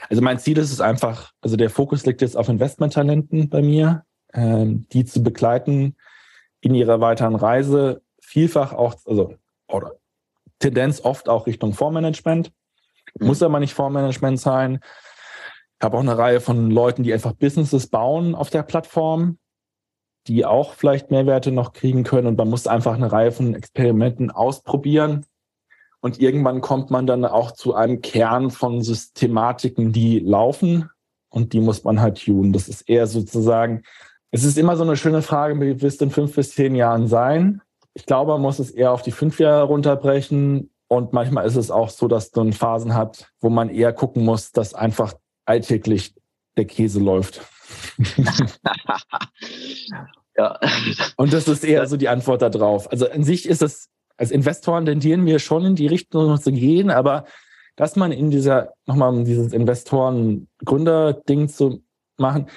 also 0.09 0.23
mein 0.23 0.39
Ziel 0.39 0.57
ist 0.57 0.71
es 0.71 0.81
einfach, 0.81 1.31
also 1.41 1.57
der 1.57 1.69
Fokus 1.69 2.07
liegt 2.07 2.21
jetzt 2.21 2.35
auf 2.35 2.49
Investmenttalenten 2.49 3.49
bei 3.49 3.61
mir, 3.61 4.03
ähm, 4.33 4.87
die 4.93 5.05
zu 5.05 5.21
begleiten, 5.21 5.95
in 6.59 6.73
ihrer 6.73 7.01
weiteren 7.01 7.35
Reise 7.35 8.01
vielfach 8.19 8.73
auch, 8.73 8.95
also, 9.05 9.35
oder 9.67 9.93
Tendenz 10.57 11.01
oft 11.05 11.29
auch 11.29 11.45
Richtung 11.45 11.73
Fondsmanagement. 11.73 12.51
Mhm. 13.19 13.27
Muss 13.27 13.43
aber 13.43 13.59
nicht 13.59 13.75
Fondsmanagement 13.75 14.39
sein. 14.39 14.79
Ich 15.79 15.85
habe 15.85 15.97
auch 15.97 16.01
eine 16.01 16.17
Reihe 16.17 16.41
von 16.41 16.69
Leuten, 16.69 17.03
die 17.03 17.13
einfach 17.13 17.33
Businesses 17.33 17.87
bauen 17.87 18.35
auf 18.35 18.49
der 18.49 18.63
Plattform, 18.63 19.37
die 20.27 20.45
auch 20.45 20.73
vielleicht 20.73 21.09
Mehrwerte 21.09 21.51
noch 21.51 21.73
kriegen 21.73 22.03
können. 22.03 22.27
Und 22.27 22.37
man 22.37 22.49
muss 22.49 22.67
einfach 22.67 22.95
eine 22.95 23.11
Reihe 23.11 23.31
von 23.31 23.55
Experimenten 23.55 24.29
ausprobieren. 24.29 25.25
Und 26.01 26.19
irgendwann 26.19 26.61
kommt 26.61 26.91
man 26.91 27.07
dann 27.07 27.25
auch 27.25 27.51
zu 27.51 27.75
einem 27.75 28.01
Kern 28.01 28.51
von 28.51 28.81
Systematiken, 28.81 29.91
die 29.91 30.19
laufen. 30.19 30.89
Und 31.29 31.53
die 31.53 31.61
muss 31.61 31.83
man 31.83 32.01
halt 32.01 32.23
tun. 32.23 32.53
Das 32.53 32.67
ist 32.67 32.89
eher 32.89 33.07
sozusagen 33.07 33.83
es 34.31 34.43
ist 34.43 34.57
immer 34.57 34.77
so 34.77 34.83
eine 34.83 34.95
schöne 34.95 35.21
Frage, 35.21 35.59
wie 35.59 35.81
wirst 35.81 36.01
du 36.01 36.05
in 36.05 36.11
fünf 36.11 36.35
bis 36.35 36.53
zehn 36.53 36.75
Jahren 36.75 37.07
sein? 37.07 37.61
Ich 37.93 38.05
glaube, 38.05 38.33
man 38.33 38.41
muss 38.41 38.59
es 38.59 38.69
eher 38.69 38.91
auf 38.91 39.01
die 39.01 39.11
fünf 39.11 39.39
Jahre 39.39 39.63
runterbrechen. 39.63 40.69
Und 40.87 41.13
manchmal 41.13 41.45
ist 41.45 41.55
es 41.55 41.71
auch 41.71 41.89
so, 41.89 42.07
dass 42.07 42.31
du 42.31 42.51
Phasen 42.51 42.93
hat, 42.93 43.31
wo 43.39 43.49
man 43.49 43.69
eher 43.69 43.93
gucken 43.93 44.23
muss, 44.23 44.51
dass 44.51 44.73
einfach 44.73 45.13
alltäglich 45.49 46.13
der 46.57 46.65
Käse 46.65 46.99
läuft. 46.99 47.41
ja. 50.37 50.59
Und 51.17 51.33
das 51.33 51.47
ist 51.47 51.63
eher 51.63 51.87
so 51.87 51.97
die 51.97 52.09
Antwort 52.09 52.41
darauf. 52.41 52.91
Also 52.91 53.09
an 53.09 53.23
sich 53.23 53.47
ist 53.47 53.61
es, 53.61 53.89
als 54.17 54.31
Investoren 54.31 54.85
tendieren 54.85 55.25
wir 55.25 55.39
schon 55.39 55.65
in 55.65 55.75
die 55.75 55.87
Richtung 55.87 56.39
zu 56.39 56.51
gehen, 56.51 56.91
aber 56.91 57.25
dass 57.75 57.95
man 57.95 58.11
in 58.11 58.29
dieser, 58.29 58.73
nochmal 58.85 59.09
um 59.09 59.25
dieses 59.25 59.53
Investoren-Gründer-Ding 59.53 61.47
zu 61.47 61.81
machen, 62.17 62.47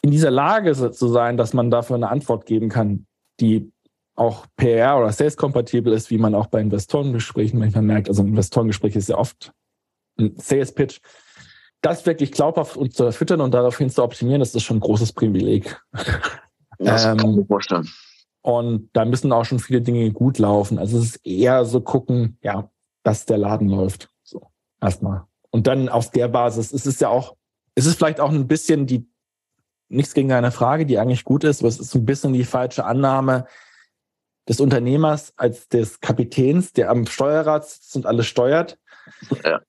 in 0.00 0.10
dieser 0.10 0.30
Lage 0.30 0.74
zu 0.74 1.08
sein, 1.08 1.36
dass 1.36 1.52
man 1.52 1.70
dafür 1.70 1.96
eine 1.96 2.08
Antwort 2.08 2.46
geben 2.46 2.68
kann, 2.68 3.06
die 3.40 3.72
auch 4.14 4.46
PR 4.56 4.98
oder 4.98 5.12
Sales 5.12 5.36
kompatibel 5.36 5.92
ist, 5.92 6.10
wie 6.10 6.18
man 6.18 6.34
auch 6.34 6.46
bei 6.46 6.60
Investorengesprächen 6.60 7.58
manchmal 7.58 7.82
merkt. 7.82 8.08
Also 8.08 8.22
ein 8.22 8.28
Investorengespräch 8.28 8.96
ist 8.96 9.08
ja 9.08 9.18
oft 9.18 9.52
ein 10.18 10.34
Sales 10.36 10.72
Pitch. 10.72 11.00
Das 11.80 12.06
wirklich 12.06 12.32
glaubhaft 12.32 12.76
und 12.76 12.94
zu 12.94 13.04
erfüttern 13.04 13.40
und 13.40 13.52
daraufhin 13.52 13.90
zu 13.90 14.02
optimieren, 14.02 14.40
das 14.40 14.54
ist 14.54 14.64
schon 14.64 14.78
ein 14.78 14.80
großes 14.80 15.12
Privileg. 15.12 15.80
Das 16.78 17.04
ähm, 17.04 17.16
kann 17.16 17.30
ich 17.30 17.36
mir 17.36 17.46
vorstellen. 17.46 17.88
Und 18.42 18.90
da 18.92 19.04
müssen 19.04 19.32
auch 19.32 19.44
schon 19.44 19.58
viele 19.58 19.82
Dinge 19.82 20.10
gut 20.12 20.38
laufen. 20.38 20.78
Also 20.78 20.98
es 20.98 21.04
ist 21.04 21.26
eher 21.26 21.64
so 21.64 21.80
gucken, 21.80 22.38
ja, 22.42 22.70
dass 23.02 23.26
der 23.26 23.38
Laden 23.38 23.68
läuft. 23.68 24.10
So, 24.22 24.48
erstmal. 24.80 25.24
Und 25.50 25.66
dann 25.66 25.88
auf 25.88 26.10
der 26.10 26.28
Basis, 26.28 26.72
es 26.72 26.86
ist 26.86 27.00
ja 27.00 27.08
auch, 27.08 27.36
es 27.74 27.86
ist 27.86 27.96
vielleicht 27.96 28.20
auch 28.20 28.30
ein 28.30 28.46
bisschen 28.46 28.86
die 28.86 29.08
nichts 29.88 30.14
gegen 30.14 30.28
deine 30.28 30.52
Frage, 30.52 30.86
die 30.86 30.98
eigentlich 30.98 31.24
gut 31.24 31.44
ist, 31.44 31.60
aber 31.60 31.68
es 31.68 31.80
ist 31.80 31.94
ein 31.94 32.04
bisschen 32.04 32.32
die 32.32 32.44
falsche 32.44 32.84
Annahme 32.84 33.46
des 34.48 34.60
Unternehmers 34.60 35.32
als 35.36 35.68
des 35.68 36.00
Kapitäns, 36.00 36.72
der 36.72 36.90
am 36.90 37.06
Steuerrad 37.06 37.66
sitzt 37.66 37.96
und 37.96 38.06
alles 38.06 38.26
steuert. 38.26 38.78
Ja. 39.44 39.60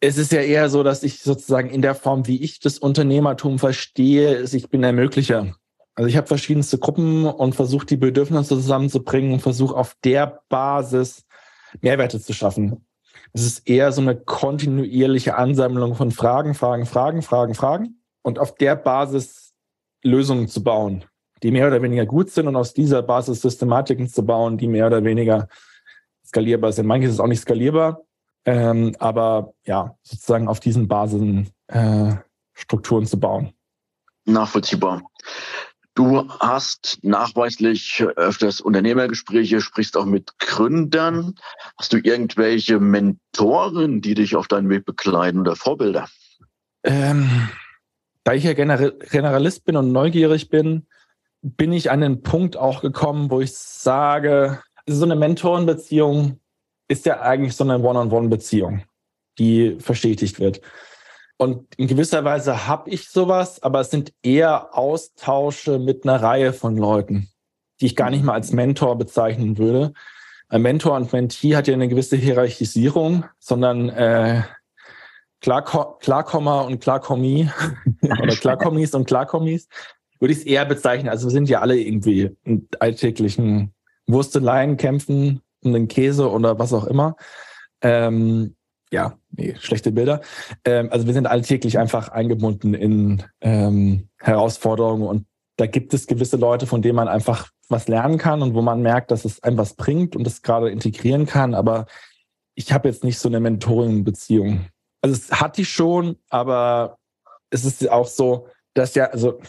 Es 0.00 0.18
ist 0.18 0.32
ja 0.32 0.40
eher 0.40 0.68
so, 0.68 0.82
dass 0.82 1.02
ich 1.02 1.20
sozusagen 1.20 1.70
in 1.70 1.82
der 1.82 1.94
Form, 1.94 2.26
wie 2.26 2.42
ich 2.42 2.60
das 2.60 2.78
Unternehmertum 2.78 3.58
verstehe, 3.58 4.34
ist, 4.34 4.52
ich 4.54 4.68
bin 4.68 4.82
Ermöglicher. 4.82 5.54
Also 5.94 6.08
ich 6.08 6.16
habe 6.16 6.26
verschiedenste 6.26 6.78
Gruppen 6.78 7.24
und 7.24 7.54
versuche 7.54 7.86
die 7.86 7.96
Bedürfnisse 7.96 8.54
zusammenzubringen 8.56 9.32
und 9.32 9.40
versuche 9.40 9.74
auf 9.74 9.96
der 10.04 10.42
Basis 10.50 11.24
Mehrwerte 11.80 12.20
zu 12.20 12.34
schaffen. 12.34 12.86
Es 13.32 13.44
ist 13.44 13.68
eher 13.68 13.92
so 13.92 14.02
eine 14.02 14.16
kontinuierliche 14.16 15.36
Ansammlung 15.36 15.94
von 15.94 16.10
Fragen, 16.10 16.54
Fragen, 16.54 16.86
Fragen, 16.86 17.22
Fragen, 17.22 17.54
Fragen. 17.54 18.02
Und 18.22 18.38
auf 18.38 18.54
der 18.56 18.76
Basis 18.76 19.54
Lösungen 20.02 20.48
zu 20.48 20.62
bauen, 20.62 21.04
die 21.42 21.50
mehr 21.50 21.66
oder 21.68 21.82
weniger 21.82 22.06
gut 22.06 22.30
sind 22.30 22.48
und 22.48 22.56
aus 22.56 22.74
dieser 22.74 23.02
Basis 23.02 23.40
Systematiken 23.40 24.08
zu 24.08 24.24
bauen, 24.24 24.58
die 24.58 24.68
mehr 24.68 24.86
oder 24.86 25.04
weniger 25.04 25.48
skalierbar 26.24 26.72
sind. 26.72 26.86
Manches 26.86 27.12
ist 27.12 27.20
auch 27.20 27.26
nicht 27.26 27.40
skalierbar, 27.40 28.05
ähm, 28.46 28.94
aber 28.98 29.52
ja, 29.64 29.96
sozusagen 30.02 30.48
auf 30.48 30.60
diesen 30.60 30.88
Basen 30.88 31.50
äh, 31.66 32.14
Strukturen 32.54 33.04
zu 33.04 33.20
bauen. 33.20 33.52
Nachvollziehbar. 34.24 35.02
Du 35.94 36.28
hast 36.40 36.98
nachweislich 37.02 38.04
öfters 38.16 38.60
Unternehmergespräche, 38.60 39.60
sprichst 39.60 39.96
auch 39.96 40.04
mit 40.04 40.38
Gründern. 40.38 41.34
Hast 41.78 41.92
du 41.92 41.98
irgendwelche 41.98 42.78
Mentoren, 42.78 44.02
die 44.02 44.14
dich 44.14 44.36
auf 44.36 44.46
deinem 44.46 44.68
Weg 44.68 44.84
begleiten 44.84 45.40
oder 45.40 45.56
Vorbilder? 45.56 46.08
Ähm, 46.84 47.48
da 48.24 48.34
ich 48.34 48.44
ja 48.44 48.52
Generalist 48.52 49.64
bin 49.64 49.76
und 49.76 49.90
neugierig 49.90 50.50
bin, 50.50 50.86
bin 51.40 51.72
ich 51.72 51.90
an 51.90 52.02
den 52.02 52.22
Punkt 52.22 52.56
auch 52.56 52.82
gekommen, 52.82 53.30
wo 53.30 53.40
ich 53.40 53.56
sage, 53.56 54.60
so 54.86 55.04
eine 55.04 55.16
Mentorenbeziehung 55.16 56.40
ist 56.88 57.06
ja 57.06 57.20
eigentlich 57.20 57.56
so 57.56 57.64
eine 57.64 57.78
One-on-One-Beziehung, 57.78 58.82
die 59.38 59.76
verstetigt 59.80 60.40
wird. 60.40 60.60
Und 61.38 61.74
in 61.76 61.86
gewisser 61.86 62.24
Weise 62.24 62.66
habe 62.66 62.90
ich 62.90 63.08
sowas, 63.08 63.62
aber 63.62 63.80
es 63.80 63.90
sind 63.90 64.12
eher 64.22 64.76
Austausche 64.76 65.78
mit 65.78 66.04
einer 66.04 66.22
Reihe 66.22 66.52
von 66.52 66.76
Leuten, 66.76 67.28
die 67.80 67.86
ich 67.86 67.96
gar 67.96 68.10
nicht 68.10 68.24
mal 68.24 68.32
als 68.32 68.52
Mentor 68.52 68.96
bezeichnen 68.96 69.58
würde. 69.58 69.92
Ein 70.48 70.62
Mentor 70.62 70.96
und 70.96 71.12
Mentee 71.12 71.56
hat 71.56 71.68
ja 71.68 71.74
eine 71.74 71.88
gewisse 71.88 72.16
Hierarchisierung, 72.16 73.24
sondern 73.38 73.90
äh, 73.90 74.42
Klar, 75.40 75.98
Klarkommer 76.00 76.64
und 76.64 76.80
Klarkommi 76.80 77.48
oder 78.02 78.34
Klarkommis 78.34 78.94
und 78.94 79.06
Klarkommis 79.06 79.68
würde 80.18 80.32
ich 80.32 80.40
es 80.40 80.44
eher 80.44 80.64
bezeichnen. 80.64 81.08
Also 81.08 81.26
wir 81.26 81.32
sind 81.32 81.48
ja 81.48 81.60
alle 81.60 81.78
irgendwie 81.78 82.34
in 82.42 82.66
alltäglichen 82.80 83.72
Wursteleien 84.06 84.76
kämpfen 84.76 85.42
den 85.72 85.88
Käse 85.88 86.30
oder 86.30 86.58
was 86.58 86.72
auch 86.72 86.84
immer. 86.84 87.16
Ähm, 87.82 88.56
ja, 88.92 89.18
nee, 89.30 89.54
schlechte 89.58 89.92
Bilder. 89.92 90.20
Ähm, 90.64 90.88
also 90.90 91.06
wir 91.06 91.14
sind 91.14 91.26
alltäglich 91.26 91.78
einfach 91.78 92.08
eingebunden 92.08 92.74
in 92.74 93.22
ähm, 93.40 94.08
Herausforderungen 94.18 95.06
und 95.06 95.26
da 95.56 95.66
gibt 95.66 95.94
es 95.94 96.06
gewisse 96.06 96.36
Leute, 96.36 96.66
von 96.66 96.82
denen 96.82 96.96
man 96.96 97.08
einfach 97.08 97.50
was 97.68 97.88
lernen 97.88 98.18
kann 98.18 98.42
und 98.42 98.54
wo 98.54 98.62
man 98.62 98.82
merkt, 98.82 99.10
dass 99.10 99.24
es 99.24 99.42
einem 99.42 99.58
was 99.58 99.74
bringt 99.74 100.14
und 100.14 100.24
das 100.24 100.42
gerade 100.42 100.70
integrieren 100.70 101.26
kann. 101.26 101.54
Aber 101.54 101.86
ich 102.54 102.72
habe 102.72 102.88
jetzt 102.88 103.04
nicht 103.04 103.18
so 103.18 103.28
eine 103.28 103.40
Mentoring-Beziehung. 103.40 104.66
Also 105.02 105.16
es 105.16 105.32
hat 105.32 105.56
die 105.56 105.64
schon, 105.64 106.16
aber 106.28 106.98
es 107.50 107.64
ist 107.64 107.88
auch 107.90 108.06
so, 108.06 108.48
dass 108.74 108.94
ja, 108.94 109.06
also 109.06 109.40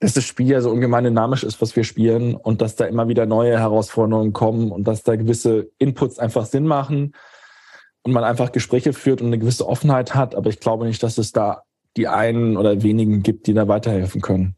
dass 0.00 0.14
das 0.14 0.24
Spiel 0.24 0.48
ja 0.48 0.60
so 0.60 0.70
ungemein 0.70 1.04
dynamisch 1.04 1.44
ist, 1.44 1.60
was 1.62 1.76
wir 1.76 1.84
spielen 1.84 2.34
und 2.34 2.60
dass 2.60 2.76
da 2.76 2.84
immer 2.84 3.08
wieder 3.08 3.26
neue 3.26 3.58
Herausforderungen 3.58 4.32
kommen 4.32 4.70
und 4.70 4.84
dass 4.84 5.02
da 5.02 5.16
gewisse 5.16 5.70
Inputs 5.78 6.18
einfach 6.18 6.46
Sinn 6.46 6.66
machen 6.66 7.14
und 8.02 8.12
man 8.12 8.24
einfach 8.24 8.52
Gespräche 8.52 8.92
führt 8.92 9.20
und 9.20 9.28
eine 9.28 9.38
gewisse 9.38 9.66
Offenheit 9.66 10.14
hat. 10.14 10.34
Aber 10.34 10.50
ich 10.50 10.60
glaube 10.60 10.84
nicht, 10.86 11.02
dass 11.02 11.16
es 11.18 11.32
da 11.32 11.62
die 11.96 12.08
einen 12.08 12.56
oder 12.56 12.82
wenigen 12.82 13.22
gibt, 13.22 13.46
die 13.46 13.54
da 13.54 13.68
weiterhelfen 13.68 14.20
können. 14.20 14.56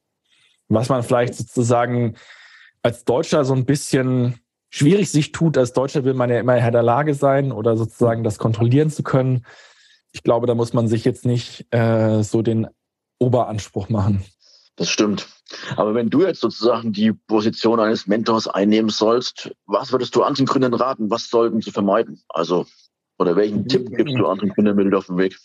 Was 0.68 0.88
man 0.88 1.02
vielleicht 1.02 1.34
sozusagen 1.34 2.16
als 2.82 3.04
Deutscher 3.04 3.44
so 3.44 3.54
ein 3.54 3.66
bisschen 3.66 4.40
schwierig 4.70 5.10
sich 5.10 5.32
tut, 5.32 5.58
als 5.58 5.72
Deutscher 5.72 6.04
will 6.04 6.14
man 6.14 6.30
ja 6.30 6.40
immer 6.40 6.54
Herr 6.54 6.70
der 6.70 6.82
Lage 6.82 7.14
sein 7.14 7.52
oder 7.52 7.76
sozusagen 7.76 8.24
das 8.24 8.38
kontrollieren 8.38 8.90
zu 8.90 9.02
können. 9.02 9.44
Ich 10.12 10.22
glaube, 10.22 10.46
da 10.46 10.54
muss 10.54 10.72
man 10.72 10.88
sich 10.88 11.04
jetzt 11.04 11.24
nicht 11.24 11.66
äh, 11.72 12.22
so 12.22 12.42
den 12.42 12.66
Oberanspruch 13.18 13.88
machen. 13.88 14.24
Das 14.76 14.90
stimmt. 14.90 15.26
Aber 15.76 15.94
wenn 15.94 16.10
du 16.10 16.22
jetzt 16.22 16.40
sozusagen 16.40 16.92
die 16.92 17.12
Position 17.12 17.80
eines 17.80 18.06
Mentors 18.06 18.46
einnehmen 18.46 18.90
sollst, 18.90 19.50
was 19.66 19.90
würdest 19.90 20.14
du 20.14 20.22
anderen 20.22 20.46
Gründern 20.46 20.74
raten? 20.74 21.10
Was 21.10 21.28
sollten 21.28 21.62
sie 21.62 21.70
vermeiden? 21.70 22.22
Also 22.28 22.66
oder 23.18 23.36
welchen 23.36 23.66
Tipp 23.66 23.88
gibst 23.96 24.14
du 24.14 24.26
anderen 24.26 24.50
Gründern 24.50 24.76
mit 24.76 24.94
auf 24.94 25.06
den 25.06 25.16
Weg? 25.16 25.38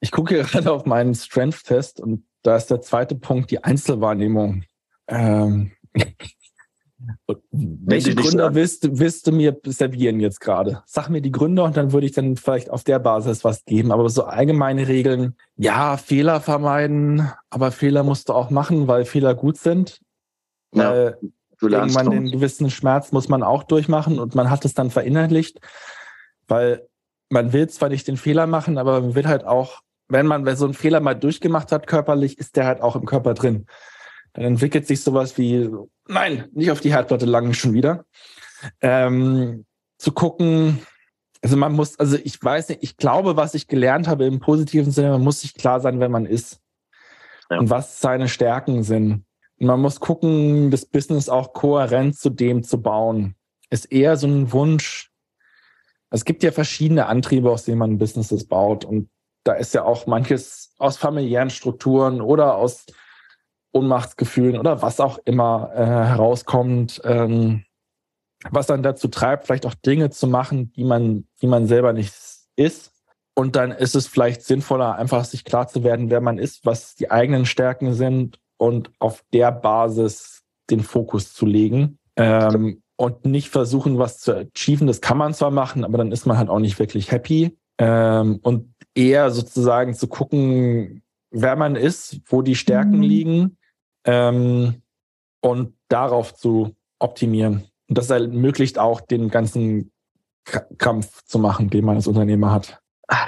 Ich 0.00 0.10
gucke 0.10 0.42
gerade 0.42 0.70
auf 0.70 0.84
meinen 0.84 1.14
Strength-Test 1.14 2.00
und 2.00 2.26
da 2.42 2.56
ist 2.56 2.66
der 2.66 2.82
zweite 2.82 3.14
Punkt 3.14 3.50
die 3.50 3.64
Einzelwahrnehmung. 3.64 4.64
Ähm, 5.08 5.72
welche 7.50 8.14
Gründer 8.14 8.54
willst, 8.54 8.98
willst, 8.98 9.26
du 9.26 9.32
mir 9.32 9.56
servieren 9.64 10.20
jetzt 10.20 10.40
gerade? 10.40 10.82
Sag 10.86 11.08
mir 11.08 11.20
die 11.20 11.32
Gründer 11.32 11.64
und 11.64 11.76
dann 11.76 11.92
würde 11.92 12.06
ich 12.06 12.12
dann 12.12 12.36
vielleicht 12.36 12.70
auf 12.70 12.84
der 12.84 12.98
Basis 12.98 13.44
was 13.44 13.64
geben. 13.64 13.92
Aber 13.92 14.08
so 14.08 14.24
allgemeine 14.24 14.88
Regeln, 14.88 15.36
ja, 15.56 15.96
Fehler 15.96 16.40
vermeiden, 16.40 17.30
aber 17.50 17.70
Fehler 17.72 18.02
musst 18.02 18.28
du 18.28 18.32
auch 18.32 18.50
machen, 18.50 18.88
weil 18.88 19.04
Fehler 19.04 19.34
gut 19.34 19.56
sind. 19.56 20.00
Ja, 20.74 20.90
weil 20.90 21.18
du 21.58 21.68
lernst 21.68 21.96
irgendwann 21.96 22.24
den 22.24 22.32
gewissen 22.32 22.70
Schmerz 22.70 23.12
muss 23.12 23.28
man 23.28 23.42
auch 23.42 23.62
durchmachen 23.62 24.18
und 24.18 24.34
man 24.34 24.50
hat 24.50 24.64
es 24.64 24.74
dann 24.74 24.90
verinnerlicht, 24.90 25.60
weil 26.48 26.86
man 27.30 27.52
will 27.52 27.68
zwar 27.68 27.88
nicht 27.88 28.06
den 28.08 28.16
Fehler 28.16 28.46
machen, 28.46 28.78
aber 28.78 29.00
man 29.00 29.14
will 29.14 29.26
halt 29.26 29.44
auch, 29.44 29.80
wenn 30.08 30.26
man 30.26 30.44
so 30.56 30.64
einen 30.64 30.74
Fehler 30.74 31.00
mal 31.00 31.14
durchgemacht 31.14 31.72
hat 31.72 31.86
körperlich, 31.86 32.38
ist 32.38 32.56
der 32.56 32.66
halt 32.66 32.80
auch 32.80 32.96
im 32.96 33.06
Körper 33.06 33.34
drin. 33.34 33.66
Dann 34.34 34.44
entwickelt 34.44 34.86
sich 34.86 35.02
sowas 35.02 35.38
wie, 35.38 35.70
nein, 36.08 36.48
nicht 36.52 36.70
auf 36.70 36.80
die 36.80 36.92
Herdplatte 36.92 37.24
langen 37.24 37.54
schon 37.54 37.72
wieder. 37.72 38.04
Ähm, 38.80 39.64
zu 39.98 40.12
gucken, 40.12 40.80
also 41.40 41.56
man 41.56 41.72
muss, 41.72 41.98
also 41.98 42.16
ich 42.22 42.42
weiß 42.42 42.70
nicht, 42.70 42.82
ich 42.82 42.96
glaube, 42.96 43.36
was 43.36 43.54
ich 43.54 43.68
gelernt 43.68 44.08
habe 44.08 44.26
im 44.26 44.40
positiven 44.40 44.90
Sinne, 44.90 45.10
man 45.10 45.22
muss 45.22 45.40
sich 45.40 45.54
klar 45.54 45.80
sein, 45.80 46.00
wer 46.00 46.08
man 46.08 46.26
ist 46.26 46.60
ja. 47.50 47.58
und 47.58 47.70
was 47.70 48.00
seine 48.00 48.28
Stärken 48.28 48.82
sind. 48.82 49.24
Und 49.60 49.66
man 49.66 49.80
muss 49.80 50.00
gucken, 50.00 50.70
das 50.70 50.84
Business 50.84 51.28
auch 51.28 51.52
kohärent 51.52 52.18
zu 52.18 52.30
dem 52.30 52.64
zu 52.64 52.82
bauen. 52.82 53.36
Ist 53.70 53.92
eher 53.92 54.16
so 54.16 54.26
ein 54.26 54.52
Wunsch. 54.52 55.10
Es 56.10 56.24
gibt 56.24 56.42
ja 56.42 56.50
verschiedene 56.50 57.06
Antriebe, 57.06 57.50
aus 57.50 57.64
denen 57.64 57.78
man 57.78 57.98
Businesses 57.98 58.46
baut. 58.46 58.84
Und 58.84 59.08
da 59.44 59.52
ist 59.52 59.74
ja 59.74 59.84
auch 59.84 60.06
manches 60.06 60.74
aus 60.78 60.96
familiären 60.96 61.50
Strukturen 61.50 62.20
oder 62.20 62.56
aus 62.56 62.86
Ohnmachtsgefühlen 63.74 64.58
oder 64.58 64.82
was 64.82 65.00
auch 65.00 65.18
immer 65.24 65.70
äh, 65.74 65.84
herauskommt, 65.84 67.02
ähm, 67.04 67.64
was 68.50 68.66
dann 68.66 68.82
dazu 68.82 69.08
treibt, 69.08 69.46
vielleicht 69.46 69.66
auch 69.66 69.74
Dinge 69.74 70.10
zu 70.10 70.26
machen, 70.26 70.72
die 70.72 70.84
man, 70.84 71.26
die 71.42 71.46
man 71.46 71.66
selber 71.66 71.92
nicht 71.92 72.14
ist. 72.56 72.92
Und 73.34 73.56
dann 73.56 73.72
ist 73.72 73.96
es 73.96 74.06
vielleicht 74.06 74.42
sinnvoller, 74.42 74.94
einfach 74.94 75.24
sich 75.24 75.44
klar 75.44 75.66
zu 75.66 75.82
werden, 75.82 76.08
wer 76.08 76.20
man 76.20 76.38
ist, 76.38 76.64
was 76.64 76.94
die 76.94 77.10
eigenen 77.10 77.46
Stärken 77.46 77.94
sind 77.94 78.38
und 78.58 78.92
auf 79.00 79.24
der 79.32 79.50
Basis 79.50 80.42
den 80.70 80.80
Fokus 80.80 81.32
zu 81.32 81.44
legen. 81.44 81.98
Ähm, 82.16 82.80
und 82.96 83.24
nicht 83.24 83.48
versuchen, 83.48 83.98
was 83.98 84.20
zu 84.20 84.36
achieven. 84.36 84.86
Das 84.86 85.00
kann 85.00 85.18
man 85.18 85.34
zwar 85.34 85.50
machen, 85.50 85.84
aber 85.84 85.98
dann 85.98 86.12
ist 86.12 86.26
man 86.26 86.38
halt 86.38 86.48
auch 86.48 86.60
nicht 86.60 86.78
wirklich 86.78 87.10
happy. 87.10 87.58
Ähm, 87.78 88.38
und 88.42 88.72
eher 88.94 89.32
sozusagen 89.32 89.94
zu 89.94 90.06
gucken, 90.06 91.02
wer 91.32 91.56
man 91.56 91.74
ist, 91.74 92.20
wo 92.26 92.40
die 92.40 92.54
Stärken 92.54 92.98
mhm. 92.98 93.02
liegen 93.02 93.56
ähm, 94.04 94.82
und 95.40 95.74
darauf 95.88 96.34
zu 96.34 96.74
optimieren. 96.98 97.66
Und 97.88 97.98
das 97.98 98.10
ermöglicht 98.10 98.78
auch 98.78 99.00
den 99.00 99.28
ganzen 99.28 99.92
Kampf 100.78 101.22
zu 101.24 101.38
machen, 101.38 101.70
den 101.70 101.84
man 101.84 101.96
als 101.96 102.06
Unternehmer 102.06 102.50
hat. 102.50 102.80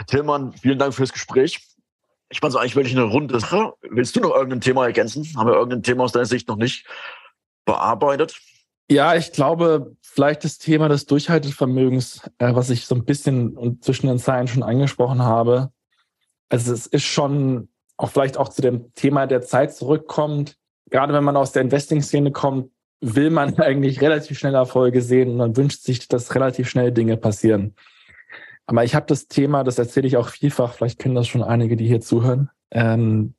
Tillmann, 0.07 0.53
vielen 0.53 0.79
Dank 0.79 0.95
fürs 0.95 1.13
Gespräch. 1.13 1.61
Ich 2.29 2.43
meine 2.43 2.53
so 2.53 2.59
eigentlich 2.59 2.77
wirklich 2.77 2.97
eine 2.97 3.05
runde 3.05 3.39
Sache. 3.39 3.75
Willst 3.83 4.17
du 4.17 4.21
noch 4.21 4.35
irgendein 4.35 4.61
Thema 4.61 4.85
ergänzen? 4.87 5.27
Haben 5.37 5.49
wir 5.49 5.55
irgendein 5.55 5.83
Thema 5.83 6.05
aus 6.05 6.13
deiner 6.13 6.27
Sicht 6.27 6.49
noch 6.49 6.57
nicht 6.57 6.87
bearbeitet? 7.65 8.41
Ja, 8.91 9.15
ich 9.15 9.33
glaube, 9.33 9.97
vielleicht 10.01 10.45
das 10.45 10.59
Thema 10.59 10.89
des 10.89 11.07
Durchhaltevermögens, 11.07 12.23
äh, 12.39 12.55
was 12.55 12.71
ich 12.71 12.87
so 12.87 12.95
ein 12.95 13.05
bisschen 13.05 13.57
und 13.57 13.85
zwischen 13.85 14.07
den 14.07 14.19
Zeilen 14.19 14.49
schon 14.49 14.63
angesprochen 14.63 15.23
habe. 15.23 15.71
Also 16.49 16.73
es 16.73 16.87
ist 16.87 17.05
schon 17.05 17.69
auch 17.97 18.11
vielleicht 18.11 18.37
auch 18.37 18.49
zu 18.49 18.63
dem 18.63 18.93
Thema 18.95 19.27
der 19.27 19.43
Zeit 19.43 19.75
zurückkommt 19.75 20.57
gerade 20.91 21.13
wenn 21.13 21.25
man 21.25 21.37
aus 21.37 21.53
der 21.53 21.63
Investing-Szene 21.63 22.33
kommt, 22.33 22.71
will 23.01 23.31
man 23.31 23.55
eigentlich 23.59 24.01
relativ 24.01 24.39
schnell 24.39 24.55
Erfolge 24.55 25.03
sehen 25.03 25.31
und 25.31 25.37
man 25.37 25.57
wünscht 25.57 25.83
sich, 25.83 26.09
dass 26.09 26.35
relativ 26.35 26.69
schnell 26.69 26.93
Dinge 26.93 27.17
passieren. 27.17 27.75
Aber 28.67 28.85
ich 28.85 28.95
habe 28.95 29.07
das 29.07 29.29
Thema, 29.29 29.63
das 29.63 29.79
erzähle 29.79 30.09
ich 30.09 30.17
auch 30.17 30.29
vielfach, 30.29 30.75
vielleicht 30.75 30.99
kennen 30.99 31.15
das 31.15 31.29
schon 31.29 31.43
einige, 31.43 31.77
die 31.77 31.87
hier 31.87 32.01
zuhören. 32.01 32.51
Ähm, 32.73 33.35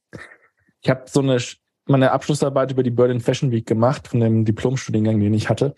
ich 0.82 0.90
habe 0.90 1.04
so 1.08 1.20
eine 1.20 1.40
meine 1.88 2.12
Abschlussarbeit 2.12 2.72
über 2.72 2.84
die 2.84 2.92
Berlin 2.92 3.22
Fashion 3.22 3.52
Week 3.52 3.66
gemacht, 3.66 4.08
von 4.08 4.20
dem 4.20 4.46
Diplomstudiengang, 4.46 5.20
den 5.20 5.34
ich 5.34 5.50
hatte. 5.50 5.74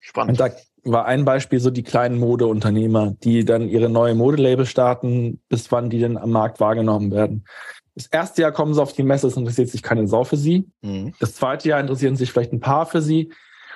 Spannend. 0.00 0.40
Und 0.40 0.40
da 0.40 0.54
war 0.84 1.06
ein 1.06 1.24
Beispiel 1.24 1.60
so 1.60 1.70
die 1.70 1.82
kleinen 1.82 2.18
Modeunternehmer, 2.18 3.14
die 3.22 3.44
dann 3.44 3.68
ihre 3.68 3.88
neue 3.88 4.14
Modelabel 4.14 4.66
starten, 4.66 5.40
bis 5.48 5.72
wann 5.72 5.90
die 5.90 5.98
denn 5.98 6.18
am 6.18 6.30
Markt 6.30 6.60
wahrgenommen 6.60 7.10
werden. 7.10 7.44
Das 7.94 8.06
erste 8.06 8.42
Jahr 8.42 8.52
kommen 8.52 8.74
sie 8.74 8.82
auf 8.82 8.92
die 8.92 9.02
Messe, 9.02 9.28
es 9.28 9.36
interessiert 9.36 9.68
sich 9.68 9.82
keine 9.82 10.08
Sau 10.08 10.24
für 10.24 10.36
sie. 10.36 10.68
Mhm. 10.82 11.14
Das 11.20 11.34
zweite 11.34 11.68
Jahr 11.68 11.80
interessieren 11.80 12.16
sich 12.16 12.32
vielleicht 12.32 12.52
ein 12.52 12.60
paar 12.60 12.86
für 12.86 13.00
sie. 13.00 13.32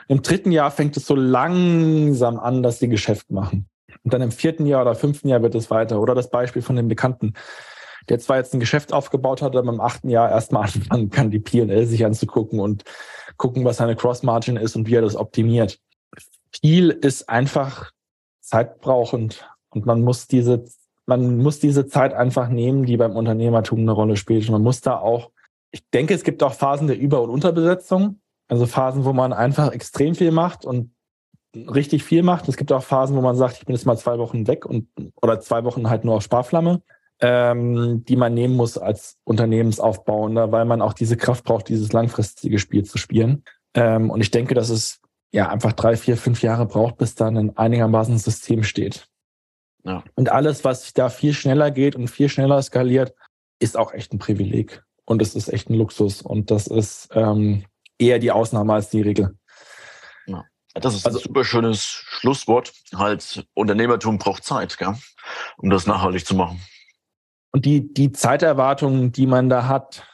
Im 0.09 0.23
dritten 0.23 0.53
Jahr 0.53 0.71
fängt 0.71 0.97
es 0.97 1.07
so 1.07 1.15
langsam 1.15 2.39
an, 2.39 2.63
dass 2.63 2.79
sie 2.79 2.89
Geschäft 2.89 3.31
machen. 3.31 3.69
Und 4.03 4.13
dann 4.13 4.23
im 4.23 4.33
vierten 4.33 4.67
Jahr 4.67 4.83
oder 4.83 4.95
fünften 4.95 5.29
Jahr 5.29 5.43
wird 5.43 5.55
es 5.55 5.71
weiter. 5.71 6.01
Oder 6.01 6.15
das 6.15 6.31
Beispiel 6.31 6.63
von 6.63 6.77
dem 6.77 6.89
Bekannten, 6.89 7.35
der 8.09 8.19
zwar 8.19 8.39
jetzt 8.39 8.55
ein 8.55 8.61
Geschäft 8.61 8.93
aufgebaut 8.93 9.43
hat, 9.43 9.55
aber 9.55 9.71
im 9.71 9.81
achten 9.81 10.09
Jahr 10.09 10.31
erstmal 10.31 10.63
anfangen 10.75 11.11
kann, 11.11 11.31
die 11.31 11.39
P&L 11.39 11.87
sich 11.87 12.05
anzugucken 12.05 12.59
und 12.59 12.85
gucken, 13.37 13.65
was 13.65 13.77
seine 13.77 13.97
Cross-Margin 13.97 14.57
ist 14.57 14.77
und 14.77 14.89
wie 14.89 14.95
er 14.95 15.03
das 15.03 15.17
optimiert. 15.17 15.79
Viel 16.63 16.91
ist 16.91 17.29
einfach 17.29 17.93
zeitbrauchend 18.41 19.47
und 19.71 19.87
man 19.87 20.03
muss 20.03 20.27
diese 20.27 20.65
man 21.09 21.39
muss 21.39 21.59
diese 21.59 21.87
Zeit 21.87 22.13
einfach 22.13 22.51
nehmen, 22.51 22.85
die 22.85 22.99
beim 22.99 23.17
Unternehmertum 23.17 23.81
eine 23.81 23.93
Rolle 23.93 24.17
spielt. 24.17 24.49
man 24.51 24.63
muss 24.63 24.83
da 24.83 24.99
auch, 24.99 25.31
ich 25.71 25.89
denke, 25.89 26.13
es 26.13 26.23
gibt 26.23 26.43
auch 26.43 26.53
Phasen 26.53 26.87
der 26.87 26.99
Über- 26.99 27.23
und 27.23 27.31
Unterbesetzung. 27.31 28.21
Also 28.47 28.67
Phasen, 28.67 29.05
wo 29.05 29.15
man 29.15 29.33
einfach 29.33 29.73
extrem 29.73 30.15
viel 30.15 30.33
macht 30.33 30.67
und 30.67 30.93
richtig 31.55 32.05
viel 32.05 32.23
macht. 32.23 32.47
Es 32.49 32.59
gibt 32.59 32.73
auch 32.73 32.83
Phasen, 32.83 33.17
wo 33.17 33.23
man 33.23 33.37
sagt, 33.37 33.57
ich 33.57 33.65
bin 33.65 33.75
jetzt 33.75 33.87
mal 33.87 33.97
zwei 33.97 34.19
Wochen 34.19 34.47
weg 34.47 34.67
und 34.67 34.89
oder 35.21 35.41
zwei 35.41 35.65
Wochen 35.65 35.89
halt 35.89 36.05
nur 36.05 36.17
auf 36.17 36.23
Sparflamme, 36.23 36.83
ähm, 37.21 38.05
die 38.07 38.17
man 38.17 38.35
nehmen 38.35 38.55
muss 38.55 38.77
als 38.77 39.17
Unternehmensaufbauender, 39.25 40.53
weil 40.53 40.67
man 40.67 40.83
auch 40.83 40.93
diese 40.93 41.17
Kraft 41.17 41.45
braucht, 41.45 41.71
dieses 41.71 41.93
langfristige 41.93 42.59
Spiel 42.59 42.85
zu 42.85 42.99
spielen. 42.99 43.45
Ähm, 43.73 44.11
und 44.11 44.21
ich 44.21 44.31
denke, 44.31 44.55
dass 44.55 44.69
es 44.69 45.01
ja 45.33 45.49
einfach 45.49 45.73
drei, 45.73 45.97
vier, 45.97 46.19
fünf 46.19 46.43
Jahre 46.43 46.67
braucht, 46.67 46.99
bis 46.99 47.15
dann 47.15 47.39
ein 47.39 47.57
einigermaßen 47.57 48.19
System 48.19 48.63
steht. 48.63 49.09
Ja. 49.85 50.03
Und 50.15 50.31
alles, 50.31 50.65
was 50.65 50.93
da 50.93 51.09
viel 51.09 51.33
schneller 51.33 51.71
geht 51.71 51.97
und 51.97 52.09
viel 52.09 52.29
schneller 52.29 52.61
skaliert, 52.63 53.15
ist 53.59 53.77
auch 53.77 53.93
echt 53.93 54.13
ein 54.13 54.19
Privileg. 54.19 54.83
Und 55.05 55.23
es 55.23 55.35
ist 55.35 55.49
echt 55.49 55.71
ein 55.71 55.75
Luxus. 55.75 56.23
Und 56.23 56.51
das 56.51 56.67
ist 56.67 57.09
ähm, 57.13 57.65
eher 57.99 58.19
die 58.19 58.31
Ausnahme 58.31 58.75
als 58.75 58.91
die 58.91 59.03
Regel. 59.03 59.37
Ja. 60.27 60.45
Das 60.75 60.95
ist 60.95 61.07
also, 61.07 61.19
ein 61.19 61.23
super 61.23 61.45
schönes 61.45 61.83
Schlusswort. 61.83 62.73
Halt, 62.95 63.47
Unternehmertum 63.55 64.19
braucht 64.19 64.45
Zeit, 64.45 64.77
gell? 64.79 64.95
um 65.57 65.71
das 65.71 65.87
nachhaltig 65.87 66.27
zu 66.27 66.35
machen. 66.35 66.61
Und 67.53 67.65
die, 67.65 67.93
die 67.93 68.13
Zeiterwartungen, 68.13 69.13
die 69.13 69.27
man 69.27 69.49
da 69.49 69.67
hat, 69.67 70.05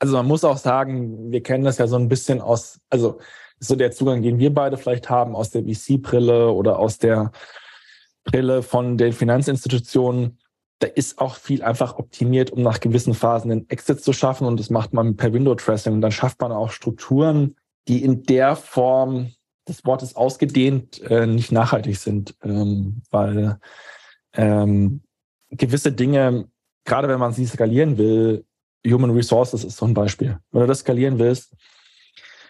also 0.00 0.16
man 0.16 0.26
muss 0.26 0.44
auch 0.44 0.56
sagen, 0.56 1.30
wir 1.30 1.42
kennen 1.42 1.64
das 1.64 1.78
ja 1.78 1.86
so 1.86 1.96
ein 1.96 2.08
bisschen 2.08 2.40
aus, 2.40 2.80
also 2.88 3.20
so 3.60 3.76
der 3.76 3.92
Zugang, 3.92 4.22
den 4.22 4.38
wir 4.38 4.52
beide 4.52 4.76
vielleicht 4.78 5.08
haben 5.08 5.36
aus 5.36 5.50
der 5.50 5.62
VC-Brille 5.62 6.50
oder 6.50 6.78
aus 6.78 6.98
der 6.98 7.30
Brille 8.24 8.62
von 8.62 8.98
den 8.98 9.12
Finanzinstitutionen. 9.12 10.38
Da 10.78 10.86
ist 10.86 11.18
auch 11.18 11.36
viel 11.36 11.62
einfach 11.62 11.98
optimiert, 11.98 12.50
um 12.50 12.62
nach 12.62 12.80
gewissen 12.80 13.14
Phasen 13.14 13.50
einen 13.50 13.68
Exit 13.68 14.02
zu 14.02 14.12
schaffen. 14.12 14.46
Und 14.46 14.58
das 14.58 14.70
macht 14.70 14.92
man 14.92 15.16
per 15.16 15.32
Window 15.32 15.54
Dressing. 15.54 15.94
Und 15.94 16.00
dann 16.00 16.12
schafft 16.12 16.40
man 16.40 16.52
auch 16.52 16.70
Strukturen, 16.70 17.56
die 17.88 18.02
in 18.02 18.22
der 18.22 18.56
Form 18.56 19.32
des 19.68 19.84
Wortes 19.84 20.16
ausgedehnt 20.16 21.00
äh, 21.02 21.26
nicht 21.26 21.52
nachhaltig 21.52 21.98
sind, 21.98 22.34
ähm, 22.42 23.02
weil 23.10 23.58
ähm, 24.34 25.02
gewisse 25.50 25.92
Dinge, 25.92 26.48
gerade 26.84 27.08
wenn 27.08 27.20
man 27.20 27.32
sie 27.32 27.46
skalieren 27.46 27.98
will, 27.98 28.44
Human 28.86 29.10
Resources 29.10 29.64
ist 29.64 29.76
so 29.76 29.86
ein 29.86 29.94
Beispiel. 29.94 30.38
Wenn 30.50 30.62
du 30.62 30.66
das 30.66 30.80
skalieren 30.80 31.18
willst, 31.18 31.54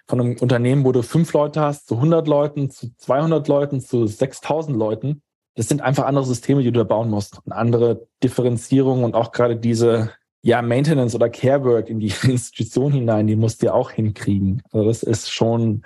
von 0.06 0.20
einem 0.20 0.36
Unternehmen, 0.38 0.84
wo 0.84 0.92
du 0.92 1.02
fünf 1.02 1.32
Leute 1.32 1.60
hast, 1.60 1.86
zu 1.86 1.96
100 1.96 2.26
Leuten, 2.26 2.70
zu 2.70 2.94
200 2.96 3.46
Leuten, 3.48 3.80
zu 3.80 4.06
6000 4.06 4.76
Leuten, 4.76 5.22
das 5.54 5.68
sind 5.68 5.82
einfach 5.82 6.06
andere 6.06 6.24
Systeme, 6.24 6.62
die 6.62 6.70
du 6.70 6.78
da 6.78 6.84
bauen 6.84 7.10
musst. 7.10 7.38
Und 7.44 7.52
andere 7.52 8.06
Differenzierungen 8.22 9.04
und 9.04 9.14
auch 9.14 9.32
gerade 9.32 9.56
diese 9.56 10.12
ja, 10.42 10.62
Maintenance 10.62 11.14
oder 11.14 11.28
Care 11.28 11.64
Work 11.64 11.88
in 11.88 12.00
die 12.00 12.12
Institution 12.22 12.92
hinein, 12.92 13.26
die 13.26 13.36
musst 13.36 13.62
du 13.62 13.66
ja 13.66 13.72
auch 13.72 13.90
hinkriegen. 13.90 14.62
Also 14.72 14.86
das 14.86 15.02
ist 15.02 15.30
schon, 15.30 15.82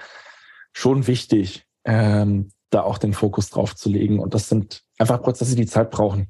schon 0.73 1.07
wichtig, 1.07 1.67
ähm, 1.85 2.51
da 2.71 2.83
auch 2.83 2.99
den 2.99 3.15
Fokus 3.15 3.51
drauf 3.51 3.75
zu 3.75 3.89
legen. 3.89 4.19
Und 4.19 4.35
das 4.35 4.49
sind 4.49 4.83
einfach 4.99 5.23
Prozesse, 5.23 5.57
die 5.57 5.67
Zeit 5.67 5.91
brauchen. 5.91 6.29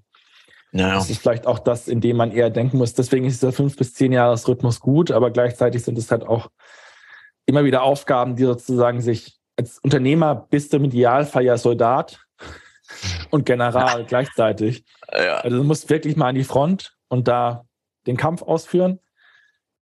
Naja. 0.72 0.95
Das 0.95 1.09
ist 1.09 1.20
vielleicht 1.20 1.47
auch 1.47 1.61
das, 1.61 1.87
in 1.87 2.01
dem 2.01 2.16
man 2.16 2.32
eher 2.32 2.51
denken 2.51 2.78
muss. 2.78 2.95
Deswegen 2.95 3.26
ist 3.26 3.43
dieser 3.43 3.53
fünf 3.53 3.76
bis 3.76 3.95
zehn 3.95 4.12
Jahres 4.12 4.49
Rhythmus 4.49 4.80
gut, 4.80 5.11
aber 5.12 5.30
gleichzeitig 5.30 5.85
sind 5.85 5.99
es 5.99 6.11
halt 6.11 6.24
auch 6.24 6.51
immer 7.47 7.64
wieder 7.64 7.82
Aufgaben, 7.82 8.37
die 8.37 8.45
sozusagen 8.45 9.01
sich 9.01 9.39
als 9.57 9.78
Unternehmer 9.78 10.35
bist 10.35 10.72
du 10.72 10.78
im 10.78 10.85
Idealfall 10.85 11.45
ja 11.45 11.57
Soldat 11.57 12.24
und 13.30 13.47
General 13.47 14.05
gleichzeitig. 14.05 14.85
Ja. 15.14 15.37
Also 15.37 15.59
du 15.59 15.62
musst 15.62 15.91
wirklich 15.91 16.16
mal 16.16 16.28
an 16.28 16.35
die 16.35 16.43
Front 16.43 16.97
und 17.09 17.28
da 17.28 17.66
den 18.07 18.16
Kampf 18.16 18.43
ausführen. 18.43 18.99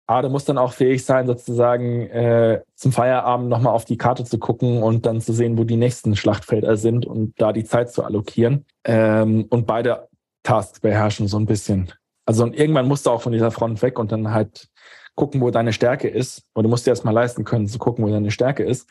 Aber 0.07 0.23
du 0.23 0.29
musst 0.29 0.49
dann 0.49 0.59
auch 0.59 0.75
fähig 0.75 1.07
sein, 1.07 1.27
sozusagen 1.27 2.09
äh, 2.09 2.61
zum 2.75 2.93
Feierabend 2.93 3.49
nochmal 3.49 3.73
auf 3.73 3.87
die 3.87 3.97
Karte 3.97 4.25
zu 4.25 4.39
gucken 4.39 4.83
und 4.83 5.07
dann 5.07 5.23
zu 5.23 5.33
sehen, 5.33 5.57
wo 5.57 5.65
die 5.65 5.77
nächsten 5.77 6.17
Schlachtfelder 6.17 6.77
sind 6.77 7.07
und 7.07 7.41
da 7.41 7.53
die 7.53 7.65
Zeit 7.65 7.93
zu 7.93 8.05
allokieren. 8.05 8.67
Ähm, 8.85 9.47
und 9.49 9.67
beide 9.67 10.09
Tasks 10.43 10.81
beherrschen 10.81 11.29
so 11.29 11.39
ein 11.39 11.47
bisschen. 11.47 11.91
Also 12.27 12.43
und 12.43 12.55
irgendwann 12.55 12.89
musst 12.89 13.07
du 13.07 13.11
auch 13.11 13.23
von 13.23 13.33
dieser 13.33 13.53
Front 13.53 13.81
weg 13.81 13.99
und 13.99 14.13
dann 14.13 14.33
halt 14.33 14.69
gucken, 15.15 15.41
wo 15.41 15.51
deine 15.51 15.73
Stärke 15.73 16.09
ist. 16.09 16.43
Und 16.53 16.65
du 16.65 16.69
musst 16.69 16.85
dir 16.85 16.91
erstmal 16.91 17.15
leisten 17.15 17.45
können, 17.45 17.69
zu 17.69 17.79
gucken, 17.79 18.05
wo 18.05 18.11
deine 18.11 18.33
Stärke 18.33 18.65
ist 18.65 18.89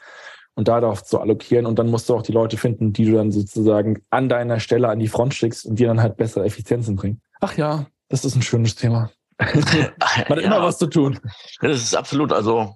und 0.56 0.68
darauf 0.68 1.04
zu 1.04 1.20
allokieren. 1.20 1.66
Und 1.66 1.80
dann 1.80 1.90
musst 1.90 2.10
du 2.10 2.16
auch 2.16 2.24
die 2.24 2.32
Leute 2.32 2.58
finden, 2.58 2.94
die 2.94 3.06
du 3.06 3.14
dann 3.14 3.32
sozusagen 3.32 4.02
an 4.10 4.30
deiner 4.30 4.60
Stelle 4.60 4.90
an 4.90 5.00
die 5.00 5.08
Front 5.08 5.34
schickst 5.34 5.66
und 5.66 5.80
die 5.80 5.86
dann 5.86 6.02
halt 6.02 6.18
bessere 6.18 6.46
Effizienzen 6.46 6.96
bringen. 6.96 7.22
Ach 7.40 7.56
ja, 7.58 7.88
das 8.10 8.26
ist 8.26 8.36
ein 8.36 8.42
schönes 8.42 8.76
Thema. 8.76 9.12
Man 9.40 9.50
hat 9.50 10.30
ja, 10.30 10.38
immer 10.38 10.62
was 10.62 10.78
zu 10.78 10.88
tun. 10.88 11.20
Das 11.62 11.82
ist 11.82 11.96
absolut. 11.96 12.32
Also, 12.32 12.76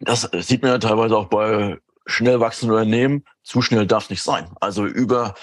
das 0.00 0.28
sieht 0.40 0.62
man 0.62 0.72
ja 0.72 0.78
teilweise 0.78 1.16
auch 1.16 1.28
bei 1.28 1.78
schnell 2.06 2.40
wachsenden 2.40 2.76
Unternehmen. 2.76 3.24
Zu 3.42 3.62
schnell 3.62 3.86
darf 3.86 4.10
nicht 4.10 4.22
sein. 4.22 4.48
Also 4.60 4.86
über 4.86 5.34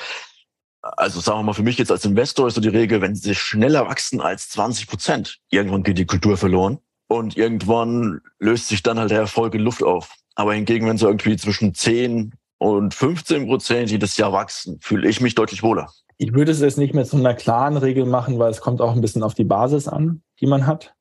also 0.81 1.19
sagen 1.19 1.39
wir 1.39 1.43
mal, 1.43 1.53
für 1.53 1.63
mich 1.63 1.77
jetzt 1.77 1.91
als 1.91 2.05
Investor 2.05 2.47
ist 2.47 2.55
so 2.55 2.61
die 2.61 2.69
Regel, 2.69 3.01
wenn 3.01 3.15
sie 3.15 3.35
schneller 3.35 3.85
wachsen 3.87 4.21
als 4.21 4.49
20 4.49 4.87
Prozent, 4.87 5.39
irgendwann 5.49 5.83
geht 5.83 5.97
die 5.97 6.05
Kultur 6.05 6.37
verloren 6.37 6.79
und 7.07 7.37
irgendwann 7.37 8.21
löst 8.39 8.67
sich 8.67 8.81
dann 8.83 8.99
halt 8.99 9.11
der 9.11 9.19
Erfolg 9.19 9.53
in 9.53 9.61
Luft 9.61 9.83
auf. 9.83 10.15
Aber 10.35 10.53
hingegen, 10.53 10.87
wenn 10.87 10.97
sie 10.97 11.05
irgendwie 11.05 11.37
zwischen 11.37 11.73
10 11.73 12.33
und 12.57 12.93
15 12.93 13.47
Prozent 13.47 13.91
jedes 13.91 14.17
Jahr 14.17 14.33
wachsen, 14.33 14.79
fühle 14.81 15.09
ich 15.09 15.21
mich 15.21 15.35
deutlich 15.35 15.63
wohler. 15.63 15.91
Ich 16.17 16.33
würde 16.33 16.51
es 16.51 16.61
jetzt 16.61 16.77
nicht 16.77 16.93
mehr 16.93 17.05
zu 17.05 17.17
einer 17.17 17.33
klaren 17.33 17.77
Regel 17.77 18.05
machen, 18.05 18.37
weil 18.37 18.51
es 18.51 18.61
kommt 18.61 18.81
auch 18.81 18.93
ein 18.93 19.01
bisschen 19.01 19.23
auf 19.23 19.33
die 19.33 19.43
Basis 19.43 19.87
an, 19.87 20.21
die 20.39 20.45
man 20.45 20.67
hat. 20.67 20.93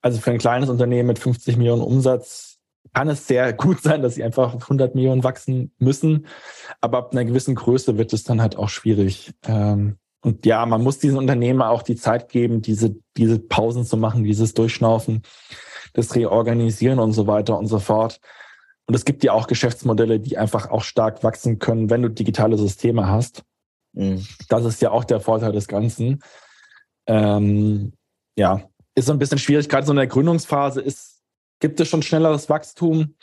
Also 0.00 0.20
für 0.20 0.30
ein 0.30 0.38
kleines 0.38 0.70
Unternehmen 0.70 1.08
mit 1.08 1.18
50 1.18 1.56
Millionen 1.56 1.82
Umsatz 1.82 2.58
kann 2.94 3.08
es 3.08 3.26
sehr 3.26 3.52
gut 3.52 3.82
sein, 3.82 4.02
dass 4.02 4.14
sie 4.14 4.24
einfach 4.24 4.54
auf 4.54 4.62
100 4.62 4.94
Millionen 4.94 5.24
wachsen 5.24 5.72
müssen. 5.78 6.26
Aber 6.80 6.98
ab 6.98 7.12
einer 7.12 7.24
gewissen 7.24 7.54
Größe 7.54 7.98
wird 7.98 8.12
es 8.12 8.24
dann 8.24 8.40
halt 8.40 8.56
auch 8.56 8.68
schwierig. 8.68 9.34
Ähm, 9.46 9.98
und 10.20 10.46
ja, 10.46 10.66
man 10.66 10.82
muss 10.82 10.98
diesen 10.98 11.18
Unternehmen 11.18 11.62
auch 11.62 11.82
die 11.82 11.96
Zeit 11.96 12.28
geben, 12.28 12.60
diese, 12.60 12.96
diese 13.16 13.38
Pausen 13.38 13.84
zu 13.84 13.96
machen, 13.96 14.24
dieses 14.24 14.52
Durchschnaufen, 14.54 15.22
das 15.92 16.14
Reorganisieren 16.14 16.98
und 16.98 17.12
so 17.12 17.26
weiter 17.26 17.58
und 17.58 17.66
so 17.66 17.78
fort. 17.78 18.20
Und 18.88 18.94
es 18.94 19.04
gibt 19.04 19.22
ja 19.22 19.32
auch 19.32 19.46
Geschäftsmodelle, 19.46 20.18
die 20.18 20.38
einfach 20.38 20.70
auch 20.70 20.82
stark 20.82 21.22
wachsen 21.22 21.58
können, 21.58 21.90
wenn 21.90 22.02
du 22.02 22.08
digitale 22.08 22.56
Systeme 22.56 23.06
hast. 23.06 23.44
Mhm. 23.92 24.26
Das 24.48 24.64
ist 24.64 24.80
ja 24.80 24.90
auch 24.90 25.04
der 25.04 25.20
Vorteil 25.20 25.52
des 25.52 25.68
Ganzen. 25.68 26.20
Ähm, 27.06 27.92
ja, 28.36 28.62
ist 28.94 29.06
so 29.06 29.12
ein 29.12 29.18
bisschen 29.18 29.38
schwierig. 29.38 29.68
Gerade 29.68 29.86
so 29.86 29.92
in 29.92 29.98
der 29.98 30.06
Gründungsphase 30.06 30.80
ist 30.80 31.18
gibt 31.60 31.80
es 31.80 31.88
schon 31.88 32.02
schnelleres 32.02 32.48
Wachstum. 32.48 33.14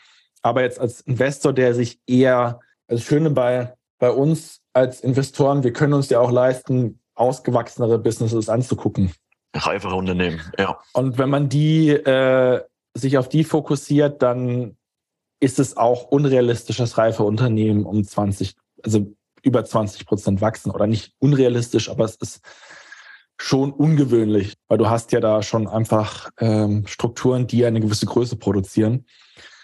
Aber 0.42 0.62
jetzt 0.62 0.80
als 0.80 1.02
Investor, 1.02 1.54
der 1.54 1.74
sich 1.74 2.00
eher, 2.06 2.60
das 2.88 3.02
Schöne 3.02 3.32
bei, 3.32 3.74
bei 3.98 4.12
uns 4.12 4.62
als 4.74 5.02
Investoren, 5.02 5.64
wir 5.64 5.74
können 5.74 5.94
uns 5.94 6.10
ja 6.10 6.20
auch 6.20 6.32
leisten, 6.32 7.00
ausgewachsenere 7.16 7.98
Businesses 7.98 8.50
anzugucken. 8.50 9.12
Reifere 9.56 9.96
Unternehmen, 9.96 10.42
ja. 10.60 10.78
Und 10.94 11.18
wenn 11.18 11.30
man 11.30 11.50
die 11.50 11.90
äh, 11.90 12.62
sich 12.94 13.18
auf 13.18 13.30
die 13.30 13.44
fokussiert, 13.44 14.22
dann 14.22 14.78
ist 15.40 15.60
es 15.60 15.78
auch 15.78 16.06
unrealistisch, 16.06 16.78
dass 16.78 16.98
reife 16.98 17.24
Unternehmen 17.24 17.86
um 17.86 18.04
20, 18.04 18.56
also 18.84 19.14
über 19.44 19.64
20 19.64 20.06
Prozent 20.06 20.42
wachsen 20.42 20.72
oder 20.72 20.88
nicht 20.88 21.14
unrealistisch, 21.20 21.90
aber 21.90 22.06
es 22.06 22.16
ist 22.16 22.42
schon 23.38 23.72
ungewöhnlich, 23.72 24.56
weil 24.68 24.78
du 24.78 24.90
hast 24.90 25.12
ja 25.12 25.20
da 25.20 25.44
schon 25.44 25.68
einfach 25.68 26.30
ähm, 26.40 26.88
Strukturen, 26.88 27.48
die 27.48 27.66
eine 27.66 27.82
gewisse 27.82 28.06
Größe 28.06 28.38
produzieren. 28.38 29.06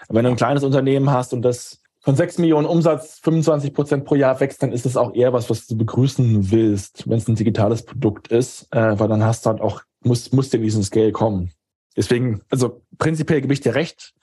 Wenn 0.10 0.26
du 0.26 0.32
ein 0.32 0.36
kleines 0.36 0.64
Unternehmen 0.64 1.10
hast 1.10 1.34
und 1.34 1.42
das 1.42 1.80
von 2.02 2.16
6 2.16 2.40
Millionen 2.40 2.66
Umsatz 2.66 3.20
25 3.24 3.74
Prozent 3.74 4.06
pro 4.06 4.16
Jahr 4.16 4.40
wächst, 4.40 4.62
dann 4.64 4.72
ist 4.72 4.86
es 4.86 4.98
auch 4.98 5.14
eher 5.14 5.34
was, 5.34 5.50
was 5.50 5.68
du 5.68 5.78
begrüßen 5.78 6.52
willst, 6.52 7.08
wenn 7.08 7.20
es 7.20 7.28
ein 7.28 7.36
digitales 7.36 7.84
Produkt 7.84 8.28
ist, 8.30 8.68
äh, 8.72 9.00
weil 9.00 9.08
dann 9.08 9.24
hast 9.24 9.46
du 9.46 9.52
halt 9.52 9.62
auch, 9.62 9.82
muss, 10.04 10.32
muss 10.32 10.50
dir 10.50 10.60
diesen 10.60 10.84
Scale 10.84 11.12
kommen. 11.12 11.52
Deswegen, 11.96 12.42
also 12.50 12.82
prinzipiell 12.98 13.42
gebe 13.42 13.54
ich 13.54 13.62
dir 13.62 13.76
recht, 13.76 14.14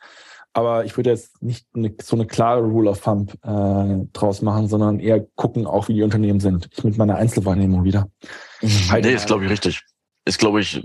aber 0.59 0.85
ich 0.85 0.97
würde 0.97 1.11
jetzt 1.11 1.41
nicht 1.41 1.69
eine, 1.73 1.95
so 2.03 2.17
eine 2.17 2.27
klare 2.27 2.63
Rule 2.63 2.91
of 2.91 3.01
Thumb 3.01 3.33
äh, 3.45 4.07
draus 4.13 4.43
machen, 4.43 4.67
sondern 4.67 4.99
eher 4.99 5.25
gucken 5.37 5.67
auch, 5.67 5.87
wie 5.87 5.95
die 5.95 6.03
Unternehmen 6.03 6.41
sind. 6.41 6.69
Ich 6.73 6.83
mit 6.83 6.99
meiner 6.99 7.15
Einzelwahrnehmung 7.15 7.85
wieder. 7.85 8.11
Mhm. 8.61 9.01
Nee, 9.01 9.13
ist 9.13 9.29
glaube 9.29 9.45
ich 9.45 9.51
richtig. 9.51 9.85
Ist 10.25 10.41
glaube 10.41 10.61
ich, 10.61 10.85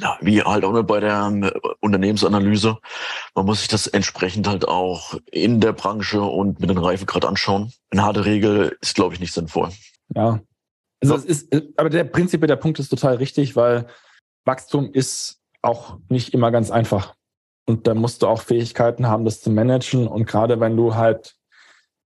ja, 0.00 0.18
wie 0.20 0.42
halt 0.42 0.64
auch 0.64 0.72
nur 0.72 0.82
bei 0.82 0.98
der 0.98 1.28
ähm, 1.28 1.48
Unternehmensanalyse. 1.80 2.76
Man 3.36 3.46
muss 3.46 3.60
sich 3.60 3.68
das 3.68 3.86
entsprechend 3.86 4.48
halt 4.48 4.66
auch 4.66 5.14
in 5.30 5.60
der 5.60 5.74
Branche 5.74 6.20
und 6.20 6.58
mit 6.58 6.68
den 6.68 6.78
Reifegrad 6.78 7.24
anschauen. 7.24 7.72
Eine 7.90 8.02
harte 8.02 8.24
Regel 8.24 8.76
ist 8.80 8.96
glaube 8.96 9.14
ich 9.14 9.20
nicht 9.20 9.32
sinnvoll. 9.32 9.70
Ja. 10.16 10.40
Also 11.00 11.14
es 11.14 11.24
ist, 11.24 11.54
aber 11.76 11.88
der 11.88 12.02
Prinzip 12.02 12.44
der 12.44 12.56
Punkt 12.56 12.80
ist 12.80 12.88
total 12.88 13.14
richtig, 13.16 13.54
weil 13.54 13.86
Wachstum 14.44 14.90
ist 14.92 15.40
auch 15.62 15.98
nicht 16.08 16.34
immer 16.34 16.50
ganz 16.50 16.72
einfach. 16.72 17.14
Und 17.66 17.86
da 17.86 17.94
musst 17.94 18.22
du 18.22 18.26
auch 18.26 18.42
Fähigkeiten 18.42 19.08
haben, 19.08 19.24
das 19.24 19.40
zu 19.40 19.50
managen. 19.50 20.06
Und 20.06 20.26
gerade 20.26 20.60
wenn 20.60 20.76
du 20.76 20.94
halt 20.94 21.36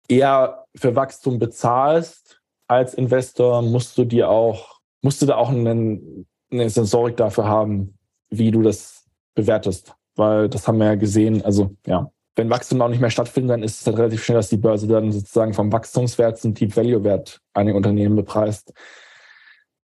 eher 0.09 0.65
für 0.77 0.95
Wachstum 0.95 1.39
bezahlst 1.39 2.41
als 2.69 2.95
Investor, 2.95 3.63
musst 3.63 3.97
du 3.97 4.05
dir 4.05 4.29
auch 4.29 4.77
musst 5.07 5.23
du 5.23 5.27
da 5.27 5.37
auch 5.37 5.51
einen, 5.51 6.27
eine 6.51 6.69
Sensorik 6.69 7.17
dafür 7.17 7.47
haben, 7.47 7.97
wie 8.29 8.51
du 8.51 8.63
das 8.63 9.05
bewertest. 9.35 9.95
Weil 10.17 10.49
das 10.49 10.67
haben 10.67 10.79
wir 10.79 10.87
ja 10.87 10.95
gesehen. 10.97 11.43
Also 11.43 11.77
ja, 11.87 12.11
wenn 12.35 12.51
Wachstum 12.51 12.83
auch 12.83 12.89
nicht 12.89 13.01
mehr 13.01 13.11
stattfindet, 13.11 13.53
dann 13.53 13.63
ist 13.63 13.81
es 13.81 13.87
halt 13.87 13.99
relativ 13.99 14.25
schnell, 14.25 14.39
dass 14.39 14.49
die 14.49 14.57
Börse 14.57 14.87
dann 14.89 15.13
sozusagen 15.13 15.55
vom 15.55 15.73
Wachstumswert 15.73 16.39
zum 16.39 16.55
Deep 16.55 16.77
Value 16.77 17.05
Wert 17.05 17.41
einige 17.55 17.77
Unternehmen 17.77 18.17
bepreist. 18.17 18.73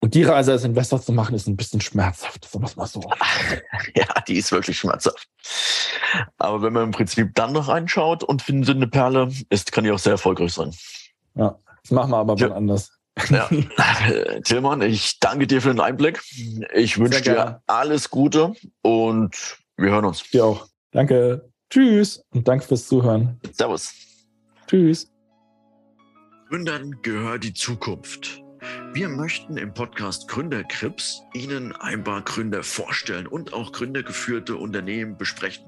Und 0.01 0.15
die 0.15 0.23
Reise 0.23 0.53
als 0.53 0.65
Investor 0.65 1.03
zu 1.03 1.13
machen, 1.13 1.35
ist 1.35 1.49
ein 1.49 1.57
bisschen 1.57 1.81
schmerzhaft, 1.81 2.49
sagen 2.49 2.65
wir 2.65 2.77
mal 2.77 2.87
so. 2.87 3.01
Ja, 3.95 4.07
die 4.27 4.37
ist 4.37 4.53
wirklich 4.53 4.79
schmerzhaft. 4.79 5.29
Aber 6.39 6.63
wenn 6.63 6.73
man 6.73 6.85
im 6.85 6.91
Prinzip 6.93 7.35
dann 7.35 7.53
noch 7.53 7.69
einschaut 7.69 8.23
und 8.23 8.43
findet 8.43 8.77
eine 8.77 8.87
Perle, 8.87 9.29
ist, 9.51 9.73
kann 9.73 9.85
die 9.85 9.91
auch 9.91 9.99
sehr 9.99 10.13
erfolgreich 10.13 10.53
sein. 10.53 10.73
Ja, 11.35 11.59
das 11.83 11.91
machen 11.91 12.11
wir 12.11 12.19
aber 12.19 12.37
ja. 12.37 12.53
anders. 12.53 12.93
Ja. 13.29 13.49
Tillmann, 14.45 14.83
ich 14.83 15.19
danke 15.19 15.49
dir 15.49 15.61
für 15.61 15.71
den 15.71 15.81
Einblick. 15.81 16.23
Ich 16.73 16.99
wünsche 16.99 17.23
dir 17.23 17.63
alles 17.67 18.11
Gute 18.11 18.55
und 18.83 19.59
wir 19.77 19.91
hören 19.91 20.05
uns. 20.05 20.23
Dir 20.31 20.45
auch. 20.45 20.69
Danke. 20.93 21.51
Tschüss 21.71 22.25
und 22.31 22.47
danke 22.47 22.65
fürs 22.65 22.87
Zuhören. 22.87 23.41
Servus. 23.53 23.93
Tschüss. 24.69 25.11
Gründern 26.49 26.97
gehört 27.03 27.45
die 27.45 27.53
Zukunft. 27.53 28.43
Wir 28.93 29.09
möchten 29.09 29.57
im 29.57 29.73
Podcast 29.75 30.29
Gründerkrips 30.29 31.23
Ihnen 31.35 31.73
ein 31.77 32.03
paar 32.05 32.23
Gründer 32.23 32.63
vorstellen 32.63 33.27
und 33.27 33.53
auch 33.53 33.73
gründergeführte 33.73 34.57
Unternehmen 34.57 35.17
besprechen. 35.17 35.67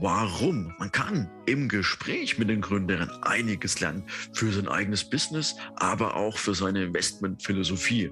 Warum? 0.00 0.74
Man 0.78 0.92
kann 0.92 1.30
im 1.46 1.68
Gespräch 1.68 2.38
mit 2.38 2.48
den 2.48 2.60
Gründern 2.60 3.10
einiges 3.22 3.80
lernen 3.80 4.04
für 4.32 4.50
sein 4.50 4.68
eigenes 4.68 5.04
Business, 5.08 5.56
aber 5.76 6.16
auch 6.16 6.38
für 6.38 6.54
seine 6.54 6.84
Investmentphilosophie. 6.84 8.10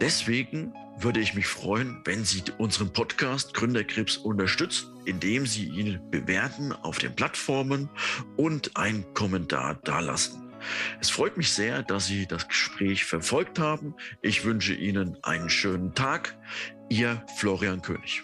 Deswegen 0.00 0.72
würde 0.98 1.20
ich 1.20 1.34
mich 1.34 1.46
freuen, 1.46 2.00
wenn 2.04 2.24
Sie 2.24 2.42
unseren 2.58 2.92
Podcast 2.92 3.54
Gründerkrebs 3.54 4.16
unterstützen, 4.16 4.88
indem 5.04 5.46
Sie 5.46 5.66
ihn 5.68 6.00
bewerten 6.10 6.72
auf 6.72 6.98
den 6.98 7.14
Plattformen 7.14 7.88
und 8.36 8.76
einen 8.76 9.04
Kommentar 9.14 9.74
dalassen. 9.84 10.45
Es 11.00 11.10
freut 11.10 11.36
mich 11.36 11.52
sehr, 11.52 11.82
dass 11.82 12.06
Sie 12.06 12.26
das 12.26 12.48
Gespräch 12.48 13.04
verfolgt 13.04 13.58
haben. 13.58 13.94
Ich 14.22 14.44
wünsche 14.44 14.74
Ihnen 14.74 15.16
einen 15.22 15.50
schönen 15.50 15.94
Tag. 15.94 16.36
Ihr 16.88 17.24
Florian 17.36 17.82
König. 17.82 18.22